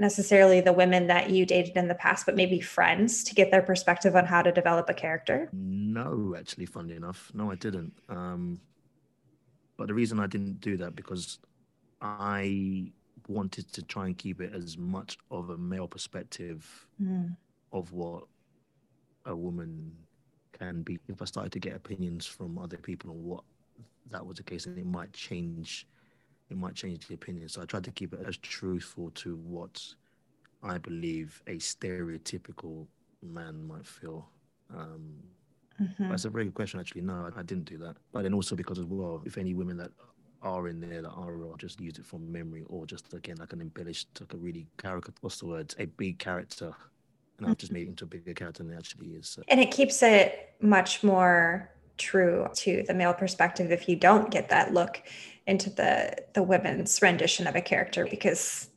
necessarily 0.03 0.59
the 0.61 0.73
women 0.73 1.07
that 1.07 1.29
you 1.29 1.45
dated 1.45 1.75
in 1.77 1.87
the 1.87 1.95
past, 1.95 2.25
but 2.25 2.35
maybe 2.35 2.59
friends 2.59 3.23
to 3.23 3.33
get 3.33 3.49
their 3.49 3.61
perspective 3.61 4.15
on 4.15 4.25
how 4.25 4.41
to 4.41 4.51
develop 4.51 4.89
a 4.89 4.93
character? 4.93 5.49
No, 5.53 6.35
actually, 6.37 6.65
funnily 6.65 6.95
enough, 6.95 7.31
no, 7.33 7.49
I 7.49 7.55
didn't. 7.55 7.93
Um, 8.09 8.59
but 9.77 9.87
the 9.87 9.93
reason 9.93 10.19
I 10.19 10.27
didn't 10.27 10.59
do 10.59 10.77
that 10.77 10.95
because 10.95 11.39
I 12.01 12.91
wanted 13.29 13.71
to 13.71 13.81
try 13.81 14.07
and 14.07 14.17
keep 14.17 14.41
it 14.41 14.51
as 14.53 14.77
much 14.77 15.17
of 15.31 15.49
a 15.49 15.57
male 15.57 15.87
perspective 15.87 16.85
of 17.71 17.91
what 17.93 18.25
a 19.25 19.35
woman 19.35 19.95
can 20.51 20.81
be. 20.83 20.99
If 21.07 21.21
I 21.21 21.25
started 21.25 21.53
to 21.53 21.59
get 21.59 21.75
opinions 21.75 22.25
from 22.25 22.57
other 22.59 22.77
people 22.77 23.09
on 23.11 23.23
what 23.23 23.43
that 24.11 24.25
was 24.25 24.37
the 24.37 24.43
case, 24.43 24.65
then 24.65 24.77
it 24.77 24.85
might 24.85 25.13
change. 25.13 25.87
It 26.53 26.59
might 26.59 26.75
change 26.75 27.07
the 27.07 27.15
opinion. 27.15 27.49
So 27.49 27.63
I 27.63 27.65
tried 27.65 27.83
to 27.85 27.91
keep 27.91 28.13
it 28.13 28.19
as 28.27 28.37
truthful 28.37 29.09
to 29.15 29.35
what 29.37 29.83
I 30.61 30.77
believe 30.77 31.41
a 31.47 31.55
stereotypical 31.55 32.85
man 33.23 33.67
might 33.67 33.87
feel. 33.87 34.29
Um, 34.71 35.15
That's 35.97 36.25
a 36.25 36.29
very 36.29 36.45
good 36.45 36.53
question, 36.53 36.79
actually. 36.79 37.01
No, 37.01 37.27
I, 37.35 37.39
I 37.39 37.41
didn't 37.41 37.65
do 37.65 37.79
that. 37.79 37.95
But 38.11 38.21
then 38.21 38.35
also 38.35 38.55
because 38.55 38.77
as 38.77 38.85
well, 38.85 39.23
if 39.25 39.39
any 39.39 39.55
women 39.55 39.77
that 39.77 39.89
are 40.43 40.67
in 40.67 40.79
there 40.79 41.01
that 41.01 41.09
are 41.09 41.33
raw, 41.33 41.55
just 41.57 41.81
use 41.81 41.97
it 41.97 42.05
from 42.05 42.31
memory 42.31 42.63
or 42.67 42.85
just 42.85 43.11
again 43.13 43.37
like 43.37 43.53
an 43.53 43.61
embellished, 43.61 44.09
like 44.19 44.33
a 44.35 44.37
really 44.37 44.67
character. 44.77 45.11
What's 45.21 45.39
the 45.39 45.47
word? 45.47 45.73
A 45.79 45.85
big 45.85 46.19
character, 46.19 46.71
and 47.39 47.47
I've 47.47 47.57
just 47.57 47.71
made 47.71 47.87
it 47.87 47.89
into 47.89 48.03
a 48.03 48.07
bigger 48.07 48.35
character 48.35 48.61
than 48.61 48.73
it 48.73 48.77
actually 48.77 49.07
is. 49.07 49.27
So. 49.27 49.41
And 49.47 49.59
it 49.59 49.71
keeps 49.71 50.03
it 50.03 50.53
much 50.61 51.03
more 51.03 51.71
true 51.97 52.47
to 52.55 52.83
the 52.87 52.93
male 52.93 53.13
perspective 53.13 53.71
if 53.71 53.87
you 53.87 53.95
don't 53.95 54.31
get 54.31 54.49
that 54.49 54.73
look 54.73 55.01
into 55.45 55.69
the 55.69 56.15
the 56.33 56.43
women's 56.43 57.01
rendition 57.01 57.47
of 57.47 57.55
a 57.55 57.61
character 57.61 58.07
because 58.09 58.69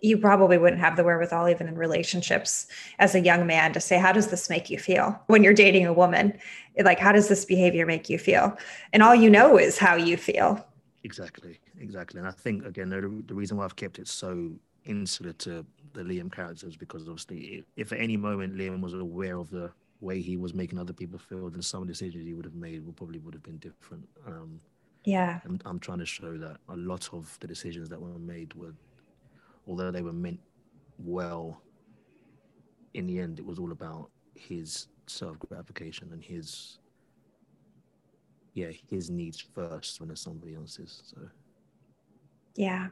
you 0.00 0.18
probably 0.18 0.58
wouldn't 0.58 0.80
have 0.80 0.96
the 0.96 1.04
wherewithal 1.04 1.48
even 1.48 1.68
in 1.68 1.76
relationships 1.76 2.66
as 2.98 3.14
a 3.14 3.20
young 3.20 3.46
man 3.46 3.72
to 3.72 3.80
say 3.80 3.98
how 3.98 4.12
does 4.12 4.28
this 4.28 4.50
make 4.50 4.68
you 4.68 4.78
feel? 4.78 5.20
When 5.26 5.44
you're 5.44 5.54
dating 5.54 5.86
a 5.86 5.92
woman 5.92 6.38
like 6.82 6.98
how 6.98 7.12
does 7.12 7.28
this 7.28 7.44
behavior 7.44 7.86
make 7.86 8.08
you 8.08 8.18
feel? 8.18 8.56
And 8.92 9.02
all 9.02 9.14
you 9.14 9.30
know 9.30 9.58
is 9.58 9.78
how 9.78 9.94
you 9.94 10.16
feel. 10.16 10.66
Exactly, 11.04 11.60
exactly. 11.78 12.18
And 12.18 12.28
I 12.28 12.32
think 12.32 12.64
again 12.64 12.88
the, 12.88 13.22
the 13.26 13.34
reason 13.34 13.56
why 13.56 13.64
I've 13.64 13.76
kept 13.76 13.98
it 13.98 14.08
so 14.08 14.50
insular 14.84 15.32
to 15.32 15.64
the 15.92 16.02
Liam 16.02 16.32
characters 16.32 16.76
because 16.76 17.02
obviously 17.02 17.64
if 17.76 17.92
at 17.92 18.00
any 18.00 18.16
moment 18.16 18.56
Liam 18.56 18.80
was 18.80 18.94
aware 18.94 19.38
of 19.38 19.50
the 19.50 19.70
way 20.02 20.20
he 20.20 20.36
was 20.36 20.52
making 20.52 20.78
other 20.78 20.92
people 20.92 21.18
feel, 21.18 21.48
then 21.48 21.62
some 21.62 21.86
decisions 21.86 22.26
he 22.26 22.34
would 22.34 22.44
have 22.44 22.54
made 22.54 22.84
would 22.84 22.96
probably 22.96 23.20
would 23.20 23.34
have 23.34 23.42
been 23.42 23.58
different. 23.58 24.06
Um, 24.26 24.60
yeah 25.04 25.40
I'm, 25.44 25.58
I'm 25.64 25.78
trying 25.80 25.98
to 25.98 26.06
show 26.06 26.36
that 26.38 26.58
a 26.68 26.76
lot 26.76 27.08
of 27.12 27.36
the 27.40 27.46
decisions 27.46 27.88
that 27.88 28.00
were 28.00 28.18
made 28.18 28.54
were, 28.54 28.74
although 29.66 29.90
they 29.90 30.02
were 30.02 30.12
meant 30.12 30.40
well, 30.98 31.62
in 32.94 33.06
the 33.06 33.18
end 33.18 33.38
it 33.38 33.46
was 33.46 33.58
all 33.58 33.72
about 33.72 34.10
his 34.34 34.88
self 35.06 35.38
gratification 35.38 36.10
and 36.12 36.22
his 36.22 36.78
yeah 38.54 38.70
his 38.90 39.10
needs 39.10 39.40
first 39.40 40.00
when 40.00 40.10
it's 40.10 40.20
somebody 40.20 40.54
else's. 40.54 41.02
So 41.06 41.20
Yeah. 42.56 42.88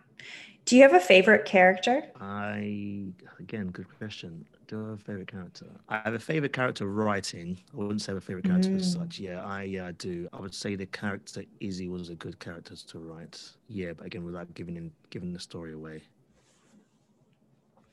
Do 0.65 0.77
you 0.77 0.83
have 0.83 0.95
a 0.95 1.01
favorite 1.01 1.45
character? 1.45 2.05
I 2.21 3.05
again, 3.39 3.69
good 3.69 3.89
question. 3.99 4.47
A 4.73 4.97
favorite 4.97 5.27
character? 5.31 5.67
I 5.89 5.99
have 5.99 6.15
a 6.15 6.19
favorite 6.19 6.53
character 6.53 6.87
writing. 6.87 7.59
I 7.73 7.77
wouldn't 7.77 8.03
say 8.03 8.13
a 8.13 8.21
favorite 8.21 8.45
character 8.45 8.71
as 8.77 8.83
Mm. 8.97 8.99
such. 9.01 9.19
Yeah, 9.19 9.45
I 9.45 9.65
yeah, 9.65 9.87
I 9.87 9.93
do. 9.93 10.29
I 10.33 10.41
would 10.41 10.55
say 10.55 10.77
the 10.77 10.87
character 10.87 11.45
Izzy 11.61 11.89
was 11.89 12.09
a 12.11 12.15
good 12.15 12.39
character 12.39 12.75
to 12.77 12.99
write. 12.99 13.41
Yeah, 13.69 13.93
but 13.95 14.07
again, 14.07 14.25
without 14.25 14.53
giving 14.55 14.77
in 14.77 14.93
giving 15.11 15.33
the 15.33 15.41
story 15.41 15.73
away. 15.73 16.03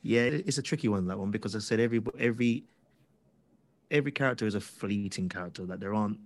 Yeah, 0.03 0.21
it's 0.23 0.57
a 0.57 0.61
tricky 0.61 0.87
one 0.87 1.07
that 1.07 1.17
one 1.17 1.31
because 1.31 1.55
I 1.55 1.59
said 1.59 1.79
every 1.79 2.01
every 2.19 2.63
every 3.91 4.11
character 4.11 4.45
is 4.45 4.55
a 4.55 4.61
fleeting 4.61 5.29
character. 5.29 5.65
That 5.65 5.79
there 5.79 5.93
aren't. 5.93 6.19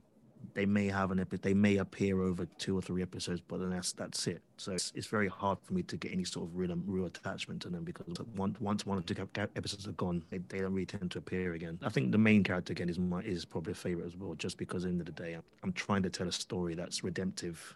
They 0.54 0.66
may 0.66 0.88
have 0.88 1.12
an 1.12 1.20
episode, 1.20 1.44
They 1.44 1.54
may 1.54 1.78
appear 1.78 2.22
over 2.22 2.46
two 2.58 2.78
or 2.78 2.82
three 2.82 3.02
episodes, 3.02 3.42
but 3.42 3.60
then 3.60 3.70
that's 3.70 3.94
that's 3.94 4.28
it. 4.28 4.42
So 4.58 4.74
it's, 4.74 4.92
it's 4.96 5.08
very 5.08 5.28
hard 5.28 5.58
for 5.62 5.74
me 5.74 5.84
to 5.84 5.98
get 5.98 6.12
any 6.12 6.24
sort 6.24 6.48
of 6.48 6.56
real 6.56 6.76
real 6.86 7.06
attachment 7.06 7.62
to 7.64 7.70
them 7.70 7.84
because 7.84 8.06
once 8.36 8.60
once 8.60 8.86
one 8.86 8.98
or 8.98 9.02
two 9.02 9.16
episodes 9.56 9.88
are 9.88 9.94
gone, 9.94 10.24
they, 10.30 10.40
they 10.50 10.60
don't 10.60 10.74
really 10.74 10.86
tend 10.86 11.12
to 11.12 11.20
appear 11.20 11.54
again. 11.54 11.80
I 11.84 11.90
think 11.90 12.12
the 12.12 12.18
main 12.18 12.44
character 12.44 12.74
again 12.74 12.90
is 12.90 13.00
my 13.00 13.22
is 13.22 13.46
probably 13.46 13.72
a 13.72 13.76
favorite 13.76 14.06
as 14.06 14.18
well, 14.18 14.34
just 14.36 14.58
because 14.58 14.84
at 14.84 14.88
the 14.88 14.92
end 14.92 15.02
of 15.02 15.08
the 15.08 15.24
day, 15.24 15.34
I'm, 15.34 15.44
I'm 15.64 15.74
trying 15.74 16.04
to 16.04 16.10
tell 16.10 16.28
a 16.28 16.32
story 16.32 16.76
that's 16.76 17.04
redemptive 17.04 17.76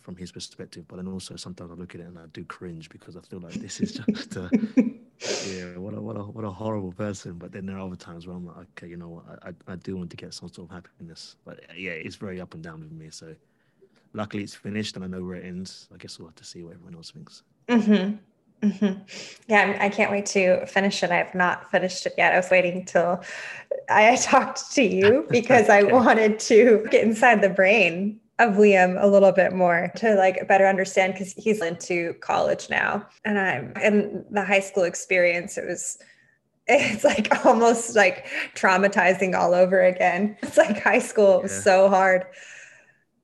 from 0.00 0.16
his 0.16 0.30
perspective, 0.30 0.84
but 0.86 0.96
then 0.96 1.08
also 1.08 1.34
sometimes 1.36 1.70
I 1.70 1.74
look 1.74 1.94
at 1.94 2.00
it 2.02 2.06
and 2.06 2.18
I 2.18 2.26
do 2.32 2.44
cringe 2.44 2.90
because 2.90 3.16
I 3.16 3.20
feel 3.20 3.40
like 3.40 3.54
this 3.54 3.80
is 3.80 3.92
just 4.08 4.36
a, 4.36 4.50
yeah, 5.46 5.76
what 5.76 5.94
a 5.94 6.00
what 6.00 6.16
a 6.16 6.22
what 6.22 6.44
a 6.44 6.50
horrible 6.50 6.92
person. 6.92 7.34
But 7.34 7.52
then 7.52 7.66
there 7.66 7.76
are 7.76 7.86
other 7.86 7.96
times 7.96 8.26
where 8.26 8.36
I'm 8.36 8.46
like, 8.46 8.66
okay, 8.76 8.88
you 8.88 8.96
know 8.96 9.08
what, 9.08 9.24
I 9.42 9.48
I, 9.50 9.72
I 9.72 9.76
do 9.76 9.96
want 9.96 10.10
to 10.10 10.16
get 10.16 10.34
some 10.34 10.48
sort 10.48 10.70
of 10.70 10.74
happiness. 10.74 11.36
But 11.44 11.60
uh, 11.70 11.74
yeah, 11.76 11.92
it's 11.92 12.16
very 12.16 12.40
up 12.40 12.54
and 12.54 12.62
down 12.62 12.80
with 12.80 12.92
me. 12.92 13.10
So 13.10 13.34
luckily 14.12 14.42
it's 14.42 14.54
finished 14.54 14.96
and 14.96 15.04
I 15.04 15.08
know 15.08 15.22
where 15.22 15.36
it 15.36 15.44
ends. 15.44 15.88
I 15.92 15.96
guess 15.98 16.18
we'll 16.18 16.28
have 16.28 16.36
to 16.36 16.44
see 16.44 16.62
what 16.62 16.74
everyone 16.74 16.94
else 16.94 17.10
thinks. 17.10 17.42
Mm-hmm. 17.68 18.16
Mm-hmm. 18.62 19.02
Yeah, 19.48 19.76
I'm- 19.80 19.90
can't 19.90 20.10
wait 20.10 20.26
to 20.26 20.64
finish 20.66 21.02
it. 21.02 21.10
I 21.10 21.16
have 21.16 21.34
not 21.34 21.70
finished 21.70 22.06
it 22.06 22.14
yet. 22.16 22.32
I 22.32 22.36
was 22.36 22.50
waiting 22.50 22.84
till 22.84 23.22
I 23.90 24.16
talked 24.22 24.72
to 24.72 24.82
you 24.82 25.26
because 25.30 25.68
I 25.68 25.82
wanted 25.82 26.38
to 26.40 26.86
get 26.90 27.04
inside 27.04 27.42
the 27.42 27.50
brain 27.50 28.20
of 28.38 28.54
Liam 28.54 29.00
a 29.02 29.06
little 29.06 29.32
bit 29.32 29.52
more 29.52 29.92
to 29.96 30.14
like 30.16 30.46
better 30.48 30.66
understand 30.66 31.12
because 31.14 31.32
he's 31.34 31.62
into 31.62 32.14
college 32.14 32.68
now. 32.70 33.06
And 33.24 33.38
I'm 33.38 33.72
in 33.82 34.24
the 34.30 34.44
high 34.44 34.60
school 34.60 34.84
experience, 34.84 35.56
it 35.56 35.66
was 35.66 35.98
it's 36.66 37.04
like 37.04 37.44
almost 37.44 37.94
like 37.94 38.26
traumatizing 38.54 39.38
all 39.38 39.54
over 39.54 39.82
again. 39.84 40.36
It's 40.42 40.56
like 40.56 40.82
high 40.82 40.98
school, 40.98 41.38
it 41.38 41.42
was 41.44 41.52
Yeah. 41.52 41.60
so 41.60 41.88
hard. 41.88 42.26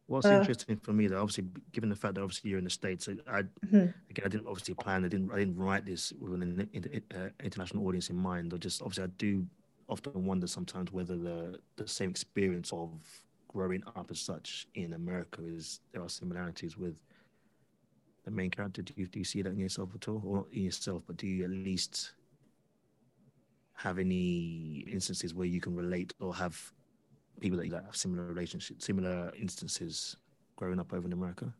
What's 0.06 0.26
Uh. 0.26 0.34
interesting 0.40 0.76
for 0.76 0.92
me, 0.92 1.06
though, 1.06 1.22
obviously, 1.22 1.44
given 1.72 1.88
the 1.88 1.96
fact 1.96 2.14
that 2.16 2.22
obviously 2.22 2.50
you're 2.50 2.58
in 2.58 2.64
the 2.64 2.70
states, 2.70 3.08
I, 3.08 3.12
I 3.38 3.42
Mhm. 3.66 3.94
again, 4.10 4.24
I 4.24 4.28
didn't 4.28 4.46
obviously 4.46 4.74
plan. 4.74 5.04
I 5.04 5.08
didn't. 5.08 5.30
I 5.32 5.38
didn't 5.38 5.56
write 5.56 5.86
this 5.86 6.12
with 6.20 6.34
an 6.34 6.68
in- 6.72 7.02
uh, 7.14 7.28
international 7.42 7.86
audience 7.86 8.10
in 8.10 8.16
mind. 8.16 8.52
Or 8.52 8.58
just 8.58 8.82
obviously, 8.82 9.04
I 9.04 9.06
do 9.18 9.46
often 9.88 10.24
wonder 10.26 10.46
sometimes 10.46 10.92
whether 10.92 11.16
the 11.16 11.60
the 11.76 11.86
same 11.88 12.10
experience 12.10 12.72
of 12.72 12.90
growing 13.52 13.82
up 13.96 14.10
as 14.10 14.20
such 14.20 14.68
in 14.74 14.92
America 14.92 15.40
is 15.44 15.80
there 15.92 16.02
are 16.02 16.08
similarities 16.08 16.76
with 16.78 17.02
the 18.24 18.30
main 18.30 18.48
character. 18.48 18.80
Do 18.80 18.92
you 18.96 19.06
do 19.08 19.18
you 19.18 19.24
see 19.24 19.42
that 19.42 19.50
in 19.50 19.58
yourself 19.58 19.90
at 19.94 20.06
all, 20.08 20.22
or 20.24 20.36
not 20.36 20.46
in 20.52 20.62
yourself, 20.62 21.02
but 21.06 21.16
do 21.16 21.26
you 21.26 21.44
at 21.44 21.50
least 21.50 22.12
have 23.74 23.98
any 23.98 24.84
instances 24.92 25.34
where 25.34 25.46
you 25.46 25.60
can 25.60 25.74
relate 25.74 26.14
or 26.20 26.32
have 26.34 26.72
people 27.40 27.58
that 27.58 27.66
you 27.66 27.74
have 27.74 27.96
similar 27.96 28.24
relationships, 28.24 28.84
similar 28.84 29.32
instances 29.36 30.16
growing 30.54 30.78
up 30.78 30.92
over 30.92 31.06
in 31.06 31.12
America? 31.12 31.52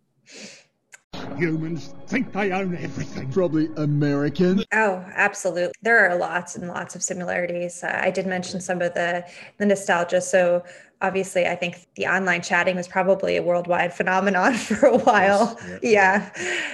Humans 1.37 1.95
think 2.07 2.33
they 2.33 2.53
own 2.53 2.77
everything. 2.77 3.31
Probably 3.33 3.69
American. 3.77 4.65
Oh, 4.73 5.05
absolutely. 5.15 5.73
There 5.83 5.99
are 6.09 6.17
lots 6.17 6.57
and 6.57 6.69
lots 6.69 6.95
of 6.95 7.03
similarities. 7.03 7.83
Uh, 7.83 7.99
I 8.03 8.11
did 8.11 8.27
mention 8.27 8.61
some 8.61 8.83
of 8.83 8.95
the 8.95 9.25
the 9.59 9.67
nostalgia. 9.67 10.21
So 10.21 10.63
obviously, 11.03 11.47
I 11.47 11.57
think 11.57 11.87
the 11.95 12.07
online 12.07 12.43
chatting 12.43 12.77
was 12.77 12.87
probably 12.89 13.37
a 13.37 13.43
worldwide 13.43 13.95
phenomenon 13.95 14.55
for 14.69 14.87
a 14.87 14.99
while. 14.99 15.59
yeah, 15.67 15.79
yeah. 15.83 16.31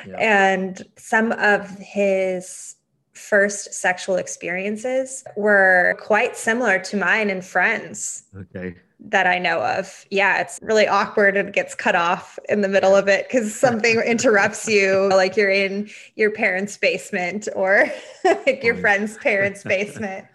Yeah. 0.09 0.17
And 0.19 0.83
some 0.97 1.33
of 1.33 1.71
his 1.79 2.77
first 3.13 3.73
sexual 3.73 4.17
experiences 4.17 5.25
were 5.37 5.97
quite 6.01 6.37
similar 6.37 6.79
to 6.79 6.99
mine 6.99 7.31
and 7.31 7.43
friends 7.43 8.25
Okay. 8.37 8.77
That 9.01 9.27
I 9.27 9.39
know 9.39 9.61
of. 9.61 10.07
Yeah, 10.11 10.41
it's 10.41 10.59
really 10.63 10.89
awkward 10.89 11.37
and 11.37 11.53
gets 11.53 11.75
cut 11.75 11.95
off 11.95 12.39
in 12.49 12.63
the 12.63 12.69
middle 12.69 12.95
of 12.95 13.09
it 13.09 13.29
because 13.29 13.55
something 13.55 14.01
interrupts 14.07 14.69
you, 14.69 15.09
like 15.11 15.37
you're 15.37 15.51
in 15.51 15.91
your 16.15 16.31
parents' 16.31 16.77
basement 16.77 17.49
or 17.55 17.91
like 18.25 18.63
your 18.63 18.77
friend's 18.77 19.17
parents' 19.19 19.63
basement. 19.65 20.27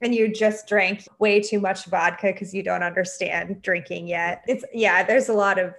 And 0.00 0.14
you 0.14 0.32
just 0.32 0.68
drank 0.68 1.08
way 1.18 1.40
too 1.40 1.58
much 1.58 1.86
vodka 1.86 2.28
because 2.28 2.54
you 2.54 2.62
don't 2.62 2.84
understand 2.84 3.62
drinking 3.62 4.06
yet. 4.06 4.44
It's 4.46 4.64
yeah, 4.72 5.02
there's 5.02 5.28
a 5.28 5.32
lot 5.32 5.58
of 5.58 5.74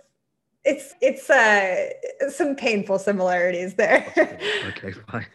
it's 0.66 0.94
it's 1.02 1.30
uh 1.30 1.90
some 2.30 2.54
painful 2.58 3.00
similarities 3.00 3.76
there. 3.76 4.06
Okay, 4.68 4.92
fine. 4.92 5.26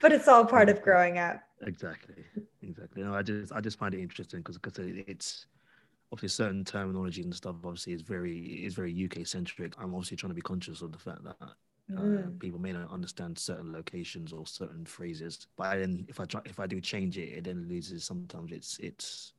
but 0.00 0.12
it's 0.12 0.28
all 0.28 0.44
part 0.44 0.68
of 0.68 0.80
growing 0.80 1.18
up. 1.18 1.42
exactly, 1.62 2.24
exactly. 2.62 3.02
No, 3.02 3.16
I 3.16 3.22
just 3.22 3.52
I 3.52 3.60
just 3.60 3.78
find 3.80 3.92
it 3.94 4.00
interesting 4.00 4.40
because 4.40 4.58
because 4.58 4.78
it's 5.08 5.46
obviously 6.14 6.44
certain 6.44 6.64
terminology 6.64 7.22
and 7.22 7.34
stuff. 7.34 7.56
Obviously, 7.64 7.94
is 7.94 8.02
very 8.02 8.38
is 8.66 8.74
very 8.74 8.92
UK 8.92 9.24
centric. 9.24 9.74
I'm 9.78 9.94
obviously 9.94 10.16
trying 10.18 10.30
to 10.30 10.34
be 10.36 10.42
conscious 10.42 10.82
of 10.82 10.92
the 10.92 10.98
fact 10.98 11.24
that 11.24 11.36
uh, 11.96 12.30
Mm. 12.30 12.38
people 12.40 12.60
may 12.60 12.72
not 12.72 12.90
understand 12.92 13.38
certain 13.38 13.72
locations 13.72 14.32
or 14.32 14.46
certain 14.46 14.86
phrases. 14.86 15.46
But 15.56 15.78
then 15.80 16.06
if 16.08 16.20
I 16.20 16.26
try 16.26 16.42
if 16.46 16.60
I 16.60 16.66
do 16.66 16.80
change 16.80 17.18
it, 17.18 17.38
it 17.38 17.44
then 17.44 17.66
loses 17.68 18.04
sometimes 18.04 18.52
its 18.52 18.78
its 18.78 19.34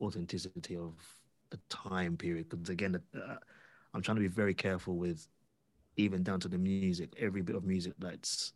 authenticity 0.00 0.76
of 0.76 0.94
the 1.50 1.58
time 1.68 2.16
period. 2.16 2.48
Because 2.48 2.70
again, 2.70 3.00
uh, 3.16 3.36
I'm 3.94 4.02
trying 4.02 4.16
to 4.16 4.22
be 4.22 4.28
very 4.28 4.54
careful 4.54 4.96
with 4.96 5.28
even 5.96 6.22
down 6.24 6.40
to 6.40 6.48
the 6.48 6.58
music. 6.58 7.14
Every 7.18 7.42
bit 7.42 7.56
of 7.56 7.64
music 7.64 7.94
that's 7.98 8.54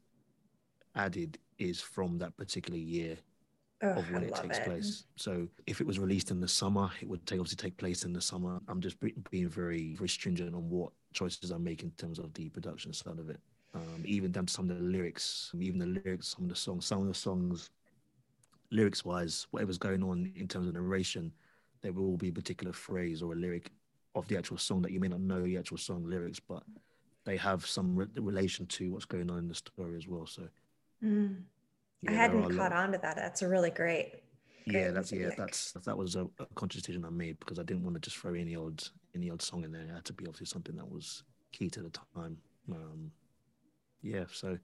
added 0.94 1.38
is 1.58 1.80
from 1.80 2.18
that 2.18 2.36
particular 2.36 2.78
year 2.78 3.18
Oh, 3.82 3.90
of 3.98 4.10
when 4.10 4.22
I 4.22 4.26
it 4.26 4.34
takes 4.34 4.58
it. 4.58 4.64
place. 4.64 5.04
So 5.16 5.48
if 5.66 5.80
it 5.80 5.86
was 5.86 5.98
released 5.98 6.30
in 6.30 6.40
the 6.40 6.48
summer, 6.48 6.90
it 7.00 7.08
would 7.08 7.26
take, 7.26 7.40
obviously 7.40 7.56
take 7.56 7.76
place 7.76 8.04
in 8.04 8.12
the 8.12 8.20
summer. 8.20 8.60
I'm 8.68 8.80
just 8.80 8.98
be- 9.00 9.14
being 9.30 9.48
very, 9.48 9.94
very 9.96 10.08
stringent 10.08 10.54
on 10.54 10.68
what 10.68 10.92
choices 11.12 11.50
I 11.52 11.58
make 11.58 11.82
in 11.82 11.90
terms 11.92 12.18
of 12.18 12.32
the 12.34 12.48
production 12.50 12.92
side 12.92 13.18
of 13.18 13.28
it. 13.28 13.40
Um, 13.74 14.02
even 14.04 14.30
down 14.32 14.46
to 14.46 14.52
some 14.52 14.70
of 14.70 14.76
the 14.78 14.82
lyrics, 14.84 15.50
even 15.58 15.78
the 15.78 15.86
lyrics, 15.86 16.28
some 16.28 16.44
of 16.44 16.50
the 16.50 16.56
songs, 16.56 16.86
some 16.86 17.00
of 17.02 17.08
the 17.08 17.14
songs, 17.14 17.70
lyrics 18.70 19.04
wise, 19.04 19.46
whatever's 19.50 19.78
going 19.78 20.02
on 20.02 20.32
in 20.36 20.48
terms 20.48 20.66
of 20.68 20.74
narration, 20.74 21.32
there 21.82 21.92
will 21.92 22.16
be 22.16 22.28
a 22.28 22.32
particular 22.32 22.72
phrase 22.72 23.22
or 23.22 23.32
a 23.32 23.36
lyric 23.36 23.70
of 24.14 24.26
the 24.28 24.36
actual 24.36 24.58
song 24.58 24.82
that 24.82 24.92
you 24.92 25.00
may 25.00 25.08
not 25.08 25.20
know 25.20 25.42
the 25.42 25.58
actual 25.58 25.76
song 25.78 26.04
lyrics, 26.04 26.40
but 26.40 26.62
they 27.24 27.36
have 27.36 27.66
some 27.66 27.96
re- 27.96 28.06
relation 28.16 28.66
to 28.66 28.90
what's 28.92 29.04
going 29.04 29.30
on 29.30 29.38
in 29.38 29.48
the 29.48 29.54
story 29.54 29.96
as 29.96 30.06
well. 30.06 30.26
So 30.26 30.48
Mm. 31.02 31.44
Yeah, 32.02 32.10
I 32.10 32.14
hadn't 32.14 32.56
caught 32.56 32.72
on 32.72 32.92
to 32.92 32.98
that. 32.98 33.16
That's 33.16 33.42
a 33.42 33.48
really 33.48 33.70
great. 33.70 34.22
yeah, 34.66 34.90
Great 34.90 34.94
that's 34.94 35.12
yeah, 35.12 35.30
that's 35.36 35.72
that 35.72 35.96
was 35.96 36.16
a, 36.16 36.26
a 36.38 36.46
conscious 36.54 36.82
decision 36.82 37.04
I 37.04 37.10
made 37.10 37.38
because 37.40 37.58
I 37.58 37.62
didn't 37.62 37.84
want 37.84 37.94
to 37.94 38.00
just 38.00 38.16
throw 38.18 38.34
any 38.34 38.56
old 38.56 38.90
any 39.14 39.30
old 39.30 39.42
song 39.42 39.64
in 39.64 39.72
there. 39.72 39.82
It 39.82 39.90
had 39.90 40.04
to 40.06 40.12
be 40.12 40.26
obviously 40.26 40.46
something 40.46 40.76
that 40.76 40.90
was 40.90 41.24
key 41.52 41.70
to 41.70 41.82
the 41.82 41.90
time. 41.90 42.36
Um, 42.70 43.10
yeah, 44.02 44.24
so 44.32 44.58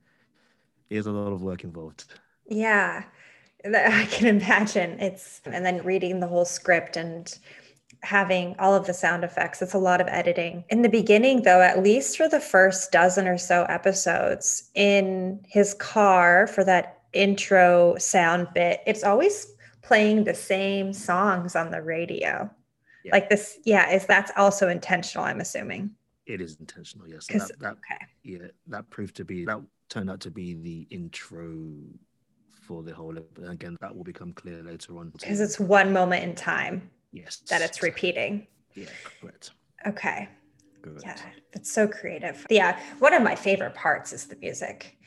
there's 0.91 1.07
a 1.07 1.13
lot 1.13 1.33
of 1.33 1.43
work 1.43 1.65
involved. 1.65 2.05
Yeah, 2.47 3.05
I 3.65 4.07
can 4.11 4.27
imagine. 4.29 4.99
It's 5.01 5.41
and 5.45 5.65
then 5.65 5.83
reading 5.85 6.21
the 6.21 6.29
whole 6.29 6.45
script 6.45 6.97
and 6.97 7.37
having 8.03 8.55
all 8.59 8.75
of 8.75 8.87
the 8.87 8.95
sound 8.95 9.25
effects. 9.25 9.61
It's 9.63 9.75
a 9.75 9.79
lot 9.79 10.01
of 10.01 10.07
editing. 10.09 10.65
In 10.69 10.83
the 10.83 10.89
beginning, 10.89 11.43
though, 11.43 11.61
at 11.61 11.83
least 11.83 12.17
for 12.17 12.29
the 12.29 12.41
first 12.41 12.93
dozen 12.93 13.27
or 13.27 13.39
so 13.39 13.65
episodes, 13.65 14.71
in 14.75 15.41
his 15.49 15.75
car 15.75 16.47
for 16.47 16.65
that 16.65 16.98
intro 17.13 17.97
sound 17.99 18.49
bit, 18.55 18.81
it's 18.87 19.05
always 19.05 19.55
playing 19.83 20.25
the 20.25 20.35
same 20.35 20.93
songs 20.93 21.57
on 21.57 21.71
the 21.71 21.83
radio. 21.83 22.51
Yeah. 23.05 23.13
Like 23.13 23.31
this, 23.31 23.59
yeah, 23.65 23.91
is 23.91 24.07
that's 24.07 24.33
also 24.37 24.69
intentional, 24.69 25.25
I'm 25.25 25.41
assuming. 25.41 25.93
It 26.27 26.41
is 26.41 26.57
intentional, 26.61 27.09
yes. 27.09 27.27
That, 27.29 27.59
that 27.61 27.73
okay. 27.73 28.05
yeah, 28.23 28.49
that 28.67 28.91
proved 28.91 29.17
to 29.17 29.25
be 29.25 29.47
that 29.47 29.63
turned 29.89 30.11
out 30.11 30.21
to 30.21 30.31
be 30.31 30.55
the 30.55 30.87
intro 30.95 31.57
for 32.67 32.83
the 32.83 32.95
whole. 32.95 33.17
ep- 33.17 33.39
And 33.39 33.51
again, 33.51 33.77
that 33.81 33.97
will 33.97 34.05
become 34.05 34.33
clear 34.35 34.63
later 34.63 34.99
on. 34.99 35.11
Because 35.11 35.41
it's 35.41 35.59
one 35.59 35.93
moment 35.93 36.25
in 36.25 36.35
time 36.35 36.91
yes 37.13 37.39
that 37.49 37.63
it's 37.63 37.83
repeating. 37.83 38.47
Yeah, 38.75 38.89
correct. 39.21 39.53
Okay. 39.87 40.29
correct. 40.83 41.03
Yeah, 41.03 41.17
that's 41.53 41.73
so 41.73 41.89
creative. 41.89 42.47
Yeah, 42.51 42.79
one 42.99 43.15
of 43.15 43.23
my 43.23 43.35
favorite 43.35 43.75
parts 43.75 44.13
is 44.13 44.27
the 44.27 44.37
music 44.37 44.98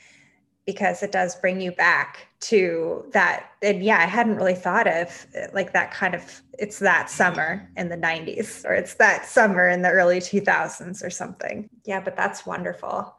because 0.72 1.03
it 1.03 1.11
does 1.11 1.36
bring 1.36 1.59
you 1.59 1.72
back 1.74 2.28
to 2.39 3.05
that. 3.11 3.51
And 3.61 3.84
yeah, 3.84 3.97
I 3.97 4.05
hadn't 4.05 4.38
really 4.38 4.55
thought 4.55 4.88
of 4.88 5.28
uh, 5.38 5.47
like 5.53 5.74
that 5.74 5.91
kind 5.91 6.15
of 6.15 6.41
it's 6.57 6.80
that 6.80 7.09
summer 7.09 7.69
in 7.76 7.89
the 7.89 7.97
90s 7.97 8.63
or 8.65 8.74
it's 8.74 8.93
that 8.95 9.26
summer 9.26 9.67
in 9.67 9.82
the 9.82 9.89
early 9.89 10.19
2000s 10.19 11.03
or 11.03 11.09
something. 11.09 11.69
Yeah, 11.86 11.99
but 11.99 12.15
that's 12.15 12.45
wonderful. 12.45 13.13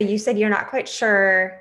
You 0.00 0.16
said 0.16 0.38
you're 0.38 0.48
not 0.48 0.68
quite 0.68 0.88
sure 0.88 1.60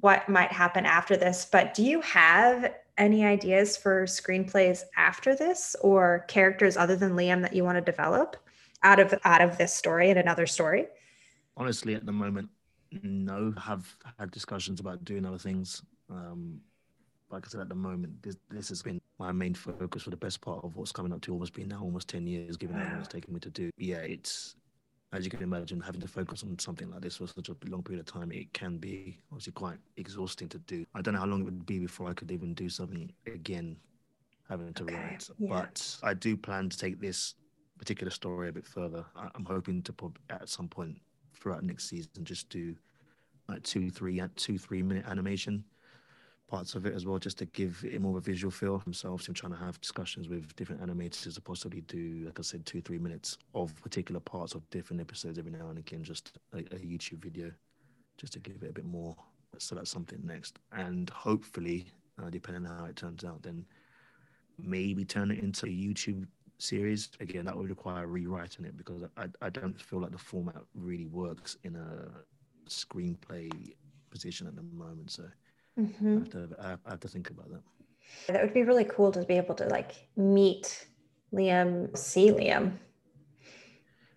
what 0.00 0.28
might 0.28 0.50
happen 0.50 0.86
after 0.86 1.16
this, 1.16 1.46
but 1.50 1.74
do 1.74 1.82
you 1.84 2.00
have 2.00 2.72
any 2.96 3.24
ideas 3.24 3.76
for 3.76 4.04
screenplays 4.04 4.82
after 4.96 5.34
this 5.34 5.76
or 5.82 6.24
characters 6.28 6.76
other 6.76 6.96
than 6.96 7.12
Liam 7.12 7.42
that 7.42 7.52
you 7.52 7.64
want 7.64 7.76
to 7.76 7.82
develop 7.82 8.36
out 8.82 8.98
of 8.98 9.14
out 9.24 9.42
of 9.42 9.58
this 9.58 9.74
story 9.74 10.08
and 10.08 10.18
another 10.18 10.46
story? 10.46 10.86
Honestly, 11.56 11.94
at 11.94 12.06
the 12.06 12.12
moment, 12.12 12.48
no. 13.02 13.52
Have 13.58 13.96
had 14.18 14.30
discussions 14.30 14.80
about 14.80 15.04
doing 15.04 15.24
other 15.26 15.38
things. 15.38 15.82
Um, 16.10 16.60
like 17.30 17.46
I 17.46 17.48
said, 17.48 17.60
at 17.60 17.68
the 17.68 17.74
moment, 17.74 18.22
this 18.22 18.36
this 18.50 18.68
has 18.68 18.82
been 18.82 19.00
my 19.18 19.32
main 19.32 19.54
focus 19.54 20.02
for 20.02 20.10
the 20.10 20.16
best 20.16 20.40
part 20.40 20.64
of 20.64 20.76
what's 20.76 20.92
coming 20.92 21.12
up 21.12 21.22
to 21.22 21.32
almost 21.32 21.54
been 21.54 21.68
now 21.68 21.80
almost 21.82 22.08
ten 22.08 22.26
years, 22.26 22.56
given 22.56 22.76
how 22.76 22.90
long 22.90 22.98
it's 22.98 23.08
taken 23.08 23.32
me 23.32 23.40
to 23.40 23.50
do. 23.50 23.70
Yeah, 23.78 23.98
it's 23.98 24.56
as 25.12 25.24
you 25.24 25.30
can 25.30 25.42
imagine, 25.42 25.80
having 25.80 26.00
to 26.00 26.08
focus 26.08 26.42
on 26.42 26.58
something 26.58 26.90
like 26.90 27.02
this 27.02 27.18
for 27.18 27.26
such 27.26 27.50
a 27.50 27.56
long 27.68 27.82
period 27.82 28.00
of 28.00 28.06
time, 28.06 28.32
it 28.32 28.52
can 28.54 28.78
be 28.78 29.18
obviously 29.30 29.52
quite 29.52 29.76
exhausting 29.98 30.48
to 30.48 30.58
do. 30.60 30.86
I 30.94 31.02
don't 31.02 31.12
know 31.14 31.20
how 31.20 31.26
long 31.26 31.42
it 31.42 31.44
would 31.44 31.66
be 31.66 31.78
before 31.78 32.08
I 32.08 32.14
could 32.14 32.30
even 32.30 32.54
do 32.54 32.70
something 32.70 33.12
again, 33.26 33.76
having 34.48 34.72
to 34.72 34.82
okay. 34.84 34.94
write. 34.94 35.28
Yeah. 35.38 35.48
But 35.50 35.96
I 36.02 36.14
do 36.14 36.34
plan 36.34 36.70
to 36.70 36.78
take 36.78 36.98
this 36.98 37.34
particular 37.78 38.10
story 38.10 38.48
a 38.48 38.52
bit 38.52 38.66
further. 38.66 39.04
I'm 39.34 39.44
hoping 39.44 39.82
to 39.82 39.92
put 39.92 40.12
at 40.30 40.48
some 40.48 40.68
point 40.68 40.96
throughout 41.34 41.62
next 41.62 41.88
season 41.88 42.24
just 42.24 42.48
do 42.48 42.74
like 43.48 43.62
two, 43.62 43.90
three, 43.90 44.22
two, 44.36 44.58
three 44.58 44.82
minute 44.82 45.04
animation 45.08 45.64
parts 46.48 46.74
of 46.74 46.84
it 46.84 46.94
as 46.94 47.06
well, 47.06 47.18
just 47.18 47.38
to 47.38 47.46
give 47.46 47.82
it 47.82 48.00
more 48.00 48.18
of 48.18 48.18
a 48.18 48.20
visual 48.20 48.50
feel. 48.50 48.76
Themselves, 48.78 49.26
I'm 49.26 49.34
trying 49.34 49.52
to 49.52 49.58
have 49.58 49.80
discussions 49.80 50.28
with 50.28 50.54
different 50.54 50.82
animators 50.82 51.34
to 51.34 51.40
possibly 51.40 51.80
do, 51.82 52.24
like 52.26 52.38
I 52.38 52.42
said, 52.42 52.66
two, 52.66 52.82
three 52.82 52.98
minutes 52.98 53.38
of 53.54 53.74
particular 53.82 54.20
parts 54.20 54.54
of 54.54 54.68
different 54.68 55.00
episodes 55.00 55.38
every 55.38 55.50
now 55.50 55.70
and 55.70 55.78
again, 55.78 56.04
just 56.04 56.38
a, 56.52 56.58
a 56.58 56.78
YouTube 56.78 57.22
video, 57.22 57.50
just 58.18 58.34
to 58.34 58.38
give 58.38 58.62
it 58.62 58.68
a 58.68 58.72
bit 58.72 58.84
more. 58.84 59.16
So 59.58 59.74
that's 59.74 59.90
something 59.90 60.20
next, 60.24 60.58
and 60.72 61.08
hopefully, 61.10 61.86
uh, 62.22 62.30
depending 62.30 62.66
on 62.66 62.78
how 62.78 62.84
it 62.84 62.96
turns 62.96 63.24
out, 63.24 63.42
then 63.42 63.64
maybe 64.58 65.04
turn 65.04 65.30
it 65.30 65.38
into 65.40 65.66
a 65.66 65.68
YouTube 65.68 66.26
series. 66.62 67.10
Again, 67.20 67.44
that 67.46 67.56
would 67.56 67.68
require 67.68 68.06
rewriting 68.06 68.64
it 68.64 68.76
because 68.76 69.02
I, 69.16 69.26
I 69.40 69.50
don't 69.50 69.80
feel 69.80 70.00
like 70.00 70.12
the 70.12 70.18
format 70.18 70.62
really 70.74 71.06
works 71.06 71.56
in 71.64 71.76
a 71.76 72.08
screenplay 72.68 73.50
position 74.10 74.46
at 74.46 74.56
the 74.56 74.62
moment. 74.62 75.10
So 75.10 75.24
Mm-hmm. 75.78 76.16
I, 76.16 76.18
have 76.18 76.30
to, 76.30 76.78
I 76.86 76.90
have 76.90 77.00
to 77.00 77.08
think 77.08 77.30
about 77.30 77.50
that. 77.50 77.62
That 78.28 78.42
would 78.42 78.54
be 78.54 78.62
really 78.62 78.84
cool 78.84 79.10
to 79.12 79.24
be 79.24 79.34
able 79.34 79.54
to 79.56 79.66
like 79.66 79.92
meet 80.16 80.86
Liam, 81.32 81.96
see 81.96 82.30
Liam. 82.30 82.72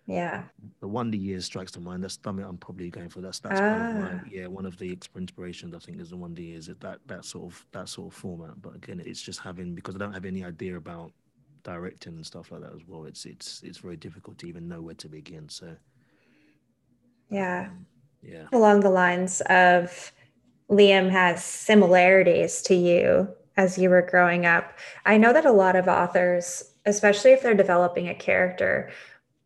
Yeah. 0.06 0.44
The 0.80 0.86
Wonder 0.86 1.16
Years 1.16 1.46
strikes 1.46 1.72
to 1.72 1.80
mind. 1.80 2.04
That's 2.04 2.18
something 2.22 2.44
I'm 2.44 2.58
probably 2.58 2.90
going 2.90 3.08
for. 3.08 3.20
That's 3.20 3.40
that's 3.40 3.60
ah. 3.60 3.64
kind 3.64 3.96
of 3.96 4.02
my 4.02 4.10
ah. 4.18 4.28
yeah 4.30 4.46
one 4.46 4.66
of 4.66 4.78
the 4.78 4.96
inspirations 5.16 5.74
I 5.74 5.78
think 5.78 6.00
is 6.00 6.10
the 6.10 6.16
Wonder 6.16 6.42
Years. 6.42 6.66
That 6.66 6.98
that 7.06 7.24
sort 7.24 7.52
of 7.52 7.66
that 7.72 7.88
sort 7.88 8.12
of 8.12 8.14
format. 8.14 8.60
But 8.60 8.76
again, 8.76 9.02
it's 9.04 9.20
just 9.20 9.40
having 9.40 9.74
because 9.74 9.96
I 9.96 9.98
don't 9.98 10.12
have 10.12 10.26
any 10.26 10.44
idea 10.44 10.76
about 10.76 11.12
directing 11.66 12.14
and 12.14 12.24
stuff 12.24 12.52
like 12.52 12.62
that 12.62 12.72
as 12.72 12.82
well. 12.86 13.04
It's 13.04 13.26
it's 13.26 13.62
it's 13.64 13.78
very 13.78 13.96
difficult 13.96 14.38
to 14.38 14.46
even 14.46 14.68
know 14.68 14.80
where 14.80 14.94
to 14.94 15.08
begin. 15.08 15.48
So 15.48 15.76
yeah, 17.28 17.68
um, 17.68 17.86
yeah. 18.22 18.46
Along 18.52 18.80
the 18.80 18.90
lines 18.90 19.42
of 19.42 20.12
Liam 20.70 21.10
has 21.10 21.44
similarities 21.44 22.62
to 22.62 22.74
you 22.74 23.28
as 23.56 23.76
you 23.78 23.90
were 23.90 24.02
growing 24.02 24.46
up. 24.46 24.78
I 25.04 25.18
know 25.18 25.32
that 25.32 25.44
a 25.44 25.52
lot 25.52 25.76
of 25.76 25.88
authors, 25.88 26.62
especially 26.84 27.32
if 27.32 27.42
they're 27.42 27.54
developing 27.54 28.08
a 28.08 28.14
character 28.14 28.90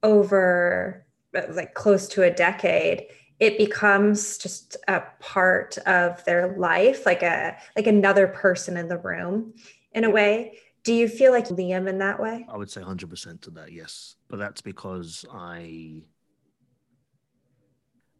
over 0.02 1.06
like 1.50 1.74
close 1.74 2.06
to 2.08 2.22
a 2.24 2.30
decade, 2.30 3.06
it 3.38 3.56
becomes 3.56 4.36
just 4.36 4.76
a 4.88 5.02
part 5.20 5.78
of 5.86 6.22
their 6.26 6.54
life, 6.58 7.06
like 7.06 7.22
a 7.22 7.56
like 7.76 7.86
another 7.86 8.26
person 8.26 8.76
in 8.76 8.88
the 8.88 8.98
room 8.98 9.54
in 9.92 10.04
a 10.04 10.10
way. 10.10 10.58
Do 10.82 10.94
you 10.94 11.08
feel 11.08 11.32
like 11.32 11.48
Liam 11.48 11.88
in 11.88 11.98
that 11.98 12.20
way? 12.20 12.46
I 12.48 12.56
would 12.56 12.70
say 12.70 12.80
100% 12.80 13.40
to 13.42 13.50
that, 13.50 13.72
yes. 13.72 14.16
But 14.28 14.38
that's 14.38 14.60
because 14.60 15.24
I 15.32 16.02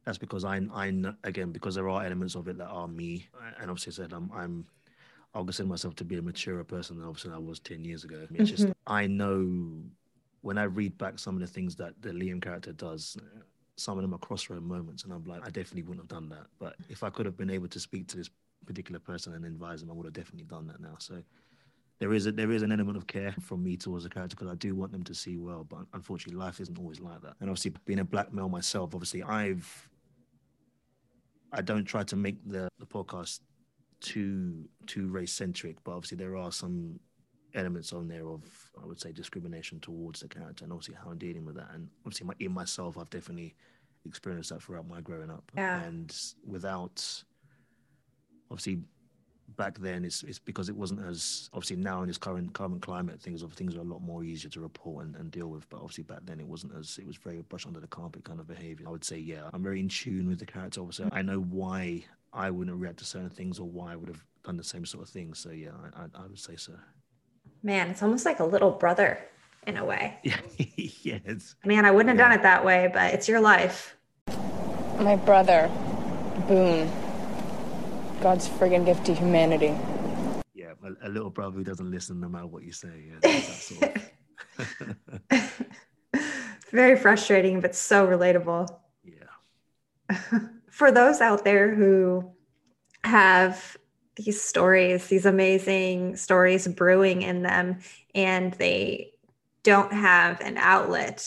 that's 0.05 0.19
because 0.19 0.45
I 0.45 0.61
I 0.73 0.93
again 1.25 1.53
because 1.53 1.75
there 1.75 1.89
are 1.89 2.05
elements 2.05 2.35
of 2.35 2.49
it 2.49 2.59
that 2.59 2.67
are 2.69 2.89
me, 2.89 3.29
and 3.61 3.71
obviously 3.71 3.93
I 3.93 4.05
said 4.05 4.13
I'm 4.13 4.31
I'm 4.35 4.67
I'll 5.35 5.45
consider 5.45 5.69
myself 5.69 5.95
to 5.97 6.05
be 6.05 6.17
a 6.17 6.23
maturer 6.23 6.65
person 6.65 6.99
than 6.99 7.07
obviously 7.07 7.33
I 7.33 7.39
was 7.39 7.61
ten 7.61 7.85
years 7.85 8.05
ago. 8.05 8.27
It's 8.33 8.33
mm-hmm. 8.33 8.45
just 8.45 8.67
I 8.87 9.07
know 9.07 9.83
when 10.43 10.59
I 10.59 10.65
read 10.65 10.97
back 10.99 11.19
some 11.19 11.35
of 11.35 11.41
the 11.41 11.47
things 11.47 11.77
that 11.77 12.01
the 12.01 12.11
Liam 12.11 12.43
character 12.43 12.73
does, 12.73 13.17
some 13.77 13.99
of 13.99 14.03
them 14.03 14.15
are 14.15 14.19
crossroad 14.19 14.63
moments, 14.63 15.05
and 15.05 15.13
I'm 15.13 15.25
like, 15.25 15.43
I 15.43 15.51
definitely 15.51 15.83
wouldn't 15.83 16.01
have 16.01 16.09
done 16.09 16.29
that. 16.31 16.47
But 16.59 16.77
if 16.89 17.03
I 17.03 17.11
could 17.11 17.27
have 17.27 17.37
been 17.37 17.51
able 17.51 17.69
to 17.69 17.81
speak 17.81 18.09
to 18.09 18.17
this 18.17 18.31
particular 18.67 18.99
person 18.99 19.35
and 19.35 19.45
advise 19.45 19.81
them, 19.81 19.91
I 19.91 19.95
would 19.95 20.07
have 20.07 20.15
definitely 20.15 20.45
done 20.45 20.67
that 20.69 20.81
now. 20.81 20.97
So 20.99 21.23
there 22.01 22.15
is 22.15 22.27
a, 22.27 22.33
there 22.33 22.51
is 22.51 22.63
an 22.63 22.73
element 22.73 22.97
of 22.97 23.07
care 23.07 23.35
from 23.43 23.63
me 23.63 23.77
towards 23.77 24.05
the 24.05 24.11
character 24.11 24.35
because 24.35 24.51
I 24.51 24.57
do 24.57 24.75
want 24.75 24.91
them 24.91 25.05
to 25.05 25.15
see 25.15 25.37
well, 25.37 25.65
but 25.69 25.81
unfortunately, 25.93 26.41
life 26.43 26.59
isn't 26.59 26.79
always 26.79 26.99
like 26.99 27.21
that. 27.21 27.35
And 27.41 27.51
obviously, 27.51 27.75
being 27.85 27.99
a 27.99 28.05
black 28.05 28.33
male 28.33 28.49
myself, 28.49 28.95
obviously, 28.95 29.23
I've 29.23 29.89
I 31.53 31.61
don't 31.61 31.85
try 31.85 32.03
to 32.05 32.17
make 32.17 32.37
the, 32.49 32.69
the 32.79 32.87
podcast 32.87 33.41
too 34.01 34.65
too 34.87 35.09
race 35.09 35.33
centric, 35.33 35.77
but 35.85 35.93
obviously 35.93 36.17
there 36.17 36.37
are 36.37 36.51
some 36.51 36.99
elements 37.55 37.93
on 37.93 38.09
there 38.09 38.29
of 38.29 38.43
I 38.83 38.87
would 38.87 38.99
say 38.99 39.13
discrimination 39.13 39.79
towards 39.81 40.21
the 40.21 40.29
character, 40.29 40.65
and 40.65 40.73
obviously 40.73 40.95
how 40.95 41.11
I'm 41.11 41.19
dealing 41.19 41.45
with 41.45 41.57
that. 41.57 41.69
And 41.75 41.89
obviously, 42.07 42.29
my, 42.29 42.35
in 42.41 42.53
myself, 42.53 42.97
I've 42.97 43.11
definitely 43.11 43.55
experienced 44.07 44.49
that 44.49 44.63
throughout 44.63 44.89
my 44.89 45.03
growing 45.03 45.31
up. 45.31 45.53
Yeah. 45.55 45.83
And 45.83 46.17
without 46.47 47.23
obviously 48.51 48.81
back 49.57 49.79
then 49.79 50.05
it's 50.05 50.23
it's 50.23 50.39
because 50.39 50.69
it 50.69 50.77
wasn't 50.77 51.01
as 51.07 51.51
obviously 51.53 51.77
now 51.77 52.03
in 52.03 52.09
this 52.09 52.19
current 52.19 52.53
current 52.53 52.83
climate 52.83 53.21
things 53.21 53.43
of 53.43 53.53
things 53.53 53.77
are 53.77 53.81
a 53.81 53.85
lot 53.85 54.03
more 54.03 54.23
easier 54.25 54.51
to 54.51 54.61
report 54.61 55.07
and, 55.07 55.17
and 55.17 55.31
deal 55.31 55.49
with. 55.49 55.69
But 55.69 55.79
obviously 55.79 56.05
back 56.05 56.21
then 56.25 56.41
it 56.41 56.47
wasn't 56.47 56.75
as 56.79 56.99
it 56.99 57.07
was 57.07 57.17
very 57.17 57.43
brush 57.43 57.67
under 57.67 57.81
the 57.81 57.87
carpet 57.87 58.25
kind 58.25 58.41
of 58.41 58.47
behavior. 58.47 58.87
I 58.89 58.91
would 58.91 59.05
say 59.05 59.19
yeah 59.19 59.51
i'm 59.53 59.63
very 59.63 59.81
in 59.81 59.89
tune 59.89 60.29
with 60.29 60.39
the 60.39 60.47
character 60.47 60.81
obviously. 60.81 61.09
I 61.13 61.23
know 61.23 61.41
why 61.41 62.05
i 62.33 62.51
wouldn't 62.51 62.77
react 62.77 62.99
to 62.99 63.05
certain 63.05 63.31
things 63.31 63.59
or 63.59 63.69
why 63.69 63.93
i 63.93 63.97
would 63.97 64.09
have 64.09 64.25
done 64.45 64.57
the 64.57 64.65
same 64.65 64.87
sort 64.87 65.05
of 65.05 65.11
thing. 65.11 65.35
So 65.35 65.51
yeah 65.51 65.71
i, 65.95 66.03
I, 66.03 66.25
I 66.25 66.27
would 66.27 66.39
say 66.39 66.57
so. 66.57 66.73
Man 67.63 67.91
it's 67.91 68.03
almost 68.03 68.25
like 68.25 68.41
a 68.41 68.45
little 68.45 68.71
brother 68.71 69.19
in 69.67 69.77
a 69.77 69.85
way. 69.85 70.19
Yeah 70.23 70.41
yes. 70.77 71.55
Man 71.65 71.85
i 71.85 71.91
wouldn't 71.91 72.09
have 72.09 72.19
yeah. 72.19 72.29
done 72.29 72.39
it 72.39 72.43
that 72.43 72.65
way 72.65 72.91
but 72.93 73.15
it's 73.15 73.29
your 73.29 73.41
life. 73.41 73.97
My 74.99 75.17
brother 75.17 75.71
boone 76.47 76.91
God's 78.21 78.47
friggin' 78.47 78.85
gift 78.85 79.07
to 79.07 79.15
humanity. 79.15 79.75
Yeah, 80.53 80.73
a, 80.85 81.09
a, 81.09 81.11
little 81.11 81.31
brother 81.31 81.57
who 81.57 81.65
doesn't 81.65 81.91
listen 81.91 82.21
no 82.21 82.29
matter 82.29 82.47
what 82.47 82.65
you 82.65 82.73
say. 82.73 83.11
Yeah, 83.25 83.41
sort 83.41 83.97
of... 84.59 85.41
Very 86.71 86.97
frustrating, 86.99 87.61
but 87.61 87.75
so 87.75 88.07
relatable. 88.07 88.69
Yeah. 89.03 90.41
For 90.71 90.93
those 90.93 91.21
out 91.21 91.45
there 91.45 91.75
who 91.75 92.33
have 93.05 93.77
these 94.17 94.43
stories, 94.43 95.07
these 95.07 95.25
amazing 95.25 96.17
stories 96.17 96.67
brewing 96.69 97.23
in 97.23 97.43
them, 97.43 97.79
and 98.15 98.53
they 98.55 99.13
don't 99.63 99.93
have 99.93 100.41
an 100.41 100.59
outlet 100.59 101.27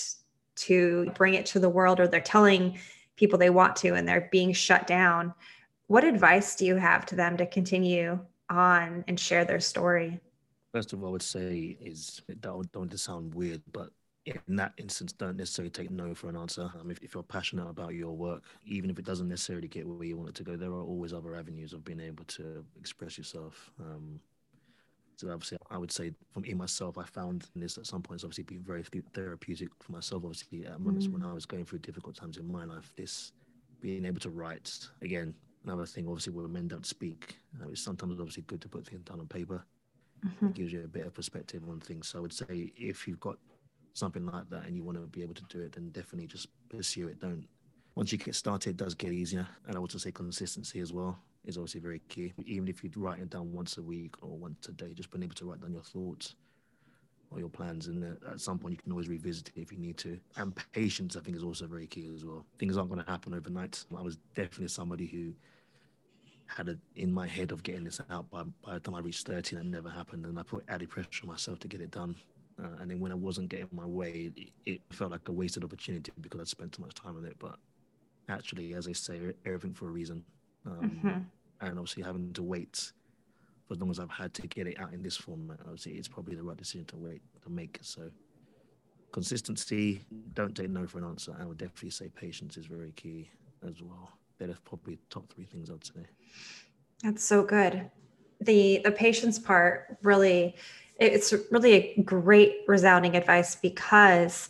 to 0.55 1.11
bring 1.15 1.33
it 1.33 1.45
to 1.47 1.59
the 1.59 1.69
world, 1.69 1.99
or 1.99 2.07
they're 2.07 2.21
telling 2.21 2.77
people 3.15 3.39
they 3.39 3.49
want 3.49 3.75
to 3.77 3.95
and 3.95 4.07
they're 4.07 4.29
being 4.31 4.53
shut 4.53 4.85
down 4.85 5.33
what 5.87 6.03
advice 6.03 6.55
do 6.55 6.65
you 6.65 6.75
have 6.75 7.05
to 7.07 7.15
them 7.15 7.37
to 7.37 7.45
continue 7.45 8.19
on 8.49 9.03
and 9.07 9.19
share 9.19 9.45
their 9.45 9.59
story? 9.59 10.19
First 10.73 10.93
of 10.93 11.03
all, 11.03 11.09
I 11.09 11.11
would 11.11 11.21
say 11.21 11.77
is 11.79 12.21
don't 12.39 12.71
don't 12.71 12.97
sound 12.97 13.35
weird, 13.35 13.61
but 13.71 13.89
in 14.25 14.55
that 14.55 14.73
instance, 14.77 15.11
don't 15.11 15.35
necessarily 15.35 15.69
take 15.69 15.91
no 15.91 16.15
for 16.15 16.29
an 16.29 16.37
answer. 16.37 16.71
Um, 16.79 16.89
if, 16.89 16.97
if, 16.99 17.13
you're 17.13 17.23
passionate 17.23 17.69
about 17.69 17.93
your 17.93 18.15
work, 18.15 18.43
even 18.65 18.89
if 18.89 18.97
it 18.97 19.05
doesn't 19.05 19.27
necessarily 19.27 19.67
get 19.67 19.85
where 19.85 20.07
you 20.07 20.15
want 20.15 20.29
it 20.29 20.35
to 20.35 20.43
go, 20.43 20.55
there 20.55 20.71
are 20.71 20.81
always 20.81 21.11
other 21.13 21.35
avenues 21.35 21.73
of 21.73 21.83
being 21.83 21.99
able 21.99 22.23
to 22.25 22.63
express 22.77 23.17
yourself. 23.17 23.71
Um, 23.79 24.21
so 25.17 25.29
obviously, 25.29 25.57
I 25.69 25.77
would 25.77 25.91
say 25.91 26.13
from 26.31 26.45
in 26.45 26.57
myself, 26.57 26.97
I 26.97 27.03
found 27.03 27.49
this 27.55 27.77
at 27.77 27.85
some 27.85 28.01
points 28.01 28.23
obviously 28.23 28.45
being 28.45 28.63
very 28.63 28.83
therapeutic 29.13 29.69
for 29.79 29.91
myself. 29.91 30.23
Obviously, 30.23 30.65
at 30.65 30.79
moments 30.79 31.07
mm. 31.07 31.13
when 31.13 31.23
I 31.23 31.33
was 31.33 31.45
going 31.45 31.65
through 31.65 31.79
difficult 31.79 32.15
times 32.15 32.37
in 32.37 32.49
my 32.49 32.65
life, 32.65 32.91
this 32.95 33.33
being 33.81 34.05
able 34.05 34.21
to 34.21 34.29
write 34.29 34.87
again 35.01 35.33
another 35.63 35.85
thing, 35.85 36.07
obviously, 36.07 36.33
where 36.33 36.47
men 36.47 36.67
don't 36.67 36.85
speak, 36.85 37.37
uh, 37.61 37.69
it's 37.69 37.81
sometimes 37.81 38.19
obviously 38.19 38.43
good 38.43 38.61
to 38.61 38.69
put 38.69 38.87
things 38.87 39.03
down 39.03 39.19
on 39.19 39.27
paper. 39.27 39.63
Mm-hmm. 40.25 40.47
It 40.47 40.53
gives 40.53 40.71
you 40.71 40.83
a 40.83 40.87
bit 40.87 41.05
of 41.05 41.13
perspective 41.13 41.63
on 41.69 41.79
things. 41.79 42.07
So 42.07 42.19
I 42.19 42.21
would 42.21 42.33
say 42.33 42.71
if 42.77 43.07
you've 43.07 43.19
got 43.19 43.37
something 43.93 44.25
like 44.25 44.49
that 44.49 44.65
and 44.65 44.75
you 44.75 44.83
want 44.83 44.97
to 44.97 45.05
be 45.07 45.21
able 45.21 45.33
to 45.35 45.43
do 45.49 45.61
it, 45.61 45.73
then 45.73 45.89
definitely 45.89 46.27
just 46.27 46.47
pursue 46.69 47.07
it. 47.07 47.19
Don't 47.19 47.45
once 47.95 48.11
you 48.11 48.17
get 48.17 48.35
started, 48.35 48.71
it 48.71 48.77
does 48.77 48.95
get 48.95 49.11
easier. 49.11 49.47
And 49.67 49.75
I 49.75 49.79
would 49.79 49.89
also 49.89 49.99
say 49.99 50.11
consistency 50.11 50.79
as 50.79 50.91
well 50.91 51.19
is 51.45 51.57
obviously 51.57 51.81
very 51.81 52.01
key. 52.09 52.33
Even 52.45 52.67
if 52.67 52.83
you 52.83 52.89
write 52.95 53.19
it 53.19 53.29
down 53.29 53.51
once 53.51 53.77
a 53.77 53.83
week 53.83 54.15
or 54.21 54.37
once 54.37 54.67
a 54.67 54.71
day, 54.71 54.93
just 54.93 55.11
being 55.11 55.23
able 55.23 55.35
to 55.35 55.45
write 55.45 55.61
down 55.61 55.73
your 55.73 55.83
thoughts 55.83 56.35
or 57.29 57.39
your 57.39 57.49
plans, 57.49 57.87
and 57.87 58.03
at 58.03 58.39
some 58.39 58.57
point 58.57 58.73
you 58.73 58.77
can 58.77 58.91
always 58.91 59.09
revisit 59.09 59.49
it 59.49 59.61
if 59.61 59.71
you 59.71 59.77
need 59.77 59.97
to. 59.97 60.19
And 60.37 60.53
patience, 60.71 61.15
I 61.15 61.19
think, 61.19 61.37
is 61.37 61.43
also 61.43 61.67
very 61.67 61.87
key 61.87 62.09
as 62.15 62.25
well. 62.25 62.45
Things 62.57 62.77
aren't 62.77 62.89
going 62.89 63.03
to 63.03 63.11
happen 63.11 63.33
overnight. 63.33 63.83
I 63.95 64.01
was 64.01 64.17
definitely 64.35 64.69
somebody 64.69 65.05
who 65.05 65.33
had 66.47 66.69
it 66.69 66.77
in 66.95 67.11
my 67.11 67.27
head 67.27 67.51
of 67.51 67.63
getting 67.63 67.83
this 67.83 67.99
out 68.09 68.29
by, 68.29 68.43
by 68.65 68.75
the 68.75 68.79
time 68.79 68.95
I 68.95 68.99
reached 68.99 69.27
13. 69.27 69.59
it 69.59 69.65
never 69.65 69.89
happened. 69.89 70.25
And 70.25 70.37
I 70.37 70.43
put 70.43 70.63
added 70.67 70.89
pressure 70.89 71.23
on 71.23 71.29
myself 71.29 71.59
to 71.59 71.67
get 71.67 71.81
it 71.81 71.91
done. 71.91 72.15
Uh, 72.61 72.67
and 72.81 72.91
then 72.91 72.99
when 72.99 73.11
I 73.11 73.15
wasn't 73.15 73.49
getting 73.49 73.69
my 73.71 73.85
way, 73.85 74.31
it, 74.35 74.49
it, 74.65 74.81
felt 74.91 75.11
like 75.11 75.27
a 75.27 75.31
wasted 75.31 75.63
opportunity 75.63 76.11
because 76.21 76.39
I'd 76.39 76.47
spent 76.47 76.73
too 76.73 76.83
much 76.83 76.93
time 76.93 77.17
on 77.17 77.25
it. 77.25 77.35
But 77.39 77.55
actually, 78.29 78.73
as 78.73 78.87
I 78.87 78.93
say, 78.93 79.19
everything 79.45 79.73
for 79.73 79.87
a 79.87 79.91
reason. 79.91 80.23
Um, 80.65 81.01
mm-hmm. 81.03 81.67
And 81.67 81.79
obviously, 81.79 82.03
having 82.03 82.31
to 82.33 82.43
wait 82.43 82.91
for 83.67 83.73
as 83.73 83.79
long 83.79 83.89
as 83.89 83.99
I've 83.99 84.11
had 84.11 84.33
to 84.35 84.47
get 84.47 84.67
it 84.67 84.79
out 84.79 84.93
in 84.93 85.01
this 85.01 85.17
format, 85.17 85.59
obviously, 85.61 85.93
it's 85.93 86.07
probably 86.07 86.35
the 86.35 86.43
right 86.43 86.57
decision 86.57 86.85
to 86.87 86.97
wait 86.97 87.21
to 87.43 87.49
make. 87.49 87.79
So, 87.81 88.11
consistency, 89.11 90.05
don't 90.33 90.55
take 90.55 90.69
no 90.69 90.85
for 90.85 90.99
an 90.99 91.05
answer. 91.05 91.35
I 91.39 91.45
would 91.45 91.57
definitely 91.57 91.89
say 91.89 92.09
patience 92.09 92.57
is 92.57 92.67
very 92.67 92.91
key 92.91 93.29
as 93.67 93.81
well. 93.81 94.11
That 94.43 94.49
are 94.49 94.57
probably 94.65 94.99
top 95.09 95.31
three 95.31 95.45
things 95.45 95.69
I'd 95.69 95.85
say. 95.85 96.05
That's 97.01 97.23
so 97.23 97.45
good. 97.45 97.89
The 98.41 98.81
the 98.83 98.91
patience 98.91 99.39
part 99.39 99.97
really 100.03 100.55
it's 100.99 101.33
really 101.49 101.73
a 101.73 102.01
great 102.01 102.57
resounding 102.67 103.15
advice 103.15 103.55
because 103.55 104.49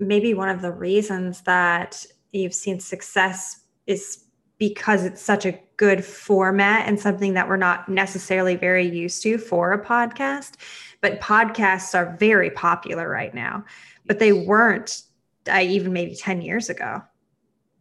maybe 0.00 0.34
one 0.34 0.48
of 0.48 0.60
the 0.60 0.72
reasons 0.72 1.42
that 1.42 2.04
you've 2.32 2.52
seen 2.52 2.80
success 2.80 3.60
is 3.86 4.24
because 4.58 5.04
it's 5.04 5.22
such 5.22 5.46
a 5.46 5.56
good 5.76 6.04
format 6.04 6.88
and 6.88 6.98
something 6.98 7.34
that 7.34 7.48
we're 7.48 7.56
not 7.56 7.88
necessarily 7.88 8.56
very 8.56 8.88
used 8.88 9.22
to 9.22 9.38
for 9.38 9.72
a 9.72 9.84
podcast. 9.84 10.54
But 11.00 11.20
podcasts 11.20 11.94
are 11.94 12.16
very 12.18 12.50
popular 12.50 13.08
right 13.08 13.32
now, 13.32 13.64
but 14.04 14.18
they 14.18 14.32
weren't 14.32 15.02
uh, 15.48 15.60
even 15.62 15.92
maybe 15.92 16.16
10 16.16 16.42
years 16.42 16.68
ago. 16.68 17.04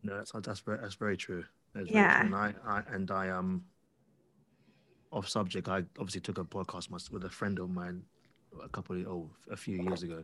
No, 0.06 0.18
that's, 0.18 0.32
that's, 0.32 0.60
very, 0.60 0.78
that's 0.80 0.96
very 0.96 1.18
true. 1.18 1.44
That's 1.74 1.90
yeah. 1.90 2.20
Very 2.20 2.30
true. 2.30 2.38
And 2.40 2.56
I, 2.66 2.72
I, 2.78 2.84
and 2.94 3.12
I, 3.12 3.30
um, 3.30 3.64
off 5.12 5.28
subject, 5.28 5.68
I 5.70 5.84
obviously 6.00 6.22
took 6.22 6.38
a 6.38 6.44
podcast 6.44 6.90
with 7.12 7.24
a 7.24 7.30
friend 7.30 7.60
of 7.60 7.70
mine 7.70 8.04
a 8.64 8.70
couple 8.70 8.96
of 9.00 9.08
oh 9.08 9.30
a 9.52 9.58
few 9.58 9.82
years 9.82 10.04
ago, 10.04 10.24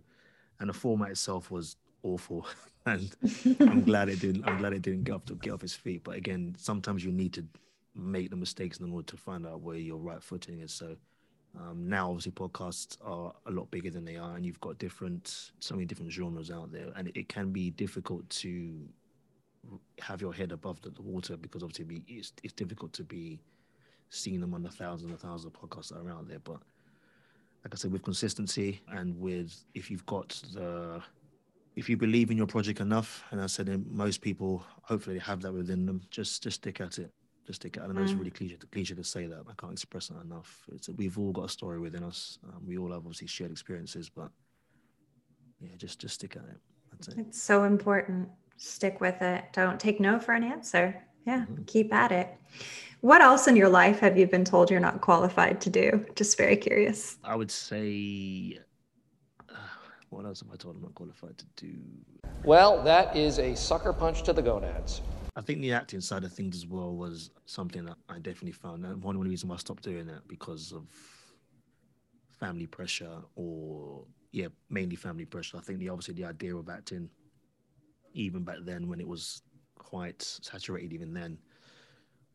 and 0.59 0.69
the 0.69 0.73
format 0.73 1.11
itself 1.11 1.49
was 1.49 1.77
awful, 2.03 2.45
and 2.85 3.15
I'm 3.59 3.83
glad 3.85 4.09
it 4.09 4.19
didn't. 4.19 4.45
I'm 4.45 4.57
glad 4.57 4.73
it 4.73 4.81
didn't 4.81 5.03
get 5.03 5.15
off 5.15 5.25
to 5.25 5.35
get 5.35 5.53
off 5.53 5.61
his 5.61 5.73
feet. 5.73 6.03
But 6.03 6.17
again, 6.17 6.55
sometimes 6.57 7.03
you 7.03 7.11
need 7.11 7.33
to 7.33 7.45
make 7.95 8.29
the 8.29 8.35
mistakes 8.35 8.79
in 8.79 8.91
order 8.91 9.05
to 9.07 9.17
find 9.17 9.45
out 9.45 9.61
where 9.61 9.77
your 9.77 9.97
right 9.97 10.21
footing 10.21 10.59
is. 10.59 10.71
So 10.73 10.95
um, 11.59 11.87
now, 11.89 12.09
obviously, 12.09 12.31
podcasts 12.31 12.97
are 13.03 13.33
a 13.45 13.51
lot 13.51 13.69
bigger 13.71 13.89
than 13.89 14.05
they 14.05 14.17
are, 14.17 14.35
and 14.35 14.45
you've 14.45 14.61
got 14.61 14.77
different, 14.77 15.51
so 15.59 15.75
many 15.75 15.85
different 15.85 16.11
genres 16.11 16.51
out 16.51 16.71
there, 16.71 16.91
and 16.95 17.09
it, 17.09 17.17
it 17.17 17.29
can 17.29 17.51
be 17.51 17.71
difficult 17.71 18.29
to 18.29 18.87
have 19.99 20.21
your 20.21 20.33
head 20.33 20.51
above 20.51 20.81
the, 20.81 20.89
the 20.89 21.01
water 21.01 21.37
because 21.37 21.63
obviously 21.63 22.03
it's, 22.07 22.33
it's 22.43 22.53
difficult 22.53 22.93
to 22.93 23.03
be 23.03 23.41
seen 24.09 24.41
them 24.41 24.53
on 24.53 24.63
the 24.63 24.69
thousands 24.69 25.11
and 25.11 25.19
thousands 25.19 25.45
of 25.45 25.53
podcasts 25.53 25.89
that 25.89 26.05
are 26.05 26.11
out 26.11 26.27
there. 26.27 26.39
But 26.39 26.59
like 27.63 27.73
I 27.73 27.75
said, 27.75 27.91
with 27.91 28.03
consistency 28.03 28.81
and 28.89 29.17
with 29.19 29.63
if 29.73 29.89
you've 29.91 30.05
got 30.05 30.29
the 30.53 31.01
if 31.75 31.89
you 31.89 31.95
believe 31.95 32.31
in 32.31 32.37
your 32.37 32.47
project 32.47 32.81
enough, 32.81 33.23
and 33.31 33.41
I 33.41 33.45
said 33.45 33.85
most 33.89 34.21
people 34.21 34.63
hopefully 34.81 35.19
have 35.19 35.41
that 35.43 35.53
within 35.53 35.85
them, 35.85 36.01
just 36.09 36.43
just 36.43 36.57
stick 36.57 36.81
at 36.81 36.97
it. 36.99 37.11
Just 37.47 37.61
stick 37.61 37.77
at 37.77 37.83
it. 37.83 37.89
I 37.89 37.93
know 37.93 38.01
mm. 38.01 38.03
it's 38.03 38.13
really 38.13 38.31
cliche, 38.31 38.57
cliche 38.71 38.93
to 38.95 39.03
say 39.03 39.25
that. 39.25 39.43
I 39.49 39.53
can't 39.57 39.71
express 39.71 40.09
it 40.09 40.17
enough. 40.23 40.63
It's, 40.73 40.89
we've 40.89 41.17
all 41.17 41.31
got 41.31 41.45
a 41.45 41.49
story 41.49 41.79
within 41.79 42.03
us. 42.03 42.39
Um, 42.43 42.61
we 42.67 42.77
all 42.77 42.91
have 42.91 42.97
obviously 42.97 43.27
shared 43.27 43.51
experiences, 43.51 44.09
but 44.09 44.29
yeah, 45.59 45.75
just 45.77 45.99
just 45.99 46.15
stick 46.15 46.35
at 46.35 46.43
it. 46.43 46.57
That's 46.91 47.07
it. 47.07 47.15
It's 47.19 47.41
so 47.41 47.63
important. 47.63 48.27
Stick 48.63 49.01
with 49.01 49.23
it. 49.23 49.45
Don't 49.53 49.79
take 49.79 49.99
no 49.99 50.19
for 50.19 50.33
an 50.33 50.43
answer. 50.43 51.03
Yeah, 51.25 51.39
mm-hmm. 51.39 51.63
keep 51.63 51.91
at 51.91 52.11
it. 52.11 52.29
What 52.99 53.21
else 53.21 53.47
in 53.47 53.55
your 53.55 53.69
life 53.69 53.99
have 54.01 54.19
you 54.19 54.27
been 54.27 54.45
told 54.45 54.69
you're 54.69 54.79
not 54.79 55.01
qualified 55.01 55.59
to 55.61 55.71
do? 55.71 56.05
Just 56.15 56.37
very 56.37 56.55
curious. 56.55 57.17
I 57.23 57.35
would 57.35 57.49
say, 57.49 58.59
uh, 59.49 59.55
what 60.09 60.25
else 60.25 60.41
have 60.41 60.51
I 60.53 60.57
told 60.57 60.75
I'm 60.75 60.83
not 60.83 60.93
qualified 60.93 61.39
to 61.39 61.45
do? 61.55 61.73
Well, 62.43 62.83
that 62.83 63.17
is 63.17 63.39
a 63.39 63.55
sucker 63.55 63.93
punch 63.93 64.21
to 64.23 64.33
the 64.33 64.43
gonads. 64.43 65.01
I 65.35 65.41
think 65.41 65.61
the 65.61 65.73
acting 65.73 65.99
side 65.99 66.23
of 66.23 66.31
things 66.31 66.55
as 66.55 66.67
well 66.67 66.95
was 66.95 67.31
something 67.47 67.83
that 67.85 67.97
I 68.09 68.19
definitely 68.19 68.51
found. 68.51 68.85
And 68.85 69.01
one 69.01 69.15
of 69.15 69.23
the 69.23 69.29
reasons 69.29 69.49
why 69.49 69.55
I 69.55 69.57
stopped 69.57 69.81
doing 69.81 70.07
it 70.07 70.21
because 70.27 70.71
of 70.71 70.85
family 72.39 72.67
pressure 72.67 73.23
or 73.35 74.05
yeah, 74.31 74.49
mainly 74.69 74.97
family 74.97 75.25
pressure. 75.25 75.57
I 75.57 75.61
think 75.61 75.79
the 75.79 75.89
obviously 75.89 76.13
the 76.13 76.25
idea 76.25 76.55
of 76.55 76.69
acting, 76.69 77.09
even 78.13 78.43
back 78.43 78.57
then 78.61 78.87
when 78.87 78.99
it 78.99 79.07
was 79.07 79.41
quite 79.77 80.21
saturated, 80.21 80.93
even 80.93 81.13
then, 81.13 81.37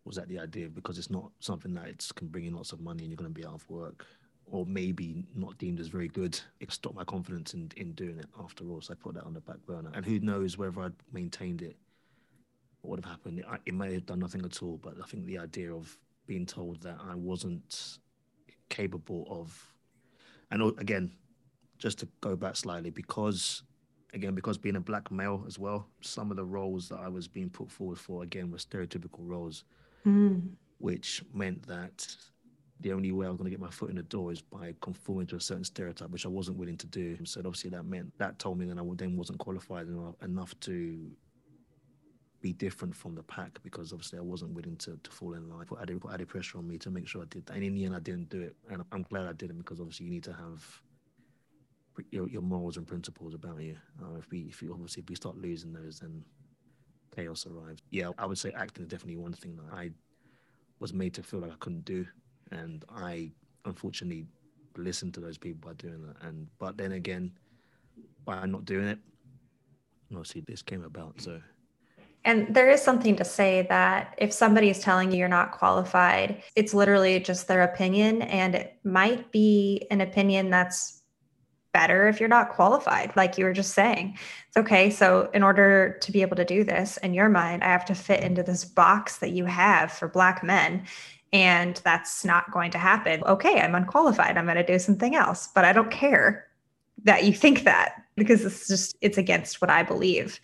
was 0.05 0.16
that 0.16 0.29
the 0.29 0.39
idea? 0.39 0.68
Because 0.68 0.99
it's 0.99 1.11
not 1.11 1.31
something 1.41 1.74
that 1.74 1.87
it's 1.87 2.12
can 2.12 2.29
bring 2.29 2.45
in 2.45 2.55
lots 2.55 2.72
of 2.72 2.81
money 2.81 3.03
and 3.03 3.11
you're 3.11 3.16
going 3.16 3.33
to 3.33 3.41
be 3.41 3.47
out 3.47 3.55
of 3.55 3.68
work. 3.68 4.07
Or 4.49 4.64
maybe 4.64 5.24
not 5.35 5.59
deemed 5.59 5.81
as 5.81 5.89
very 5.89 6.07
good. 6.07 6.39
It 6.61 6.70
stopped 6.70 6.95
my 6.95 7.03
confidence 7.03 7.55
in, 7.55 7.72
in 7.77 7.93
doing 7.93 8.18
it 8.18 8.27
after 8.41 8.64
all 8.68 8.81
so 8.81 8.93
i 8.93 8.97
put 8.97 9.14
that 9.14 9.24
on 9.24 9.35
the 9.35 9.41
back 9.41 9.57
burner. 9.66 9.91
And 9.93 10.05
who 10.05 10.20
knows 10.20 10.57
whether 10.57 10.83
i'd 10.83 10.93
maintained 11.12 11.62
it 11.62 11.77
what 12.83 12.91
would 12.91 13.05
have 13.05 13.11
happened. 13.11 13.41
It, 13.41 13.47
it 13.66 13.74
may 13.74 13.95
have 13.95 14.07
done 14.07 14.20
nothing 14.20 14.45
at 14.45 14.62
all 14.62 14.79
but 14.81 14.95
i 15.03 15.07
think 15.07 15.27
the 15.27 15.39
idea 15.39 15.74
of 15.74 15.99
being 16.27 16.47
told 16.47 16.81
that 16.83 16.99
i 17.11 17.14
wasn't 17.14 17.99
capable 18.68 19.27
of 19.31 19.72
and 20.51 20.62
again 20.79 21.11
just 21.79 21.99
to 21.99 22.09
go 22.20 22.37
back 22.37 22.57
slightly 22.57 22.91
because 22.91 23.62
again 24.16 24.34
because 24.34 24.58
being 24.58 24.76
a 24.76 24.80
black 24.80 25.10
male 25.10 25.44
as 25.46 25.58
well 25.58 25.86
some 26.00 26.30
of 26.30 26.36
the 26.36 26.44
roles 26.44 26.88
that 26.88 26.98
i 26.98 27.08
was 27.08 27.28
being 27.28 27.48
put 27.48 27.70
forward 27.70 27.98
for 27.98 28.22
again 28.22 28.50
were 28.50 28.58
stereotypical 28.58 29.20
roles 29.20 29.64
mm. 30.04 30.42
which 30.78 31.22
meant 31.32 31.64
that 31.66 32.06
the 32.80 32.92
only 32.92 33.12
way 33.12 33.26
I 33.26 33.30
was 33.30 33.38
going 33.38 33.46
to 33.46 33.50
get 33.50 33.60
my 33.60 33.70
foot 33.70 33.90
in 33.90 33.96
the 33.96 34.02
door 34.02 34.32
is 34.32 34.42
by 34.42 34.74
conforming 34.80 35.26
to 35.28 35.36
a 35.36 35.40
certain 35.40 35.64
stereotype, 35.64 36.10
which 36.10 36.26
I 36.26 36.28
wasn't 36.28 36.58
willing 36.58 36.76
to 36.76 36.86
do. 36.86 37.16
So 37.24 37.40
obviously 37.40 37.70
that 37.70 37.84
meant 37.84 38.12
that 38.18 38.38
told 38.38 38.58
me 38.58 38.66
that 38.66 38.78
I 38.78 38.82
then 38.96 39.16
wasn't 39.16 39.38
qualified 39.38 39.86
enough, 39.86 40.14
enough 40.22 40.58
to 40.60 41.10
be 42.42 42.52
different 42.52 42.94
from 42.94 43.14
the 43.14 43.22
pack 43.22 43.58
because 43.62 43.92
obviously 43.92 44.18
I 44.18 44.22
wasn't 44.22 44.52
willing 44.52 44.76
to, 44.76 44.98
to 45.02 45.10
fall 45.10 45.34
in 45.34 45.48
line. 45.48 45.64
Put 45.64 45.80
added, 45.80 46.00
put 46.00 46.12
added 46.12 46.28
pressure 46.28 46.58
on 46.58 46.68
me 46.68 46.76
to 46.78 46.90
make 46.90 47.08
sure 47.08 47.22
I 47.22 47.26
did 47.30 47.46
that. 47.46 47.54
And 47.54 47.64
in 47.64 47.74
the 47.74 47.84
end, 47.86 47.96
I 47.96 48.00
didn't 48.00 48.28
do 48.28 48.42
it. 48.42 48.56
And 48.70 48.82
I'm 48.92 49.02
glad 49.02 49.26
I 49.26 49.32
didn't 49.32 49.58
because 49.58 49.80
obviously 49.80 50.06
you 50.06 50.12
need 50.12 50.24
to 50.24 50.34
have 50.34 50.82
your, 52.11 52.28
your 52.28 52.42
morals 52.42 52.76
and 52.76 52.86
principles 52.86 53.34
about 53.34 53.61
you. 53.61 53.76
Uh, 54.03 54.18
if 54.18 54.30
we, 54.30 54.40
if 54.42 54.62
you 54.62 54.72
obviously 54.72 55.03
if 55.03 55.09
we 55.09 55.16
start 55.16 55.36
losing 55.36 55.72
those, 55.72 56.01
then 56.01 56.24
chaos 57.14 57.47
arrives. 57.47 57.82
Yeah, 57.90 58.11
I 58.18 58.26
would 58.26 58.38
say 58.38 58.53
acting 58.57 58.84
is 58.84 58.90
definitely 58.90 59.16
one 59.16 59.32
thing 59.32 59.57
that 59.57 59.74
I 59.74 59.90
was 60.78 60.92
made 60.92 61.14
to 61.14 61.22
feel 61.22 61.40
like 61.40 61.53
I 61.53 61.57
couldn't 61.59 61.84
do, 61.84 62.07
and 62.51 62.84
I 62.94 63.30
unfortunately 63.64 64.26
listened 64.76 65.14
to 65.14 65.20
those 65.20 65.38
people 65.38 65.68
by 65.68 65.74
doing 65.74 66.03
that. 66.07 66.16
And 66.26 66.47
but 66.59 66.76
then 66.76 66.92
again, 66.92 67.32
by 68.24 68.44
not 68.47 68.64
doing 68.64 68.86
it, 68.86 68.99
obviously 70.12 70.42
this 70.42 70.62
came 70.62 70.84
about. 70.84 71.20
So. 71.20 71.40
And 72.24 72.53
there 72.53 72.68
is 72.68 72.82
something 72.82 73.14
to 73.16 73.24
say 73.24 73.66
that 73.68 74.16
if 74.18 74.32
somebody 74.32 74.68
is 74.68 74.80
telling 74.80 75.12
you 75.12 75.18
you're 75.18 75.28
not 75.28 75.53
qualified, 75.53 76.42
it's 76.57 76.74
literally 76.74 77.20
just 77.20 77.47
their 77.47 77.62
opinion. 77.62 78.22
And 78.22 78.57
it 78.57 78.80
might 78.82 79.30
be 79.30 79.86
an 79.92 80.01
opinion 80.01 80.51
that's 80.51 81.03
better 81.77 82.09
if 82.09 82.20
you're 82.20 82.29
not 82.39 82.49
qualified, 82.49 83.14
like 83.16 83.37
you 83.37 83.45
were 83.45 83.53
just 83.53 83.74
saying. 83.74 84.16
It's 84.49 84.57
okay. 84.57 84.89
So, 84.89 85.29
in 85.35 85.43
order 85.43 85.99
to 86.01 86.11
be 86.11 86.22
able 86.22 86.37
to 86.37 86.45
do 86.45 86.64
this 86.64 86.97
in 86.99 87.12
your 87.12 87.29
mind, 87.29 87.62
I 87.62 87.66
have 87.66 87.85
to 87.87 87.95
fit 87.95 88.20
into 88.20 88.43
this 88.43 88.64
box 88.64 89.18
that 89.18 89.33
you 89.33 89.45
have 89.45 89.93
for 89.93 90.09
Black 90.09 90.43
men. 90.43 90.87
And 91.35 91.77
that's 91.85 92.24
not 92.24 92.51
going 92.51 92.70
to 92.70 92.79
happen. 92.79 93.22
Okay, 93.24 93.61
I'm 93.61 93.74
unqualified. 93.74 94.39
I'm 94.39 94.47
going 94.47 94.57
to 94.57 94.64
do 94.64 94.79
something 94.79 95.14
else, 95.14 95.51
but 95.55 95.66
I 95.66 95.74
don't 95.74 95.91
care 95.91 96.47
that 97.05 97.24
you 97.24 97.35
think 97.35 97.64
that 97.64 98.03
because 98.14 98.43
it's 98.47 98.66
just, 98.68 98.97
it's 99.03 99.18
against 99.18 99.61
what 99.61 99.68
I 99.68 99.83
believe. 99.83 100.41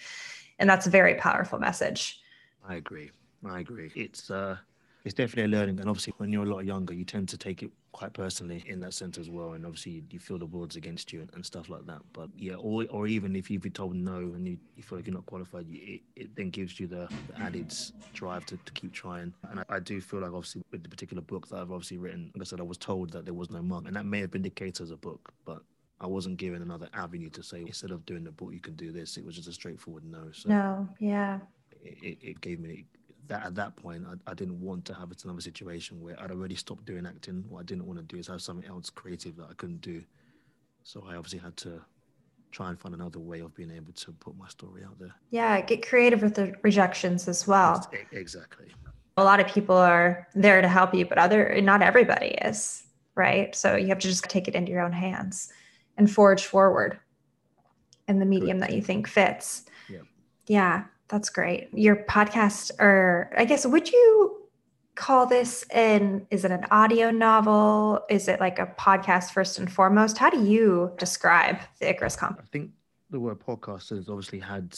And 0.59 0.69
that's 0.69 0.87
a 0.87 0.91
very 0.91 1.15
powerful 1.15 1.59
message. 1.59 2.21
I 2.69 2.75
agree. 2.75 3.11
I 3.49 3.61
agree. 3.61 3.91
It's, 3.95 4.31
uh, 4.31 4.59
it's 5.07 5.15
definitely 5.15 5.51
a 5.51 5.59
learning. 5.59 5.81
And 5.81 5.89
obviously, 5.89 6.13
when 6.19 6.31
you're 6.31 6.45
a 6.45 6.55
lot 6.55 6.67
younger, 6.67 6.93
you 6.93 7.07
tend 7.07 7.31
to 7.31 7.39
take 7.39 7.63
it 7.63 7.71
quite 7.93 8.15
personally 8.15 8.65
in 8.67 8.81
that 8.81 8.95
sense 8.95 9.19
as 9.19 9.31
well. 9.31 9.53
And 9.53 9.65
obviously, 9.65 9.93
you, 9.93 10.03
you 10.11 10.19
feel 10.19 10.39
the 10.39 10.47
world's 10.47 10.77
against 10.77 11.13
you 11.13 11.21
and, 11.21 11.31
and, 11.35 11.45
stuff 11.45 11.69
like 11.69 11.87
that. 11.87 12.01
But 12.13 12.31
yeah, 12.37 12.55
or, 12.55 12.87
or 12.91 13.07
even 13.07 13.37
if 13.37 13.51
you've 13.51 13.63
been 13.63 13.73
told 13.73 13.95
no 13.95 14.17
and 14.17 14.47
you, 14.47 14.57
you 14.77 14.83
feel 14.83 14.99
like 14.99 15.07
you're 15.07 15.15
not 15.15 15.27
qualified, 15.27 15.69
you, 15.69 15.81
it, 15.95 16.01
it 16.17 16.37
then 16.37 16.51
gives 16.51 16.81
you 16.81 16.87
the, 16.87 17.09
the 17.29 17.41
added 17.41 17.73
drive 18.15 18.47
to, 18.47 18.57
to 18.57 18.73
keep 18.73 18.93
trying. 18.93 19.33
And 19.51 19.61
I, 19.61 19.65
I, 19.69 19.79
do 19.79 20.01
feel 20.01 20.21
like, 20.21 20.33
obviously, 20.33 20.63
with 20.73 20.83
the 20.83 20.89
particular 20.89 21.23
book 21.23 21.49
that 21.49 21.57
I've 21.57 21.71
obviously 21.71 21.99
written, 21.99 22.33
like 22.35 22.43
I 22.43 22.45
said, 22.45 22.61
I 22.61 22.65
was 22.65 22.79
told 22.79 23.11
that 23.13 23.25
there 23.25 23.35
was 23.35 23.51
no 23.51 23.63
mark. 23.63 23.85
And 23.87 23.95
that 23.95 24.07
may 24.07 24.21
have 24.21 24.31
been 24.31 24.43
the 24.43 24.51
case 24.51 24.81
as 24.81 24.91
a 24.91 24.97
book, 24.97 25.33
but 25.45 25.63
I 26.01 26.07
wasn't 26.07 26.37
given 26.37 26.63
another 26.63 26.89
avenue 26.95 27.31
to 27.31 27.43
say 27.43 27.61
instead 27.61 27.93
of 27.93 28.05
doing 28.07 28.25
the 28.25 28.33
book, 28.33 28.53
you 28.53 28.61
can 28.61 28.75
do 28.75 28.91
this. 28.91 29.17
It 29.17 29.25
was 29.25 29.37
just 29.37 29.49
a 29.49 29.53
straightforward 29.53 30.05
no. 30.05 30.31
So 30.33 30.49
no, 30.49 30.89
yeah. 30.99 31.39
It, 31.85 32.19
it, 32.23 32.41
gave 32.41 32.61
me 32.61 32.87
that 33.33 33.47
at 33.47 33.55
that 33.55 33.75
point 33.77 34.05
I, 34.07 34.31
I 34.31 34.35
didn't 34.35 34.61
want 34.61 34.85
to 34.87 34.95
have 34.95 35.11
another 35.25 35.41
situation 35.41 36.01
where 36.01 36.17
I'd 36.21 36.31
already 36.31 36.55
stopped 36.55 36.85
doing 36.85 37.07
acting. 37.07 37.45
What 37.49 37.61
I 37.61 37.63
didn't 37.65 37.87
want 37.87 37.99
to 37.99 38.05
do 38.05 38.19
is 38.19 38.27
have 38.29 38.43
something 38.43 38.69
else 38.69 38.91
creative 38.91 39.37
that 39.37 39.49
I 39.51 39.55
couldn't 39.55 39.81
do 39.81 40.03
So 40.85 41.05
I 41.09 41.17
obviously 41.17 41.39
had 41.39 41.57
to 41.59 41.83
try 42.51 42.69
and 42.69 42.79
find 42.79 42.95
another 42.95 43.19
way 43.19 43.41
of 43.41 43.55
being 43.55 43.71
able 43.71 43.93
to 43.95 44.13
put 44.13 44.37
my 44.37 44.49
story 44.49 44.83
out 44.85 44.99
there. 44.99 45.15
Yeah, 45.31 45.61
get 45.63 45.89
creative 45.89 46.23
with 46.23 46.35
the 46.35 46.55
rejections 46.63 47.27
as 47.27 47.47
well. 47.47 47.91
Exactly. 48.13 48.67
A 49.17 49.25
lot 49.25 49.41
of 49.41 49.47
people 49.47 49.77
are 49.77 50.29
there 50.35 50.61
to 50.61 50.69
help 50.69 50.95
you, 50.95 51.07
but 51.07 51.19
other 51.19 51.59
not 51.63 51.81
everybody 51.81 52.29
is, 52.51 52.85
right? 53.15 53.55
So 53.55 53.77
you 53.77 53.89
have 53.89 53.99
to 54.01 54.09
just 54.09 54.25
take 54.25 54.49
it 54.49 54.55
into 54.55 54.73
your 54.73 54.83
own 54.83 54.93
hands 54.93 55.51
and 55.97 56.11
forge 56.11 56.45
forward 56.45 56.99
in 58.09 58.19
the 58.19 58.27
medium 58.27 58.59
Correct. 58.59 58.71
that 58.71 58.77
you 58.77 58.83
think 58.83 59.07
fits. 59.07 59.65
Yeah. 59.89 60.01
Yeah, 60.47 60.85
that's 61.13 61.29
great. 61.29 61.69
Your 61.75 61.97
podcast 61.97 62.73
or 62.81 63.31
I 63.37 63.45
guess 63.45 63.67
would 63.67 63.89
you 63.93 64.49
call 64.95 65.27
this 65.27 65.63
an 65.71 66.27
is 66.31 66.45
it 66.45 66.51
an 66.51 66.65
audio 66.71 67.11
novel? 67.11 68.01
Is 68.09 68.29
it 68.29 68.41
like 68.41 68.59
a 68.59 68.67
podcast 68.67 69.31
first 69.31 69.59
and 69.59 69.71
foremost? 69.71 70.17
How 70.17 70.31
do 70.31 70.43
you 70.43 70.93
describe 70.99 71.59
the 71.79 71.91
icarus 71.91 72.17
comp? 72.17 72.41
I 72.41 72.47
think 72.51 72.71
the 73.11 73.21
word 73.21 73.39
podcast 73.39 73.91
has 73.91 74.09
obviously 74.09 74.39
had 74.39 74.75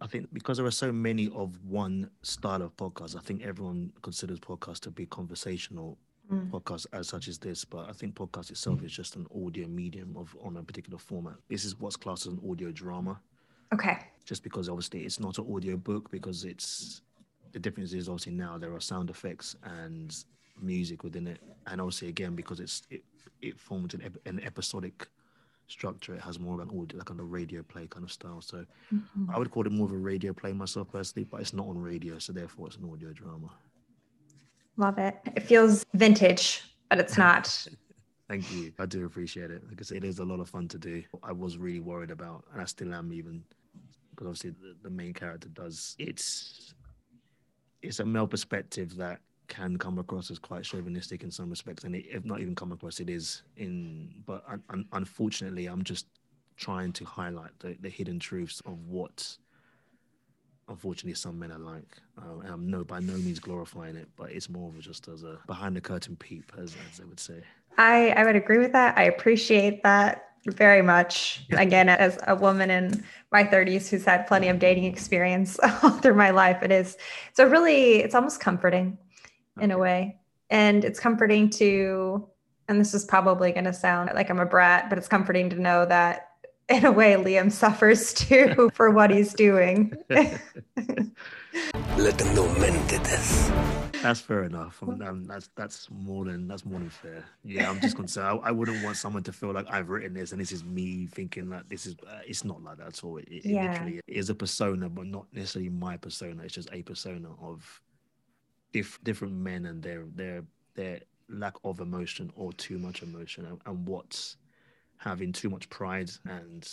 i 0.00 0.06
think 0.06 0.26
because 0.32 0.56
there 0.56 0.66
are 0.66 0.70
so 0.72 0.90
many 0.90 1.30
of 1.32 1.56
one 1.64 2.10
style 2.22 2.60
of 2.60 2.76
podcast 2.76 3.14
i 3.16 3.20
think 3.20 3.40
everyone 3.44 3.92
considers 4.02 4.40
podcast 4.40 4.80
to 4.80 4.90
be 4.90 5.06
conversational 5.06 5.96
mm. 6.32 6.50
podcast 6.50 6.86
as 6.92 7.06
such 7.06 7.28
as 7.28 7.38
this 7.38 7.64
but 7.64 7.88
i 7.88 7.92
think 7.92 8.16
podcast 8.16 8.50
itself 8.50 8.82
is 8.82 8.90
just 8.90 9.14
an 9.14 9.26
audio 9.32 9.68
medium 9.68 10.16
of 10.16 10.36
on 10.42 10.56
a 10.56 10.62
particular 10.62 10.98
format. 10.98 11.34
This 11.48 11.64
is 11.64 11.78
what's 11.78 11.96
classed 11.96 12.26
as 12.26 12.32
an 12.32 12.40
audio 12.50 12.72
drama 12.72 13.20
okay 13.72 13.98
just 14.24 14.42
because 14.42 14.68
obviously 14.68 15.00
it's 15.00 15.20
not 15.20 15.38
an 15.38 15.46
audio 15.52 15.76
book 15.76 16.10
because 16.10 16.44
it's 16.44 17.02
the 17.52 17.58
difference 17.58 17.92
is 17.92 18.08
obviously 18.08 18.32
now 18.32 18.56
there 18.58 18.72
are 18.74 18.80
sound 18.80 19.10
effects 19.10 19.56
and 19.64 20.24
music 20.62 21.02
within 21.02 21.26
it, 21.26 21.40
and 21.66 21.80
also 21.80 22.06
again 22.06 22.34
because 22.34 22.60
it's 22.60 22.82
it 22.90 23.02
it 23.42 23.58
forms 23.58 23.94
an, 23.94 24.02
an 24.26 24.40
episodic 24.44 25.08
structure. 25.66 26.14
It 26.14 26.20
has 26.20 26.38
more 26.38 26.60
of 26.60 26.68
an 26.68 26.78
audio, 26.78 26.98
like 26.98 27.10
on 27.10 27.18
a 27.20 27.24
radio 27.24 27.62
play 27.62 27.86
kind 27.86 28.04
of 28.04 28.12
style. 28.12 28.40
So 28.40 28.64
mm-hmm. 28.92 29.30
I 29.34 29.38
would 29.38 29.50
call 29.50 29.66
it 29.66 29.72
more 29.72 29.86
of 29.86 29.92
a 29.92 29.96
radio 29.96 30.32
play 30.32 30.52
myself 30.52 30.88
personally, 30.92 31.26
but 31.30 31.40
it's 31.40 31.54
not 31.54 31.66
on 31.66 31.78
radio, 31.78 32.18
so 32.18 32.32
therefore 32.32 32.66
it's 32.66 32.76
an 32.76 32.90
audio 32.90 33.12
drama. 33.12 33.50
Love 34.76 34.98
it. 34.98 35.16
It 35.36 35.42
feels 35.42 35.84
vintage, 35.94 36.62
but 36.88 36.98
it's 36.98 37.16
not. 37.26 37.66
Thank 38.28 38.52
you. 38.52 38.72
I 38.78 38.86
do 38.86 39.06
appreciate 39.06 39.50
it 39.50 39.68
because 39.68 39.90
it 39.90 40.04
is 40.04 40.18
a 40.18 40.24
lot 40.24 40.38
of 40.38 40.48
fun 40.48 40.68
to 40.68 40.78
do. 40.78 41.02
I 41.22 41.32
was 41.32 41.58
really 41.58 41.80
worried 41.80 42.10
about, 42.10 42.44
and 42.52 42.60
I 42.60 42.64
still 42.64 42.94
am 42.94 43.12
even, 43.12 43.42
because 44.20 44.28
obviously 44.28 44.50
the, 44.50 44.76
the 44.82 44.90
main 44.90 45.14
character 45.14 45.48
does. 45.48 45.96
It's 45.98 46.74
it's 47.82 48.00
a 48.00 48.04
male 48.04 48.26
perspective 48.26 48.96
that 48.96 49.20
can 49.48 49.78
come 49.78 49.98
across 49.98 50.30
as 50.30 50.38
quite 50.38 50.62
chauvinistic 50.62 51.22
in 51.22 51.30
some 51.30 51.48
respects, 51.48 51.84
and 51.84 51.94
it, 51.94 52.04
if 52.10 52.24
not 52.24 52.40
even 52.40 52.54
come 52.54 52.72
across, 52.72 53.00
it 53.00 53.08
is 53.08 53.42
in. 53.56 54.22
But 54.26 54.44
un, 54.46 54.62
un, 54.68 54.84
unfortunately, 54.92 55.66
I'm 55.66 55.82
just 55.82 56.06
trying 56.56 56.92
to 56.92 57.04
highlight 57.06 57.58
the, 57.60 57.76
the 57.80 57.88
hidden 57.88 58.18
truths 58.18 58.60
of 58.66 58.86
what, 58.86 59.38
unfortunately, 60.68 61.14
some 61.14 61.38
men 61.38 61.50
are 61.50 61.58
like. 61.58 61.96
Uh, 62.18 62.40
and 62.40 62.50
I'm 62.50 62.70
no 62.70 62.84
by 62.84 63.00
no 63.00 63.14
means 63.14 63.40
glorifying 63.40 63.96
it, 63.96 64.08
but 64.16 64.32
it's 64.32 64.50
more 64.50 64.68
of 64.68 64.78
just 64.80 65.08
as 65.08 65.22
a 65.22 65.38
behind 65.46 65.74
the 65.74 65.80
curtain 65.80 66.14
peep, 66.16 66.52
as, 66.58 66.76
as 66.90 66.98
they 66.98 67.04
would 67.04 67.20
say. 67.20 67.42
I 67.78 68.10
I 68.10 68.24
would 68.24 68.36
agree 68.36 68.58
with 68.58 68.72
that. 68.72 68.98
I 68.98 69.04
appreciate 69.04 69.82
that 69.82 70.29
very 70.46 70.82
much. 70.82 71.44
Again, 71.52 71.88
as 71.88 72.18
a 72.26 72.34
woman 72.34 72.70
in 72.70 73.04
my 73.32 73.44
30s 73.44 73.88
who's 73.88 74.04
had 74.04 74.26
plenty 74.26 74.48
of 74.48 74.58
dating 74.58 74.84
experience 74.84 75.58
all 75.82 75.90
through 75.90 76.14
my 76.14 76.30
life, 76.30 76.62
it 76.62 76.72
is 76.72 76.96
so 77.32 77.44
really, 77.44 77.96
it's 77.96 78.14
almost 78.14 78.40
comforting 78.40 78.98
in 79.60 79.70
a 79.70 79.78
way. 79.78 80.16
And 80.48 80.84
it's 80.84 80.98
comforting 80.98 81.50
to, 81.50 82.26
and 82.68 82.80
this 82.80 82.94
is 82.94 83.04
probably 83.04 83.52
going 83.52 83.64
to 83.64 83.72
sound 83.72 84.10
like 84.14 84.30
I'm 84.30 84.40
a 84.40 84.46
brat, 84.46 84.88
but 84.88 84.98
it's 84.98 85.08
comforting 85.08 85.50
to 85.50 85.60
know 85.60 85.86
that 85.86 86.30
in 86.70 86.84
a 86.84 86.92
way, 86.92 87.14
Liam 87.14 87.50
suffers 87.50 88.14
too 88.14 88.70
for 88.74 88.90
what 88.90 89.10
he's 89.10 89.34
doing. 89.34 89.92
Let 90.08 90.40
them 92.16 92.34
know 92.34 92.46
men 92.58 92.86
did 92.86 93.04
this. 93.04 93.50
That's 94.02 94.20
fair 94.20 94.44
enough. 94.44 94.82
I 94.82 94.86
mean, 94.86 95.26
that's 95.26 95.50
that's 95.56 95.88
more 95.90 96.24
than 96.24 96.48
that's 96.48 96.64
more 96.64 96.78
than 96.78 96.90
fair. 96.90 97.24
Yeah, 97.44 97.70
I'm 97.70 97.80
just 97.80 97.96
concerned. 97.96 98.40
I, 98.42 98.48
I, 98.48 98.50
wouldn't 98.50 98.82
want 98.84 98.96
someone 98.96 99.22
to 99.24 99.32
feel 99.32 99.52
like 99.52 99.66
I've 99.70 99.90
written 99.90 100.14
this 100.14 100.32
and 100.32 100.40
this 100.40 100.52
is 100.52 100.64
me 100.64 101.06
thinking 101.06 101.50
that 101.50 101.68
this 101.68 101.86
is. 101.86 101.96
Uh, 102.06 102.20
it's 102.26 102.44
not 102.44 102.62
like 102.62 102.78
that 102.78 102.88
at 102.88 103.04
all. 103.04 103.18
It, 103.18 103.28
it 103.28 103.44
yeah. 103.44 103.72
literally 103.72 104.00
is 104.06 104.30
a 104.30 104.34
persona, 104.34 104.88
but 104.88 105.06
not 105.06 105.26
necessarily 105.32 105.70
my 105.70 105.96
persona. 105.96 106.42
It's 106.44 106.54
just 106.54 106.70
a 106.72 106.82
persona 106.82 107.28
of 107.42 107.80
diff, 108.72 108.98
different 109.02 109.34
men 109.34 109.66
and 109.66 109.82
their 109.82 110.04
their 110.14 110.44
their 110.74 111.00
lack 111.28 111.54
of 111.64 111.80
emotion 111.80 112.32
or 112.36 112.52
too 112.54 112.78
much 112.78 113.02
emotion 113.02 113.46
and, 113.46 113.60
and 113.66 113.86
what's 113.86 114.36
having 114.96 115.32
too 115.32 115.48
much 115.48 115.68
pride 115.70 116.10
and 116.26 116.68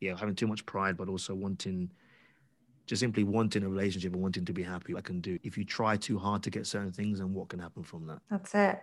yeah, 0.00 0.16
having 0.18 0.34
too 0.34 0.46
much 0.46 0.64
pride, 0.66 0.96
but 0.96 1.08
also 1.08 1.34
wanting 1.34 1.90
just 2.86 3.00
simply 3.00 3.24
wanting 3.24 3.62
a 3.62 3.68
relationship 3.68 4.12
and 4.12 4.22
wanting 4.22 4.44
to 4.44 4.52
be 4.52 4.62
happy, 4.62 4.94
I 4.96 5.00
can 5.00 5.20
do. 5.20 5.38
If 5.42 5.56
you 5.56 5.64
try 5.64 5.96
too 5.96 6.18
hard 6.18 6.42
to 6.44 6.50
get 6.50 6.66
certain 6.66 6.92
things, 6.92 7.20
and 7.20 7.34
what 7.34 7.48
can 7.48 7.58
happen 7.58 7.82
from 7.82 8.06
that? 8.06 8.20
That's 8.30 8.54
it. 8.54 8.80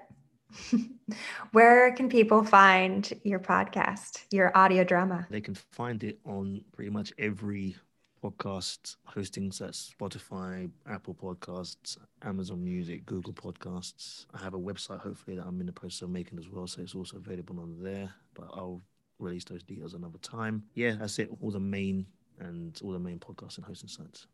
Where 1.51 1.93
can 1.93 2.09
people 2.09 2.43
find 2.43 3.11
your 3.23 3.39
podcast, 3.39 4.25
your 4.31 4.55
audio 4.57 4.83
drama? 4.83 5.27
They 5.29 5.41
can 5.41 5.55
find 5.55 6.03
it 6.03 6.19
on 6.25 6.63
pretty 6.73 6.91
much 6.91 7.13
every 7.17 7.75
podcast 8.23 8.97
hosting 9.05 9.51
sets 9.51 9.93
Spotify, 9.99 10.69
Apple 10.87 11.15
Podcasts, 11.15 11.97
Amazon 12.23 12.63
Music, 12.63 13.05
Google 13.05 13.33
Podcasts. 13.33 14.25
I 14.33 14.39
have 14.39 14.53
a 14.53 14.59
website, 14.59 14.99
hopefully, 14.99 15.37
that 15.37 15.45
I'm 15.45 15.59
in 15.59 15.65
the 15.65 15.71
process 15.71 16.03
of 16.03 16.09
making 16.09 16.37
as 16.39 16.49
well. 16.49 16.67
So 16.67 16.81
it's 16.81 16.95
also 16.95 17.17
available 17.17 17.59
on 17.59 17.77
there, 17.81 18.13
but 18.33 18.45
I'll 18.53 18.81
release 19.19 19.43
those 19.45 19.63
details 19.63 19.93
another 19.93 20.19
time. 20.19 20.63
Yeah, 20.73 20.95
that's 20.99 21.19
it. 21.19 21.29
All 21.41 21.51
the 21.51 21.59
main 21.59 22.05
and 22.41 22.79
all 22.83 22.91
the 22.91 22.99
main 22.99 23.19
podcasts 23.19 23.57
and 23.57 23.65
hosting 23.65 23.89
sites. 23.89 24.27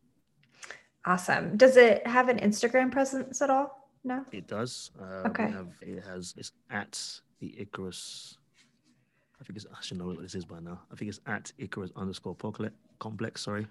Awesome. 1.05 1.55
Does 1.55 1.77
it 1.77 2.05
have 2.05 2.27
an 2.27 2.39
Instagram 2.39 2.91
presence 2.91 3.41
at 3.41 3.49
all? 3.49 3.89
No. 4.03 4.25
It 4.31 4.47
does. 4.47 4.91
Uh, 4.99 5.27
okay. 5.27 5.49
Have, 5.49 5.69
it 5.81 6.03
has. 6.03 6.33
It's 6.37 6.51
at 6.69 6.99
the 7.39 7.55
Icarus. 7.59 8.37
I 9.39 9.43
think 9.43 9.57
it's. 9.57 9.65
I 9.65 9.81
should 9.81 9.97
know 9.97 10.07
what 10.07 10.21
this 10.21 10.35
is 10.35 10.45
by 10.45 10.59
now. 10.59 10.81
I 10.91 10.95
think 10.95 11.09
it's 11.09 11.19
at 11.27 11.51
Icarus 11.57 11.91
underscore 11.95 12.35
complex. 12.99 13.41
Sorry. 13.41 13.67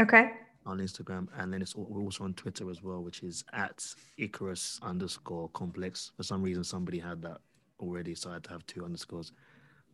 Okay. 0.00 0.30
On 0.64 0.78
Instagram, 0.78 1.28
and 1.38 1.52
then 1.52 1.62
it's 1.62 1.76
we're 1.76 2.02
also 2.02 2.24
on 2.24 2.34
Twitter 2.34 2.68
as 2.70 2.82
well, 2.82 3.02
which 3.02 3.22
is 3.22 3.44
at 3.52 3.84
Icarus 4.18 4.80
underscore 4.82 5.48
complex. 5.50 6.10
For 6.16 6.24
some 6.24 6.42
reason, 6.42 6.64
somebody 6.64 6.98
had 6.98 7.22
that 7.22 7.38
already, 7.78 8.16
so 8.16 8.30
I 8.30 8.34
had 8.34 8.44
to 8.44 8.50
have 8.50 8.66
two 8.66 8.84
underscores, 8.84 9.32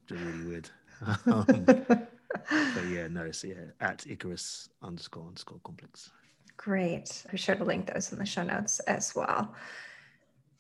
which 0.09 0.19
is 0.19 0.27
really 0.27 0.49
weird. 0.49 0.71
um, 1.27 2.07
but 2.49 2.87
yeah, 2.89 3.09
no, 3.09 3.31
so 3.31 3.49
yeah, 3.49 3.71
at 3.81 4.07
Icarus 4.07 4.69
underscore 4.83 5.27
underscore 5.27 5.61
complex. 5.65 6.11
Great. 6.57 7.25
Be 7.31 7.37
sure 7.37 7.55
to 7.55 7.65
link 7.65 7.93
those 7.93 8.13
in 8.13 8.19
the 8.19 8.27
show 8.27 8.43
notes 8.43 8.81
as 8.81 9.15
well. 9.15 9.55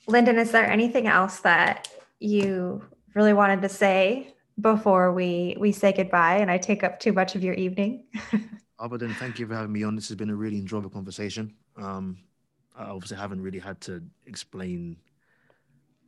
Lyndon, 0.07 0.39
is 0.39 0.51
there 0.51 0.69
anything 0.69 1.07
else 1.07 1.41
that 1.41 1.89
you 2.19 2.83
really 3.15 3.33
wanted 3.33 3.63
to 3.63 3.69
say 3.69 4.35
before 4.61 5.13
we 5.13 5.57
we 5.59 5.73
say 5.73 5.93
goodbye 5.93 6.37
and 6.37 6.51
I 6.51 6.59
take 6.59 6.83
up 6.83 6.99
too 6.99 7.13
much 7.13 7.35
of 7.35 7.45
your 7.45 7.55
evening? 7.55 8.05
Other 8.79 8.99
than 8.99 9.15
thank 9.15 9.39
you 9.39 9.47
for 9.47 9.55
having 9.55 9.73
me 9.73 9.85
on. 9.85 9.95
This 9.95 10.09
has 10.09 10.17
been 10.17 10.31
a 10.31 10.35
really 10.35 10.59
enjoyable 10.59 10.91
conversation. 10.91 11.55
Um, 11.77 12.19
I 12.77 12.85
obviously 12.85 13.17
haven't 13.17 13.41
really 13.41 13.61
had 13.61 13.81
to 13.83 14.03
explain 14.27 14.97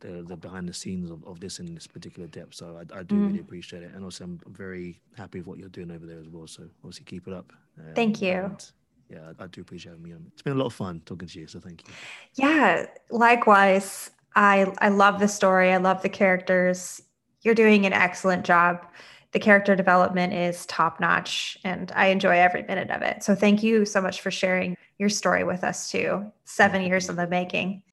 the 0.05 0.23
the 0.23 0.35
behind 0.35 0.67
the 0.67 0.73
scenes 0.73 1.09
of, 1.09 1.23
of 1.25 1.39
this 1.39 1.59
in 1.59 1.73
this 1.73 1.87
particular 1.87 2.27
depth. 2.27 2.55
So 2.55 2.65
I, 2.77 2.99
I 2.99 3.03
do 3.03 3.15
mm. 3.15 3.27
really 3.27 3.39
appreciate 3.39 3.83
it, 3.83 3.91
and 3.93 4.03
also 4.03 4.23
I'm 4.23 4.39
very 4.47 4.99
happy 5.17 5.39
with 5.39 5.47
what 5.47 5.57
you're 5.57 5.69
doing 5.69 5.91
over 5.91 6.05
there 6.05 6.19
as 6.19 6.29
well. 6.29 6.47
So 6.47 6.63
obviously 6.83 7.05
keep 7.05 7.27
it 7.27 7.33
up. 7.33 7.51
Um, 7.79 7.93
thank 7.95 8.21
you. 8.21 8.33
And, 8.33 8.71
yeah, 9.09 9.31
I, 9.39 9.43
I 9.43 9.47
do 9.47 9.61
appreciate 9.61 9.91
having 9.91 10.03
me 10.03 10.13
on. 10.13 10.25
It's 10.33 10.41
been 10.41 10.53
a 10.53 10.57
lot 10.57 10.67
of 10.67 10.73
fun 10.73 11.01
talking 11.05 11.27
to 11.27 11.39
you, 11.39 11.47
so 11.47 11.59
thank 11.59 11.87
you. 11.87 11.93
Yeah, 12.35 12.85
likewise. 13.09 14.11
I 14.35 14.73
I 14.79 14.89
love 14.89 15.19
the 15.19 15.27
story. 15.27 15.71
I 15.71 15.77
love 15.77 16.01
the 16.01 16.09
characters. 16.09 17.01
You're 17.41 17.55
doing 17.55 17.85
an 17.85 17.93
excellent 17.93 18.45
job. 18.45 18.85
The 19.31 19.39
character 19.39 19.75
development 19.75 20.33
is 20.33 20.65
top 20.65 20.99
notch, 20.99 21.57
and 21.63 21.91
I 21.95 22.07
enjoy 22.07 22.37
every 22.39 22.63
minute 22.63 22.89
of 22.89 23.01
it. 23.01 23.23
So 23.23 23.35
thank 23.35 23.63
you 23.63 23.85
so 23.85 24.01
much 24.01 24.21
for 24.21 24.31
sharing 24.31 24.77
your 24.97 25.09
story 25.09 25.43
with 25.43 25.63
us 25.63 25.91
too. 25.91 26.31
Seven 26.45 26.81
years 26.81 27.09
in 27.09 27.15
the 27.15 27.27
making. 27.27 27.83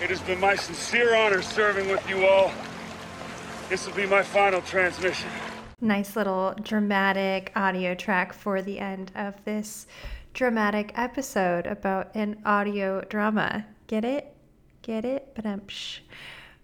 It 0.00 0.10
has 0.10 0.20
been 0.20 0.38
my 0.38 0.54
sincere 0.54 1.16
honor 1.16 1.42
serving 1.42 1.88
with 1.88 2.08
you 2.08 2.24
all. 2.24 2.52
This 3.68 3.84
will 3.84 3.94
be 3.94 4.06
my 4.06 4.22
final 4.22 4.60
transmission. 4.60 5.28
Nice 5.80 6.14
little 6.14 6.54
dramatic 6.62 7.50
audio 7.56 7.96
track 7.96 8.32
for 8.32 8.62
the 8.62 8.78
end 8.78 9.10
of 9.16 9.44
this 9.44 9.88
dramatic 10.34 10.92
episode 10.94 11.66
about 11.66 12.14
an 12.14 12.40
audio 12.46 13.00
drama. 13.00 13.66
Get 13.88 14.04
it? 14.04 14.32
Get 14.82 15.04
it? 15.04 15.32
But 15.34 15.44
um, 15.46 15.62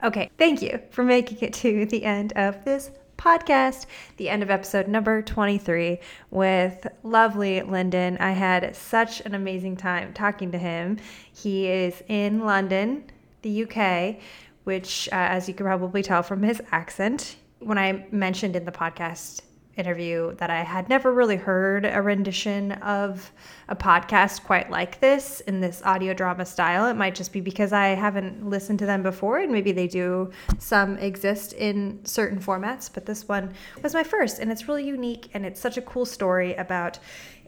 Okay, 0.05 0.31
thank 0.39 0.63
you 0.63 0.81
for 0.91 1.03
making 1.03 1.39
it 1.41 1.53
to 1.55 1.87
the 1.87 2.05
end 2.05 2.33
of 2.35 2.65
this 2.65 2.93
podcast, 3.19 3.87
the 4.17 4.29
end 4.29 4.45
of 4.45 4.51
episode 4.51 4.87
number 4.87 5.23
23 5.23 5.99
with 6.31 6.87
lovely 7.03 7.63
Lyndon. 7.63 8.17
I 8.19 8.31
had 8.31 8.77
such 8.77 9.23
an 9.23 9.35
amazing 9.35 9.77
time 9.77 10.13
talking 10.13 10.53
to 10.53 10.59
him. 10.59 10.99
He 11.33 11.67
is 11.67 12.01
in 12.07 12.45
London 12.45 13.11
the 13.45 13.63
UK, 13.65 14.17
which, 14.65 15.09
uh, 15.13 15.15
as 15.15 15.47
you 15.49 15.55
can 15.55 15.67
probably 15.67 16.03
tell 16.03 16.25
from 16.25 16.43
his 16.43 16.61
accent, 16.73 17.37
when 17.61 17.79
I 17.79 18.07
mentioned 18.11 18.57
in 18.57 18.65
the 18.65 18.73
podcast 18.73 19.43
interview 19.77 20.35
that 20.37 20.51
I 20.51 20.63
had 20.63 20.89
never 20.89 21.13
really 21.13 21.37
heard 21.37 21.85
a 21.85 22.01
rendition 22.01 22.73
of 22.73 23.33
a 23.69 23.75
podcast 23.75 24.45
quite 24.45 24.71
like 24.71 25.01
this 25.01 25.41
in 25.41 25.61
this 25.61 25.83
audio 25.85 26.15
drama 26.15 26.47
style. 26.47 26.87
It 26.87 26.95
might 26.95 27.15
just 27.15 27.33
be 27.33 27.41
because 27.41 27.73
I 27.73 27.89
haven't 27.89 28.49
listened 28.49 28.79
to 28.81 28.87
them 28.87 29.03
before, 29.03 29.39
and 29.39 29.51
maybe 29.51 29.73
they 29.73 29.89
do 29.89 30.31
some 30.59 30.97
exist 30.99 31.55
in 31.55 32.05
certain 32.05 32.39
formats, 32.39 32.91
but 32.93 33.07
this 33.07 33.27
one 33.27 33.53
was 33.83 33.95
my 33.95 34.05
first, 34.05 34.39
and 34.39 34.53
it's 34.53 34.69
really 34.69 34.87
unique, 34.87 35.29
and 35.35 35.45
it's 35.45 35.61
such 35.61 35.77
a 35.77 35.83
cool 35.83 36.05
story 36.05 36.55
about 36.55 36.99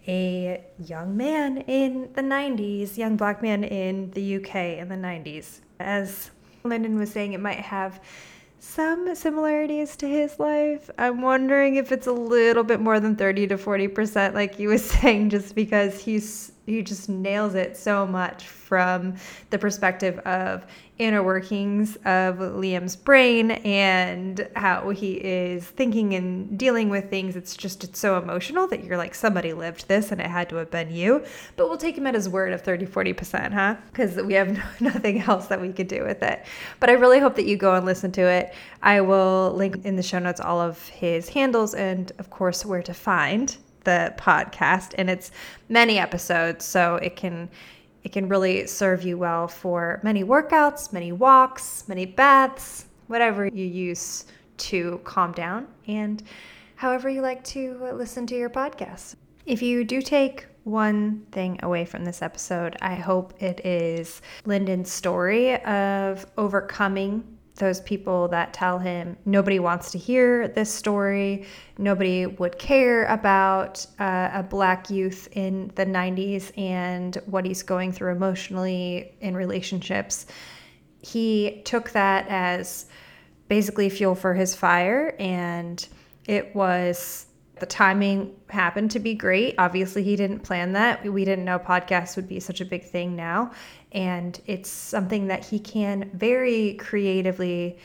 a 0.09 0.65
young 0.79 1.17
man 1.17 1.59
in 1.59 2.11
the 2.15 2.23
90s, 2.23 2.97
young 2.97 3.17
black 3.17 3.43
man 3.43 3.65
in 3.65 4.11
the 4.13 4.37
UK 4.37 4.55
in 4.79 4.89
the 4.89 4.95
90s. 4.95 5.61
As 5.81 6.31
Lyndon 6.65 6.99
was 6.99 7.11
saying, 7.11 7.33
it 7.33 7.41
might 7.41 7.59
have 7.59 8.01
some 8.59 9.15
similarities 9.15 9.97
to 9.97 10.09
his 10.09 10.39
life. 10.39 10.91
I'm 10.99 11.23
wondering 11.23 11.77
if 11.77 11.93
it's 11.93 12.07
a 12.07 12.13
little 12.13 12.65
bit 12.65 12.81
more 12.81 13.01
than 13.01 13.17
30 13.17 13.49
to 13.49 13.57
40%, 13.57 14.35
like 14.35 14.55
he 14.57 14.67
was 14.67 14.85
saying, 14.91 15.31
just 15.31 15.55
because 15.55 16.01
he's 16.01 16.53
he 16.67 16.83
just 16.83 17.09
nails 17.09 17.55
it 17.55 17.77
so 17.77 18.07
much 18.07 18.47
from 18.49 19.15
the 19.51 19.59
perspective 19.59 20.19
of 20.21 20.67
inner 20.99 21.23
workings 21.23 21.97
of 21.97 22.39
Liam's 22.39 22.97
brain 22.97 23.51
and 23.51 24.49
how 24.57 24.91
he 24.91 25.13
is 25.15 25.65
thinking 25.65 26.15
and 26.15 26.59
dealing 26.59 26.89
with 26.89 27.11
things. 27.11 27.37
It's 27.37 27.57
just 27.57 27.85
it's 27.85 27.99
so 27.99 28.19
emotional 28.19 28.67
that 28.69 28.83
you're 28.83 28.97
like 28.97 29.15
somebody 29.15 29.53
lived 29.53 29.89
this 29.89 30.11
and 30.11 30.21
it 30.21 30.27
had 30.27 30.49
to 30.49 30.57
have 30.57 30.71
been 30.71 30.91
you. 30.91 31.25
But 31.57 31.69
we'll 31.69 31.77
take 31.77 31.97
him 31.97 32.07
at 32.07 32.15
his 32.15 32.29
word 32.29 32.53
of 32.53 32.63
30 32.63 32.87
40%, 32.87 33.53
huh? 33.53 33.77
Cuz 33.93 34.17
we 34.17 34.35
have 34.35 34.49
no, 34.81 34.91
nothing 34.91 35.21
else 35.21 35.47
that 35.47 35.61
we 35.61 35.73
could 35.73 35.89
do 35.89 36.03
with 36.03 36.23
it. 36.23 36.45
But 36.81 36.91
I 36.91 36.95
really 36.95 37.21
hope 37.21 37.37
that 37.37 37.47
you 37.47 37.57
go 37.57 37.75
and 37.75 37.85
listen 37.85 38.11
to 38.13 38.23
it. 38.23 38.55
I 38.83 39.03
will 39.03 39.53
link 39.55 39.85
in 39.85 39.97
the 39.97 40.03
show 40.03 40.19
notes 40.19 40.41
all 40.41 40.61
of 40.61 40.89
his 40.89 41.29
handles 41.29 41.75
and 41.75 42.11
of 42.19 42.31
course 42.31 42.65
where 42.65 42.83
to 42.83 42.95
find 42.95 43.57
the 43.87 44.13
podcast 44.19 44.95
and 44.99 45.09
it's 45.09 45.31
many 45.71 45.99
episodes 45.99 46.65
so 46.65 46.97
it 46.97 47.17
can 47.17 47.49
it 48.05 48.13
can 48.13 48.29
really 48.29 48.67
serve 48.69 49.03
you 49.03 49.19
well 49.19 49.49
for 49.49 49.99
many 50.05 50.23
workouts, 50.23 50.93
many 50.93 51.11
walks, 51.11 51.89
many 51.89 52.07
baths, 52.07 52.87
whatever 53.09 53.47
you 53.49 53.65
use 53.65 54.27
to 54.59 55.01
calm 55.03 55.33
down 55.33 55.67
and 55.89 56.23
however 56.77 57.09
you 57.09 57.21
like 57.21 57.43
to 57.43 57.77
listen 57.95 58.27
to 58.29 58.37
your 58.37 58.51
podcast. 58.51 59.17
If 59.45 59.61
you 59.61 59.83
do 59.83 60.01
take 60.03 60.47
one 60.63 61.27
thing 61.33 61.59
away 61.63 61.85
from 61.85 62.05
this 62.05 62.23
episode, 62.23 62.77
I 62.81 62.95
hope 62.95 63.41
it 63.43 63.65
is 63.65 64.23
Lyndon's 64.45 64.91
story 64.91 65.57
of 65.65 66.27
overcoming 66.37 67.36
those 67.57 67.81
people 67.81 68.29
that 68.29 68.53
tell 68.53 68.79
him 68.79 69.17
nobody 69.25 69.59
wants 69.59 69.91
to 69.93 69.99
hear 69.99 70.49
this 70.49 70.73
story, 70.73 71.47
nobody 71.79 72.27
would 72.27 72.59
care 72.59 73.05
about 73.07 73.85
uh, 73.99 74.31
a 74.33 74.43
black 74.43 74.91
youth 74.91 75.29
in 75.33 75.71
the 75.75 75.85
90s 75.85 76.57
and 76.59 77.17
what 77.27 77.45
he's 77.45 77.63
going 77.63 77.93
through 77.93 78.13
emotionally 78.13 79.15
in 79.21 79.37
relationships. 79.37 80.27
He 81.01 81.63
took 81.65 81.91
that 81.91 82.27
as 82.29 82.87
basically 83.49 83.89
fuel 83.89 84.15
for 84.15 84.35
his 84.35 84.55
fire, 84.55 85.15
and 85.19 85.87
it 86.27 86.55
was 86.55 87.26
the 87.59 87.67
timing 87.67 88.37
happened 88.49 88.91
to 88.91 88.99
be 88.99 89.15
great. 89.15 89.55
Obviously, 89.57 90.03
he 90.03 90.15
didn't 90.15 90.41
plan 90.41 90.73
that. 90.73 91.05
We 91.05 91.25
didn't 91.25 91.45
know 91.45 91.59
podcasts 91.59 92.17
would 92.17 92.29
be 92.29 92.39
such 92.39 92.61
a 92.61 92.65
big 92.65 92.85
thing 92.85 93.17
now 93.17 93.53
and 93.97 94.41
it's 94.47 94.69
something 94.69 95.29
that 95.29 95.45
he 95.45 95.59
can 95.59 96.11
very 96.13 96.75
creatively 96.75 97.79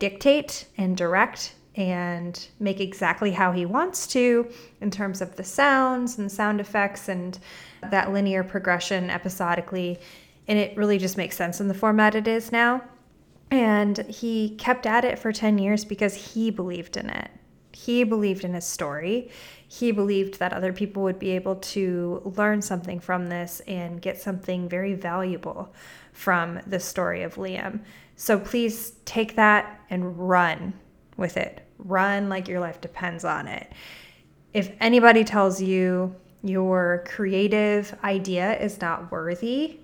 dictate 0.00 0.66
and 0.76 0.96
direct 0.96 1.54
and 1.76 2.48
make 2.58 2.80
exactly 2.80 3.30
how 3.30 3.52
he 3.52 3.64
wants 3.64 4.06
to 4.08 4.50
in 4.80 4.90
terms 4.90 5.20
of 5.20 5.36
the 5.36 5.44
sounds 5.44 6.18
and 6.18 6.30
sound 6.30 6.60
effects 6.60 7.08
and 7.08 7.38
that 7.90 8.12
linear 8.12 8.42
progression 8.42 9.10
episodically. 9.10 9.98
And 10.48 10.58
it 10.58 10.76
really 10.76 10.98
just 10.98 11.16
makes 11.16 11.36
sense 11.36 11.60
in 11.60 11.68
the 11.68 11.74
format 11.74 12.16
it 12.16 12.26
is 12.26 12.50
now. 12.50 12.82
And 13.50 13.98
he 14.08 14.56
kept 14.56 14.86
at 14.86 15.04
it 15.04 15.18
for 15.20 15.32
10 15.32 15.58
years 15.58 15.84
because 15.84 16.14
he 16.14 16.50
believed 16.50 16.96
in 16.96 17.10
it. 17.10 17.30
He 17.84 18.04
believed 18.04 18.44
in 18.44 18.54
his 18.54 18.64
story 18.64 19.30
he 19.74 19.90
believed 19.90 20.38
that 20.38 20.52
other 20.52 20.72
people 20.72 21.02
would 21.02 21.18
be 21.18 21.30
able 21.32 21.56
to 21.56 22.22
learn 22.36 22.62
something 22.62 23.00
from 23.00 23.26
this 23.26 23.60
and 23.66 24.00
get 24.00 24.20
something 24.20 24.68
very 24.68 24.94
valuable 24.94 25.74
from 26.12 26.60
the 26.68 26.78
story 26.78 27.24
of 27.24 27.34
Liam. 27.34 27.80
So 28.14 28.38
please 28.38 28.92
take 29.04 29.34
that 29.34 29.80
and 29.90 30.16
run 30.16 30.74
with 31.16 31.36
it. 31.36 31.66
Run 31.78 32.28
like 32.28 32.46
your 32.46 32.60
life 32.60 32.80
depends 32.80 33.24
on 33.24 33.48
it. 33.48 33.72
If 34.52 34.70
anybody 34.80 35.24
tells 35.24 35.60
you 35.60 36.14
your 36.44 37.02
creative 37.08 37.98
idea 38.04 38.56
is 38.60 38.80
not 38.80 39.10
worthy, 39.10 39.80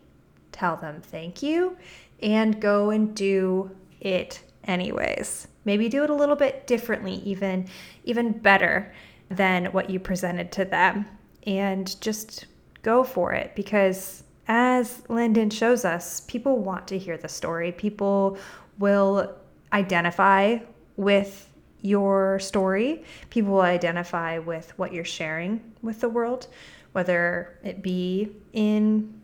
tell 0.52 0.76
them 0.76 1.00
thank 1.00 1.42
you 1.42 1.76
and 2.22 2.60
go 2.60 2.90
and 2.90 3.12
do 3.12 3.72
it 4.00 4.40
anyways. 4.62 5.48
Maybe 5.64 5.88
do 5.88 6.04
it 6.04 6.10
a 6.10 6.14
little 6.14 6.36
bit 6.36 6.66
differently, 6.66 7.14
even 7.24 7.68
even 8.04 8.32
better 8.32 8.92
than 9.28 9.66
what 9.66 9.90
you 9.90 10.00
presented 10.00 10.52
to 10.52 10.64
them. 10.64 11.06
And 11.46 12.00
just 12.00 12.46
go 12.82 13.04
for 13.04 13.32
it 13.32 13.54
because, 13.54 14.24
as 14.48 15.02
Lyndon 15.08 15.50
shows 15.50 15.84
us, 15.84 16.20
people 16.20 16.58
want 16.58 16.88
to 16.88 16.98
hear 16.98 17.16
the 17.16 17.28
story. 17.28 17.72
People 17.72 18.38
will 18.78 19.34
identify 19.72 20.58
with 20.96 21.46
your 21.82 22.38
story, 22.40 23.04
people 23.30 23.52
will 23.52 23.60
identify 23.62 24.38
with 24.38 24.76
what 24.78 24.92
you're 24.92 25.04
sharing 25.04 25.72
with 25.80 26.00
the 26.00 26.08
world, 26.08 26.46
whether 26.92 27.58
it 27.64 27.82
be 27.82 28.28
in 28.52 29.20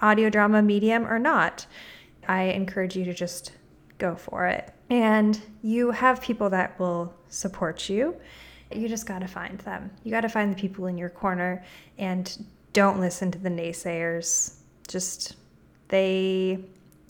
audio 0.00 0.30
drama 0.30 0.62
medium 0.62 1.06
or 1.06 1.18
not. 1.18 1.66
I 2.28 2.42
encourage 2.44 2.96
you 2.96 3.04
to 3.06 3.14
just 3.14 3.52
go 3.98 4.14
for 4.14 4.46
it. 4.46 4.72
And 4.90 5.40
you 5.62 5.90
have 5.90 6.20
people 6.20 6.50
that 6.50 6.78
will 6.78 7.14
support 7.28 7.88
you 7.88 8.16
you 8.72 8.88
just 8.88 9.06
got 9.06 9.20
to 9.20 9.28
find 9.28 9.58
them. 9.60 9.90
You 10.02 10.10
got 10.10 10.22
to 10.22 10.28
find 10.28 10.52
the 10.52 10.56
people 10.56 10.86
in 10.86 10.98
your 10.98 11.08
corner 11.08 11.64
and 11.98 12.44
don't 12.72 13.00
listen 13.00 13.30
to 13.30 13.38
the 13.38 13.48
naysayers. 13.48 14.56
Just, 14.88 15.36
they 15.88 16.58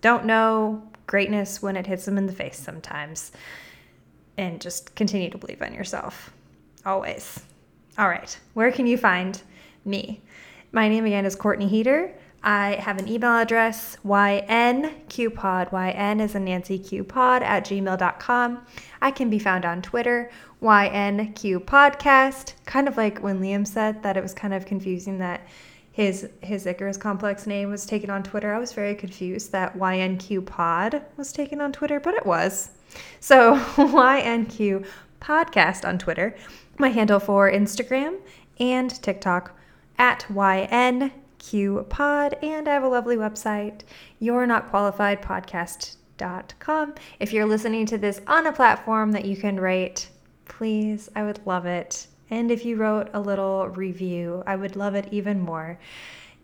don't 0.01 0.27
know 0.27 0.83
greatness 1.07 1.63
when 1.63 1.77
it 1.77 1.87
hits 1.87 2.05
them 2.05 2.19
in 2.19 2.27
the 2.27 2.33
face 2.33 2.59
sometimes. 2.59 3.33
And 4.37 4.61
just 4.61 4.95
continue 4.95 5.31
to 5.31 5.39
believe 5.39 5.63
in 5.63 5.73
yourself. 5.73 6.31
Always. 6.85 7.41
All 7.97 8.09
right. 8.09 8.39
Where 8.53 8.71
can 8.71 8.87
you 8.87 8.99
find 8.99 9.41
me? 9.85 10.21
My 10.73 10.89
name 10.89 11.07
again 11.07 11.25
is 11.25 11.35
Courtney 11.35 11.69
Heater. 11.69 12.13
I 12.43 12.75
have 12.75 12.99
an 12.99 13.09
email 13.09 13.33
address, 13.33 13.99
ynqpod, 14.05 15.73
yn 15.73 16.21
is 16.21 16.35
a 16.35 16.41
Nancy 16.41 16.79
Q 16.79 17.03
pod 17.05 17.43
at 17.43 17.65
gmail.com. 17.65 18.67
I 19.03 19.11
can 19.11 19.31
be 19.31 19.39
found 19.39 19.65
on 19.65 19.83
Twitter, 19.83 20.31
ynq 20.63 21.59
podcast. 21.65 22.53
Kind 22.65 22.89
of 22.89 22.97
like 22.97 23.19
when 23.19 23.41
Liam 23.41 23.67
said 23.67 24.03
that 24.03 24.17
it 24.17 24.23
was 24.23 24.35
kind 24.35 24.55
of 24.55 24.67
confusing 24.67 25.19
that 25.19 25.47
his 25.91 26.29
his 26.41 26.67
Icarus 26.67 26.97
complex 26.97 27.47
name 27.47 27.71
was 27.71 27.87
taken 27.87 28.11
on 28.11 28.23
Twitter. 28.23 28.55
I 28.55 28.59
was 28.59 28.73
very 28.73 28.95
confused 28.95 29.53
that 29.53 29.79
ynq 29.79 30.45
pod 30.45 31.03
was 31.17 31.33
taken 31.33 31.61
on 31.61 31.73
Twitter, 31.73 31.99
but 31.99 32.15
it 32.15 32.27
was. 32.27 32.71
So 33.21 33.57
ynq 33.77 34.87
podcast 35.21 35.89
on 35.89 35.99
Twitter, 35.99 36.37
my 36.79 36.89
handle 36.91 37.19
for 37.19 37.51
Instagram 37.51 38.19
and 38.61 38.91
TikTok 39.03 39.59
at 39.99 40.27
yn 40.31 41.13
Pod, 41.89 42.37
and 42.43 42.67
I 42.67 42.75
have 42.75 42.83
a 42.83 42.89
lovely 42.89 43.15
website, 43.15 43.83
You're 44.19 44.49
Not 44.49 44.69
Qualified 44.69 45.23
Podcast.com. 45.23 46.95
If 47.21 47.33
you're 47.33 47.47
listening 47.47 47.87
to 47.87 47.99
this 47.99 48.21
on 48.27 48.49
a 48.49 48.53
platform 48.53 49.13
that 49.13 49.25
you 49.25 49.37
can 49.37 49.61
rate, 49.61 50.09
please, 50.47 51.09
I 51.15 51.23
would 51.23 51.47
love 51.47 51.65
it. 51.65 52.09
And 52.31 52.51
if 52.51 52.65
you 52.65 52.75
wrote 52.75 53.11
a 53.13 53.21
little 53.21 53.69
review, 53.69 54.43
I 54.45 54.57
would 54.57 54.75
love 54.75 54.97
it 54.97 55.07
even 55.13 55.41
more. 55.41 55.79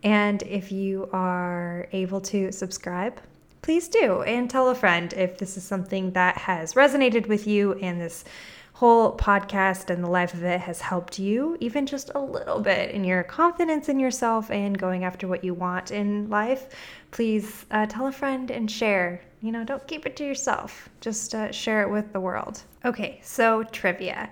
And 0.04 0.40
if 0.44 0.70
you 0.70 1.08
are 1.12 1.88
able 1.90 2.20
to 2.20 2.52
subscribe, 2.52 3.20
please 3.60 3.88
do. 3.88 4.22
And 4.22 4.48
tell 4.48 4.68
a 4.68 4.74
friend 4.74 5.12
if 5.14 5.36
this 5.36 5.56
is 5.56 5.64
something 5.64 6.12
that 6.12 6.38
has 6.38 6.74
resonated 6.74 7.26
with 7.26 7.48
you 7.48 7.72
and 7.74 8.00
this 8.00 8.24
whole 8.72 9.16
podcast 9.16 9.90
and 9.90 10.02
the 10.02 10.08
life 10.08 10.34
of 10.34 10.42
it 10.42 10.60
has 10.60 10.80
helped 10.80 11.18
you, 11.18 11.56
even 11.60 11.86
just 11.86 12.10
a 12.14 12.20
little 12.20 12.60
bit, 12.60 12.90
in 12.90 13.04
your 13.04 13.22
confidence 13.22 13.88
in 13.88 14.00
yourself 14.00 14.50
and 14.50 14.78
going 14.78 15.04
after 15.04 15.28
what 15.28 15.44
you 15.44 15.54
want 15.54 15.90
in 15.90 16.28
life, 16.30 16.68
please 17.10 17.66
uh, 17.70 17.86
tell 17.86 18.06
a 18.06 18.12
friend 18.12 18.50
and 18.50 18.70
share. 18.70 19.20
You 19.40 19.52
know, 19.52 19.64
don't 19.64 19.86
keep 19.86 20.06
it 20.06 20.16
to 20.16 20.24
yourself, 20.24 20.88
just 21.00 21.34
uh, 21.34 21.52
share 21.52 21.82
it 21.82 21.90
with 21.90 22.12
the 22.12 22.20
world. 22.20 22.62
Okay, 22.84 23.20
so 23.22 23.62
trivia. 23.64 24.30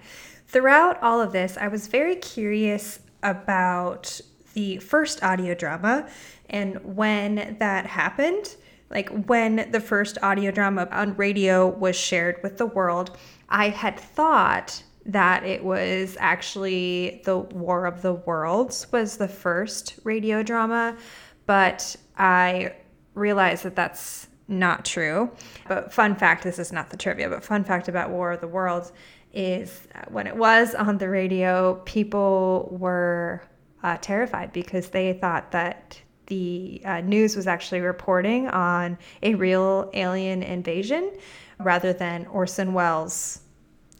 Throughout 0.48 1.00
all 1.02 1.20
of 1.20 1.32
this, 1.32 1.56
I 1.56 1.68
was 1.68 1.86
very 1.86 2.16
curious 2.16 3.00
about 3.22 4.20
the 4.54 4.78
first 4.78 5.22
audio 5.22 5.54
drama 5.54 6.08
and 6.48 6.96
when 6.96 7.56
that 7.60 7.86
happened 7.86 8.56
like 8.90 9.08
when 9.26 9.68
the 9.70 9.80
first 9.80 10.18
audio 10.22 10.50
drama 10.50 10.88
on 10.90 11.16
radio 11.16 11.68
was 11.68 11.96
shared 11.96 12.42
with 12.42 12.58
the 12.58 12.66
world, 12.66 13.16
I 13.50 13.68
had 13.68 13.98
thought 13.98 14.82
that 15.06 15.44
it 15.44 15.64
was 15.64 16.16
actually 16.20 17.22
the 17.24 17.38
War 17.38 17.86
of 17.86 18.02
the 18.02 18.14
Worlds 18.14 18.90
was 18.92 19.16
the 19.16 19.28
first 19.28 19.98
radio 20.04 20.42
drama, 20.42 20.96
but 21.46 21.96
I 22.16 22.74
realized 23.14 23.64
that 23.64 23.74
that's 23.74 24.28
not 24.46 24.84
true. 24.84 25.30
But 25.68 25.92
fun 25.92 26.16
fact, 26.16 26.44
this 26.44 26.58
is 26.58 26.72
not 26.72 26.90
the 26.90 26.96
trivia, 26.96 27.28
but 27.28 27.42
fun 27.42 27.64
fact 27.64 27.88
about 27.88 28.10
War 28.10 28.32
of 28.32 28.40
the 28.40 28.48
Worlds 28.48 28.92
is 29.32 29.86
when 30.08 30.26
it 30.26 30.36
was 30.36 30.74
on 30.74 30.98
the 30.98 31.08
radio, 31.08 31.74
people 31.84 32.68
were 32.78 33.42
uh, 33.82 33.96
terrified 34.00 34.52
because 34.52 34.88
they 34.88 35.12
thought 35.14 35.52
that 35.52 36.00
the 36.30 36.80
uh, 36.84 37.00
news 37.00 37.36
was 37.36 37.46
actually 37.46 37.80
reporting 37.80 38.48
on 38.48 38.96
a 39.22 39.34
real 39.34 39.90
alien 39.92 40.42
invasion 40.42 41.12
rather 41.58 41.92
than 41.92 42.26
Orson 42.28 42.72
Welles' 42.72 43.40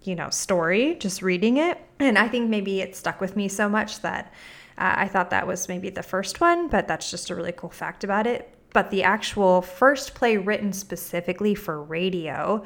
you 0.03 0.15
know 0.15 0.31
story 0.31 0.95
just 0.95 1.21
reading 1.21 1.59
it. 1.59 1.77
And 1.99 2.17
i 2.17 2.27
think 2.27 2.49
maybe 2.49 2.81
it 2.81 2.97
stuck 2.97 3.21
with 3.21 3.37
me 3.37 3.49
so 3.49 3.69
much 3.69 4.01
that 4.01 4.33
uh, 4.79 4.95
i 4.97 5.07
thought 5.09 5.29
that 5.29 5.47
was 5.47 5.69
maybe 5.69 5.91
the 5.91 6.03
first 6.03 6.41
one 6.41 6.69
but 6.69 6.89
that's 6.89 7.11
just 7.11 7.29
a 7.29 7.35
really 7.35 7.53
cool 7.53 7.69
fact 7.69 8.03
about 8.05 8.27
it. 8.27 8.55
But 8.73 8.91
the 8.91 9.03
actual 9.03 9.63
first 9.63 10.15
play 10.15 10.37
written 10.37 10.73
specifically 10.73 11.55
for 11.55 11.83
radio 11.83 12.65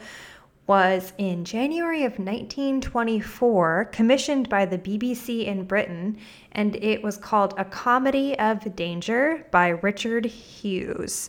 was 0.67 1.13
in 1.19 1.45
January 1.45 2.05
of 2.05 2.13
1924, 2.13 3.91
commissioned 3.93 4.49
by 4.49 4.65
the 4.65 4.79
BBC 4.79 5.45
in 5.47 5.65
Britain, 5.65 6.17
and 6.53 6.77
it 6.77 7.03
was 7.03 7.19
called 7.19 7.55
A 7.59 7.65
Comedy 7.65 8.39
of 8.39 8.75
Danger 8.75 9.47
by 9.51 9.69
Richard 9.69 10.25
Hughes. 10.25 11.29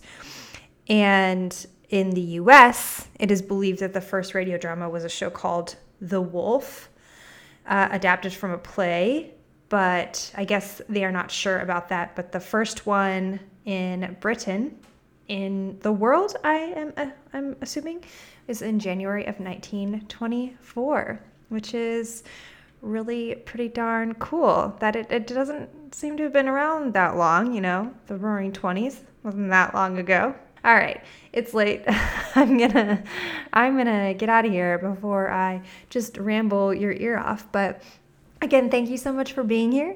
And 0.87 1.65
in 1.89 2.11
the 2.11 2.21
US, 2.21 3.09
it 3.19 3.29
is 3.29 3.41
believed 3.41 3.79
that 3.79 3.93
the 3.93 4.01
first 4.01 4.33
radio 4.33 4.57
drama 4.57 4.89
was 4.89 5.03
a 5.03 5.09
show 5.09 5.29
called 5.29 5.75
The 5.99 6.21
Wolf, 6.21 6.89
uh, 7.67 7.89
adapted 7.91 8.33
from 8.33 8.51
a 8.51 8.57
play, 8.57 9.33
but 9.69 10.31
I 10.35 10.45
guess 10.45 10.81
they 10.87 11.03
are 11.03 11.11
not 11.11 11.29
sure 11.29 11.59
about 11.59 11.89
that. 11.89 12.15
But 12.15 12.31
the 12.31 12.39
first 12.39 12.85
one 12.85 13.39
in 13.65 14.15
Britain, 14.19 14.77
in 15.27 15.77
the 15.81 15.91
world, 15.91 16.35
I 16.43 16.55
am 16.55 16.93
uh, 16.95 17.07
I'm 17.33 17.55
assuming, 17.61 18.03
is 18.47 18.61
in 18.61 18.79
January 18.79 19.25
of 19.25 19.39
1924, 19.39 21.19
which 21.49 21.73
is 21.73 22.23
really 22.81 23.35
pretty 23.35 23.67
darn 23.67 24.13
cool 24.15 24.75
that 24.79 24.95
it, 24.95 25.07
it 25.11 25.27
doesn't 25.27 25.95
seem 25.95 26.17
to 26.17 26.23
have 26.23 26.33
been 26.33 26.47
around 26.47 26.93
that 26.93 27.17
long, 27.17 27.53
you 27.53 27.61
know, 27.61 27.91
the 28.07 28.15
roaring 28.15 28.51
20s 28.51 28.99
wasn't 29.23 29.49
that 29.49 29.73
long 29.73 29.97
ago. 29.97 30.35
All 30.63 30.75
right, 30.75 31.03
it's 31.31 31.53
late. 31.53 31.83
I'm 32.35 32.57
gonna 32.57 33.03
I'm 33.53 33.77
gonna 33.77 34.13
get 34.13 34.29
out 34.29 34.45
of 34.45 34.51
here 34.51 34.79
before 34.79 35.29
I 35.29 35.61
just 35.89 36.17
ramble 36.17 36.73
your 36.73 36.91
ear 36.91 37.19
off. 37.19 37.51
But 37.51 37.83
again, 38.41 38.69
thank 38.71 38.89
you 38.89 38.97
so 38.97 39.13
much 39.13 39.33
for 39.33 39.43
being 39.43 39.71
here. 39.71 39.95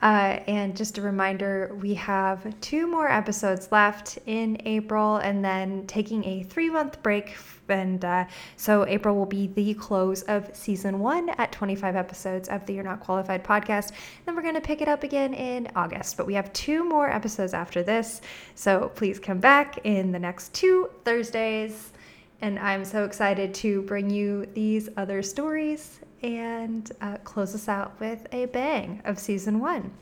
Uh, 0.00 0.38
and 0.46 0.76
just 0.76 0.98
a 0.98 1.02
reminder, 1.02 1.76
we 1.80 1.94
have 1.94 2.58
two 2.60 2.86
more 2.86 3.10
episodes 3.10 3.70
left 3.72 4.18
in 4.26 4.60
April 4.64 5.16
and 5.16 5.44
then 5.44 5.86
taking 5.86 6.24
a 6.24 6.42
three 6.44 6.70
month 6.70 7.02
break. 7.02 7.36
And 7.70 8.04
uh, 8.04 8.26
so 8.56 8.86
April 8.86 9.16
will 9.16 9.26
be 9.26 9.48
the 9.48 9.74
close 9.74 10.22
of 10.22 10.50
season 10.54 11.00
one 11.00 11.30
at 11.30 11.52
25 11.52 11.96
episodes 11.96 12.48
of 12.48 12.64
the 12.66 12.74
You're 12.74 12.84
Not 12.84 13.00
Qualified 13.00 13.44
podcast. 13.44 13.92
Then 14.24 14.34
we're 14.36 14.42
going 14.42 14.54
to 14.54 14.60
pick 14.60 14.80
it 14.80 14.88
up 14.88 15.02
again 15.02 15.34
in 15.34 15.68
August. 15.76 16.16
But 16.16 16.26
we 16.26 16.34
have 16.34 16.52
two 16.52 16.84
more 16.84 17.10
episodes 17.10 17.54
after 17.54 17.82
this. 17.82 18.20
So 18.54 18.90
please 18.94 19.18
come 19.18 19.38
back 19.38 19.78
in 19.84 20.12
the 20.12 20.18
next 20.18 20.54
two 20.54 20.90
Thursdays. 21.04 21.92
And 22.40 22.58
I'm 22.58 22.84
so 22.84 23.04
excited 23.04 23.52
to 23.54 23.82
bring 23.82 24.10
you 24.10 24.46
these 24.54 24.88
other 24.96 25.22
stories 25.22 26.00
and 26.22 26.90
uh, 27.00 27.16
close 27.18 27.54
us 27.54 27.68
out 27.68 27.98
with 28.00 28.26
a 28.32 28.46
bang 28.46 29.02
of 29.04 29.18
season 29.18 29.60
one. 29.60 29.92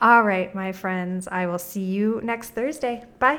All 0.00 0.22
right, 0.22 0.54
my 0.54 0.70
friends, 0.70 1.26
I 1.26 1.46
will 1.46 1.58
see 1.58 1.82
you 1.82 2.20
next 2.22 2.50
Thursday. 2.50 3.04
Bye. 3.18 3.36